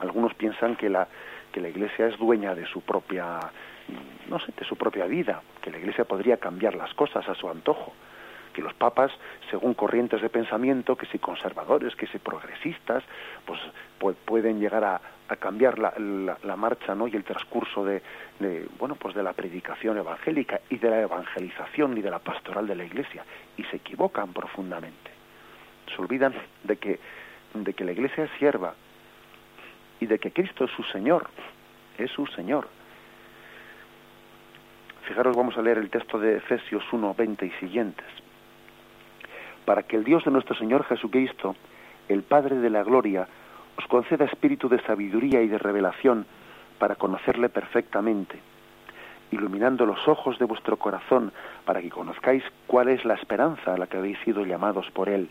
Algunos 0.00 0.34
piensan 0.34 0.76
que 0.76 0.90
la, 0.90 1.08
que 1.52 1.60
la 1.60 1.68
Iglesia 1.68 2.06
es 2.06 2.18
dueña 2.18 2.54
de 2.54 2.66
su 2.66 2.80
propia, 2.80 3.38
no 4.28 4.38
sé, 4.40 4.52
de 4.56 4.64
su 4.64 4.76
propia 4.76 5.06
vida, 5.06 5.42
que 5.62 5.70
la 5.70 5.78
Iglesia 5.78 6.04
podría 6.04 6.36
cambiar 6.36 6.74
las 6.74 6.92
cosas 6.94 7.28
a 7.28 7.34
su 7.34 7.48
antojo 7.48 7.92
que 8.58 8.62
los 8.64 8.74
papas, 8.74 9.12
según 9.50 9.74
corrientes 9.74 10.20
de 10.20 10.28
pensamiento, 10.28 10.96
que 10.96 11.06
si 11.06 11.20
conservadores, 11.20 11.94
que 11.94 12.08
si 12.08 12.18
progresistas, 12.18 13.04
pues, 13.46 13.60
pueden 14.24 14.58
llegar 14.58 14.82
a, 14.82 15.00
cambiar 15.38 15.78
la, 15.78 16.56
marcha 16.56 16.92
¿no? 16.96 17.06
y 17.06 17.14
el 17.14 17.22
transcurso 17.22 17.84
de, 17.84 18.02
bueno, 18.76 18.96
pues 18.96 19.14
de 19.14 19.22
la 19.22 19.32
predicación 19.32 19.96
evangélica 19.98 20.60
y 20.70 20.78
de 20.78 20.90
la 20.90 21.02
evangelización 21.02 21.96
y 21.98 22.02
de 22.02 22.10
la 22.10 22.18
pastoral 22.18 22.66
de 22.66 22.74
la 22.74 22.82
Iglesia, 22.82 23.24
y 23.56 23.62
se 23.62 23.76
equivocan 23.76 24.32
profundamente. 24.32 25.12
Se 25.94 26.02
olvidan 26.02 26.34
de 26.64 26.76
que, 26.78 26.98
de 27.54 27.74
que 27.74 27.84
la 27.84 27.92
Iglesia 27.92 28.24
es 28.24 28.30
sierva 28.40 28.74
y 30.00 30.06
de 30.06 30.18
que 30.18 30.32
Cristo 30.32 30.64
es 30.64 30.70
su 30.72 30.82
Señor, 30.84 31.28
es 31.96 32.10
su 32.10 32.26
Señor. 32.26 32.68
Fijaros, 35.02 35.36
vamos 35.36 35.56
a 35.56 35.62
leer 35.62 35.78
el 35.78 35.90
texto 35.90 36.18
de 36.18 36.36
Efesios 36.36 36.84
1, 36.92 37.14
20 37.14 37.46
y 37.46 37.50
siguientes 37.52 38.06
para 39.68 39.82
que 39.82 39.96
el 39.96 40.04
Dios 40.04 40.24
de 40.24 40.30
nuestro 40.30 40.56
Señor 40.56 40.82
Jesucristo, 40.84 41.54
el 42.08 42.22
Padre 42.22 42.56
de 42.56 42.70
la 42.70 42.82
Gloria, 42.82 43.28
os 43.76 43.86
conceda 43.86 44.24
espíritu 44.24 44.66
de 44.66 44.80
sabiduría 44.80 45.42
y 45.42 45.48
de 45.48 45.58
revelación 45.58 46.24
para 46.78 46.94
conocerle 46.94 47.50
perfectamente, 47.50 48.38
iluminando 49.30 49.84
los 49.84 50.08
ojos 50.08 50.38
de 50.38 50.46
vuestro 50.46 50.78
corazón 50.78 51.32
para 51.66 51.82
que 51.82 51.90
conozcáis 51.90 52.42
cuál 52.66 52.88
es 52.88 53.04
la 53.04 53.12
esperanza 53.12 53.74
a 53.74 53.76
la 53.76 53.88
que 53.88 53.98
habéis 53.98 54.18
sido 54.20 54.42
llamados 54.46 54.90
por 54.92 55.10
Él, 55.10 55.28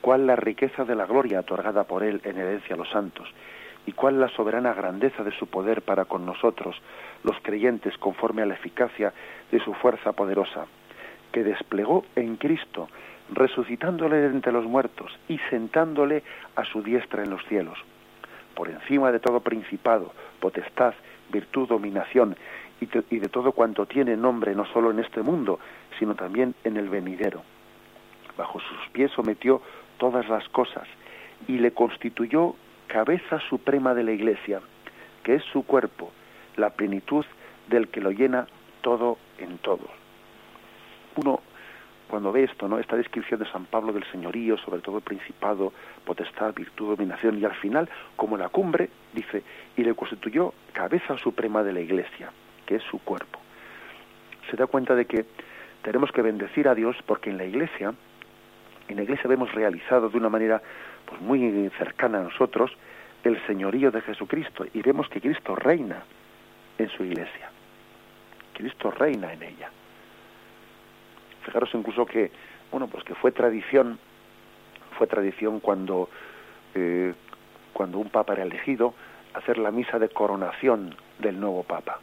cuál 0.00 0.26
la 0.26 0.34
riqueza 0.34 0.84
de 0.84 0.96
la 0.96 1.06
gloria 1.06 1.38
otorgada 1.38 1.84
por 1.84 2.02
Él 2.02 2.20
en 2.24 2.38
herencia 2.38 2.74
a 2.74 2.78
los 2.78 2.90
santos, 2.90 3.32
y 3.86 3.92
cuál 3.92 4.20
la 4.20 4.28
soberana 4.28 4.74
grandeza 4.74 5.24
de 5.24 5.32
su 5.32 5.46
poder 5.46 5.82
para 5.82 6.04
con 6.04 6.26
nosotros, 6.26 6.76
los 7.24 7.36
creyentes, 7.42 7.96
conforme 7.98 8.42
a 8.42 8.46
la 8.46 8.54
eficacia 8.54 9.12
de 9.50 9.60
su 9.60 9.74
fuerza 9.74 10.12
poderosa, 10.12 10.66
que 11.32 11.44
desplegó 11.44 12.04
en 12.16 12.36
Cristo, 12.36 12.88
resucitándole 13.32 14.16
de 14.16 14.26
entre 14.26 14.52
los 14.52 14.64
muertos 14.64 15.12
y 15.28 15.38
sentándole 15.50 16.22
a 16.56 16.64
su 16.64 16.82
diestra 16.82 17.22
en 17.22 17.30
los 17.30 17.44
cielos, 17.46 17.78
por 18.54 18.68
encima 18.68 19.12
de 19.12 19.20
todo 19.20 19.40
principado, 19.40 20.12
potestad, 20.40 20.94
virtud, 21.30 21.68
dominación 21.68 22.36
y, 22.80 22.86
de 22.86 23.28
todo 23.28 23.52
cuanto 23.52 23.86
tiene 23.86 24.16
nombre 24.16 24.54
no 24.54 24.64
solo 24.66 24.90
en 24.90 24.98
este 24.98 25.22
mundo, 25.22 25.60
sino 25.98 26.14
también 26.14 26.54
en 26.64 26.76
el 26.76 26.88
venidero. 26.88 27.42
Bajo 28.36 28.58
sus 28.58 28.88
pies 28.92 29.10
sometió 29.12 29.60
todas 29.98 30.28
las 30.28 30.48
cosas 30.48 30.88
y 31.46 31.58
le 31.58 31.72
constituyó 31.72 32.54
cabeza 32.92 33.38
suprema 33.48 33.94
de 33.94 34.02
la 34.02 34.10
Iglesia, 34.10 34.60
que 35.22 35.36
es 35.36 35.44
su 35.52 35.64
cuerpo, 35.64 36.10
la 36.56 36.70
plenitud 36.70 37.24
del 37.68 37.88
que 37.88 38.00
lo 38.00 38.10
llena 38.10 38.46
todo 38.82 39.16
en 39.38 39.58
todo. 39.58 39.88
Uno 41.16 41.40
cuando 42.08 42.32
ve 42.32 42.42
esto, 42.42 42.66
¿no? 42.66 42.80
Esta 42.80 42.96
descripción 42.96 43.38
de 43.38 43.46
San 43.46 43.66
Pablo 43.66 43.92
del 43.92 44.04
señorío, 44.10 44.58
sobre 44.58 44.80
todo 44.80 45.00
principado, 45.00 45.72
potestad, 46.04 46.52
virtud, 46.52 46.96
dominación, 46.96 47.38
y 47.38 47.44
al 47.44 47.54
final, 47.54 47.88
como 48.16 48.36
la 48.36 48.48
cumbre, 48.48 48.90
dice, 49.12 49.44
y 49.76 49.84
le 49.84 49.94
constituyó 49.94 50.52
cabeza 50.72 51.16
suprema 51.18 51.62
de 51.62 51.72
la 51.72 51.80
iglesia, 51.80 52.32
que 52.66 52.74
es 52.76 52.82
su 52.82 52.98
cuerpo. 52.98 53.38
Se 54.50 54.56
da 54.56 54.66
cuenta 54.66 54.96
de 54.96 55.04
que 55.04 55.24
tenemos 55.82 56.10
que 56.10 56.22
bendecir 56.22 56.66
a 56.66 56.74
Dios 56.74 56.96
porque 57.06 57.30
en 57.30 57.38
la 57.38 57.44
iglesia, 57.44 57.94
en 58.88 58.96
la 58.96 59.02
iglesia 59.04 59.28
vemos 59.28 59.52
realizado 59.52 60.08
de 60.08 60.18
una 60.18 60.28
manera 60.28 60.60
pues 61.10 61.20
muy 61.20 61.70
cercana 61.76 62.20
a 62.20 62.22
nosotros 62.22 62.70
el 63.24 63.44
señorío 63.46 63.90
de 63.90 64.00
Jesucristo 64.00 64.64
y 64.72 64.80
vemos 64.80 65.08
que 65.08 65.20
Cristo 65.20 65.54
reina 65.54 66.02
en 66.78 66.88
su 66.88 67.04
iglesia. 67.04 67.50
Cristo 68.54 68.90
reina 68.90 69.32
en 69.32 69.42
ella. 69.42 69.70
Fijaros 71.44 71.70
incluso 71.74 72.06
que, 72.06 72.30
bueno, 72.70 72.86
pues 72.86 73.04
que 73.04 73.14
fue 73.14 73.32
tradición, 73.32 73.98
fue 74.96 75.06
tradición 75.06 75.60
cuando, 75.60 76.08
eh, 76.74 77.12
cuando 77.72 77.98
un 77.98 78.08
papa 78.08 78.34
era 78.34 78.44
elegido, 78.44 78.94
hacer 79.34 79.58
la 79.58 79.70
misa 79.70 79.98
de 79.98 80.08
coronación 80.08 80.94
del 81.18 81.38
nuevo 81.40 81.62
papa. 81.64 81.98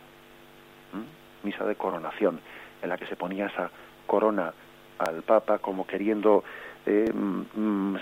Misa 1.43 1.65
de 1.65 1.75
coronación, 1.75 2.39
en 2.81 2.89
la 2.89 2.97
que 2.97 3.05
se 3.05 3.15
ponía 3.15 3.47
esa 3.47 3.69
corona 4.05 4.53
al 4.97 5.21
papa 5.23 5.59
como 5.59 5.85
queriendo 5.85 6.43
eh, 6.87 7.11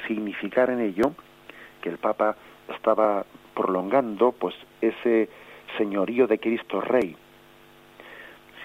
significar 0.08 0.70
en 0.70 0.80
ello 0.80 1.14
que 1.82 1.90
el 1.90 1.98
papa 1.98 2.36
estaba 2.74 3.26
prolongando 3.54 4.32
pues 4.32 4.56
ese 4.82 5.30
señorío 5.78 6.28
de 6.28 6.40
Cristo 6.40 6.80
Rey 6.82 7.16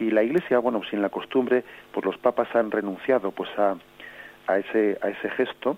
si 0.00 0.10
la 0.10 0.22
Iglesia, 0.22 0.58
bueno, 0.58 0.80
si 0.88 0.96
en 0.96 1.02
la 1.02 1.10
costumbre, 1.10 1.62
pues 1.92 2.06
los 2.06 2.16
papas 2.16 2.48
han 2.56 2.70
renunciado 2.70 3.32
pues 3.32 3.50
a, 3.58 3.76
a 4.46 4.58
ese 4.58 4.98
a 5.02 5.10
ese 5.10 5.28
gesto, 5.30 5.76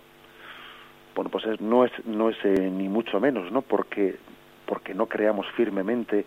bueno, 1.17 1.29
pues 1.29 1.45
no 1.61 1.85
es 1.85 1.93
no 2.07 2.31
es 2.31 2.37
eh, 2.45 2.71
ni 2.71 2.89
mucho 2.89 3.19
menos, 3.19 3.51
¿no? 3.51 3.63
Porque 3.63 4.17
porque 4.65 4.95
no 4.95 5.07
creamos 5.07 5.47
firmemente 5.57 6.25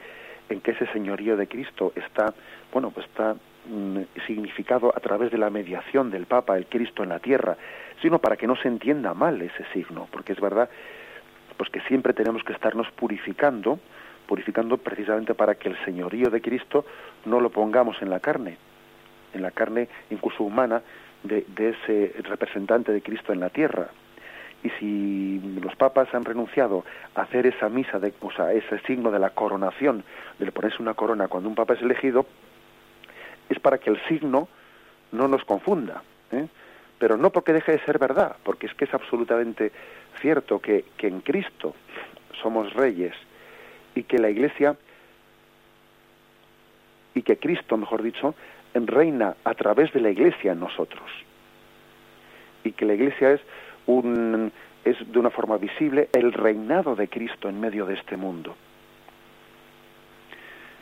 en 0.49 0.59
que 0.59 0.71
ese 0.71 0.85
señorío 0.87 1.37
de 1.37 1.47
Cristo 1.47 1.93
está, 1.95 2.33
bueno, 2.71 2.91
pues 2.91 3.07
está 3.07 3.35
mm, 3.67 3.99
significado 4.27 4.93
a 4.95 4.99
través 4.99 5.31
de 5.31 5.37
la 5.37 5.49
mediación 5.49 6.11
del 6.11 6.25
Papa, 6.25 6.57
el 6.57 6.67
Cristo 6.67 7.03
en 7.03 7.09
la 7.09 7.19
tierra, 7.19 7.57
sino 8.01 8.19
para 8.19 8.37
que 8.37 8.47
no 8.47 8.55
se 8.55 8.67
entienda 8.67 9.13
mal 9.13 9.41
ese 9.41 9.65
signo, 9.73 10.07
porque 10.11 10.33
es 10.33 10.39
verdad 10.39 10.69
pues 11.57 11.69
que 11.69 11.79
siempre 11.81 12.13
tenemos 12.13 12.43
que 12.43 12.51
estarnos 12.51 12.91
purificando 12.91 13.79
purificando 14.25 14.77
precisamente 14.77 15.33
para 15.33 15.55
que 15.55 15.69
el 15.69 15.77
señorío 15.85 16.29
de 16.29 16.41
Cristo 16.41 16.85
no 17.25 17.39
lo 17.39 17.49
pongamos 17.49 18.01
en 18.01 18.09
la 18.09 18.19
carne, 18.19 18.57
en 19.33 19.41
la 19.41 19.51
carne 19.51 19.87
incluso 20.09 20.43
humana 20.43 20.81
de, 21.23 21.45
ese 21.57 22.13
representante 22.23 22.91
de 22.91 23.01
Cristo 23.01 23.33
en 23.33 23.39
la 23.39 23.49
tierra. 23.49 23.87
Y 24.63 24.69
si 24.79 25.59
los 25.61 25.75
papas 25.75 26.13
han 26.13 26.25
renunciado 26.25 26.83
a 27.13 27.21
hacer 27.21 27.45
esa 27.45 27.69
misa, 27.69 27.99
de, 27.99 28.13
o 28.19 28.31
sea, 28.31 28.51
ese 28.51 28.79
signo 28.79 29.11
de 29.11 29.19
la 29.19 29.29
coronación, 29.29 30.03
de 30.39 30.51
ponerse 30.51 30.81
una 30.81 30.95
corona 30.95 31.27
cuando 31.27 31.49
un 31.49 31.55
papa 31.55 31.75
es 31.75 31.81
elegido, 31.81 32.25
es 33.49 33.59
para 33.59 33.77
que 33.77 33.89
el 33.89 34.01
signo 34.07 34.47
no 35.11 35.27
nos 35.27 35.43
confunda. 35.45 36.01
¿eh? 36.31 36.47
Pero 36.97 37.17
no 37.17 37.31
porque 37.31 37.53
deje 37.53 37.73
de 37.73 37.85
ser 37.85 37.99
verdad, 37.99 38.35
porque 38.43 38.67
es 38.67 38.73
que 38.73 38.85
es 38.85 38.93
absolutamente 38.93 39.71
cierto 40.21 40.59
que, 40.59 40.85
que 40.97 41.07
en 41.07 41.21
Cristo 41.21 41.75
somos 42.41 42.73
reyes, 42.73 43.13
y 43.95 44.03
que 44.03 44.19
la 44.19 44.29
Iglesia 44.29 44.75
y 47.13 47.21
que 47.21 47.37
Cristo, 47.37 47.77
mejor 47.77 48.03
dicho, 48.03 48.35
reina 48.73 49.35
a 49.45 49.53
través 49.53 49.91
de 49.93 50.01
la 50.01 50.09
Iglesia 50.09 50.51
en 50.51 50.59
nosotros. 50.59 51.09
Y 52.65 52.73
que 52.73 52.85
la 52.85 52.93
Iglesia 52.93 53.31
es 53.31 53.41
un 53.87 54.51
es 54.83 54.97
de 55.11 55.17
una 55.17 55.31
forma 55.31 55.57
visible 55.57 56.09
el 56.13 56.31
reinado 56.33 56.95
de 56.95 57.07
Cristo 57.07 57.49
en 57.49 57.59
medio 57.59 57.85
de 57.85 57.95
este 57.95 58.17
mundo. 58.17 58.55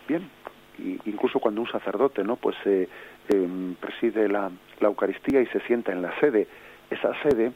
Bien, 0.07 0.29
incluso 0.79 1.39
cuando 1.39 1.61
un 1.61 1.67
sacerdote, 1.67 2.23
¿no? 2.23 2.35
Pues 2.35 2.55
eh, 2.65 2.87
em, 3.29 3.75
preside 3.75 4.27
la, 4.27 4.51
la, 4.79 4.87
Eucaristía 4.87 5.41
y 5.41 5.45
se 5.47 5.59
sienta 5.61 5.91
en 5.91 6.01
la 6.01 6.17
sede, 6.19 6.47
esa 6.89 7.13
sede, 7.21 7.51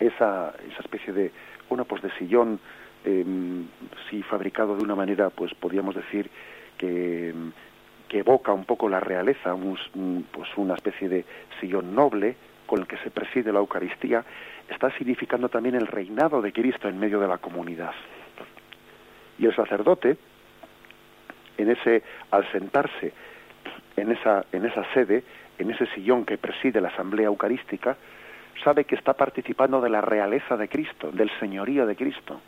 esa, 0.00 0.54
esa 0.70 0.80
especie 0.80 1.12
de, 1.12 1.30
una 1.70 1.84
pues 1.84 2.02
de 2.02 2.10
sillón 2.18 2.58
eh, 3.04 3.24
sí 4.08 4.22
fabricado 4.22 4.76
de 4.76 4.82
una 4.82 4.94
manera, 4.94 5.30
pues 5.30 5.52
podríamos 5.54 5.94
decir 5.94 6.30
que, 6.78 7.34
que 8.08 8.18
evoca 8.20 8.52
un 8.52 8.64
poco 8.64 8.88
la 8.88 9.00
realeza, 9.00 9.54
pues 9.54 10.48
una 10.56 10.74
especie 10.74 11.08
de 11.08 11.24
sillón 11.60 11.94
noble 11.94 12.36
con 12.66 12.80
el 12.80 12.86
que 12.86 12.96
se 12.98 13.10
preside 13.10 13.52
la 13.52 13.58
Eucaristía, 13.58 14.24
está 14.68 14.90
significando 14.96 15.48
también 15.48 15.74
el 15.74 15.86
reinado 15.86 16.40
de 16.40 16.52
Cristo 16.52 16.88
en 16.88 16.98
medio 16.98 17.20
de 17.20 17.28
la 17.28 17.38
comunidad. 17.38 17.92
Y 19.38 19.46
el 19.46 19.54
sacerdote, 19.54 20.16
en 21.58 21.70
ese, 21.70 22.02
al 22.30 22.50
sentarse 22.52 23.12
en 23.96 24.12
esa, 24.12 24.44
en 24.52 24.64
esa 24.64 24.84
sede, 24.92 25.24
en 25.58 25.70
ese 25.70 25.86
sillón 25.94 26.24
que 26.24 26.38
preside 26.38 26.80
la 26.80 26.88
asamblea 26.88 27.26
eucarística, 27.26 27.96
sabe 28.62 28.84
que 28.84 28.94
está 28.94 29.14
participando 29.14 29.80
de 29.80 29.90
la 29.90 30.00
realeza 30.00 30.56
de 30.56 30.68
Cristo, 30.68 31.10
del 31.12 31.30
señorío 31.38 31.86
de 31.86 31.96
Cristo 31.96 32.40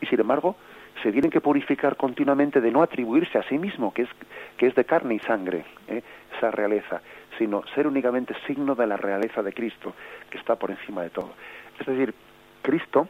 y 0.00 0.06
sin 0.06 0.20
embargo 0.20 0.56
se 1.02 1.12
tienen 1.12 1.30
que 1.30 1.40
purificar 1.40 1.96
continuamente 1.96 2.60
de 2.60 2.70
no 2.70 2.82
atribuirse 2.82 3.38
a 3.38 3.42
sí 3.44 3.58
mismo, 3.58 3.92
que 3.92 4.02
es, 4.02 4.08
que 4.56 4.66
es 4.66 4.74
de 4.74 4.84
carne 4.84 5.14
y 5.14 5.18
sangre, 5.20 5.64
¿eh? 5.88 6.02
esa 6.36 6.50
realeza, 6.50 7.02
sino 7.38 7.62
ser 7.74 7.86
únicamente 7.86 8.34
signo 8.46 8.74
de 8.74 8.86
la 8.86 8.96
realeza 8.96 9.42
de 9.42 9.52
Cristo, 9.52 9.94
que 10.30 10.38
está 10.38 10.56
por 10.56 10.70
encima 10.70 11.02
de 11.02 11.10
todo. 11.10 11.34
Es 11.78 11.86
decir, 11.86 12.14
Cristo 12.62 13.08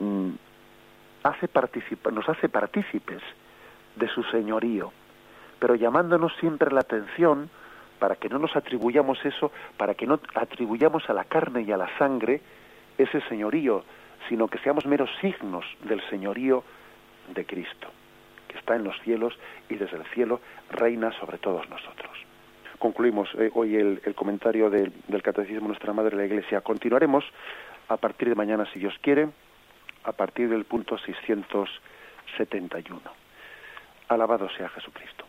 mm, 0.00 0.30
hace 1.22 1.48
nos 2.10 2.28
hace 2.28 2.48
partícipes 2.48 3.22
de 3.98 4.08
su 4.08 4.22
señorío, 4.24 4.92
pero 5.58 5.74
llamándonos 5.74 6.34
siempre 6.36 6.72
la 6.72 6.80
atención 6.80 7.50
para 7.98 8.16
que 8.16 8.28
no 8.28 8.38
nos 8.38 8.54
atribuyamos 8.56 9.24
eso, 9.24 9.50
para 9.76 9.94
que 9.94 10.06
no 10.06 10.20
atribuyamos 10.34 11.08
a 11.10 11.12
la 11.12 11.24
carne 11.24 11.62
y 11.62 11.72
a 11.72 11.76
la 11.76 11.88
sangre 11.98 12.40
ese 12.96 13.20
señorío, 13.22 13.84
sino 14.28 14.46
que 14.48 14.58
seamos 14.58 14.86
meros 14.86 15.10
signos 15.20 15.64
del 15.84 16.00
señorío 16.08 16.62
de 17.34 17.44
Cristo, 17.44 17.88
que 18.46 18.58
está 18.58 18.76
en 18.76 18.84
los 18.84 18.98
cielos 19.02 19.36
y 19.68 19.74
desde 19.74 19.96
el 19.96 20.04
cielo 20.06 20.40
reina 20.70 21.10
sobre 21.18 21.38
todos 21.38 21.68
nosotros. 21.68 22.12
Concluimos 22.78 23.28
eh, 23.34 23.50
hoy 23.54 23.74
el, 23.76 24.00
comentario 24.14 24.70
del 24.70 25.22
Catecismo 25.22 25.62
de 25.62 25.68
Nuestra 25.68 25.92
Madre 25.92 26.16
la 26.16 26.26
Iglesia. 26.26 26.60
Continuaremos 26.60 27.24
a 27.88 27.96
partir 27.96 28.28
de 28.28 28.36
mañana, 28.36 28.66
si 28.72 28.78
Dios 28.78 28.94
quiere, 29.00 29.28
a 30.04 30.12
partir 30.12 30.48
del 30.48 30.64
punto 30.64 30.96
671. 30.96 33.00
Alabado 34.08 34.48
sea 34.56 34.68
Jesucristo. 34.70 35.27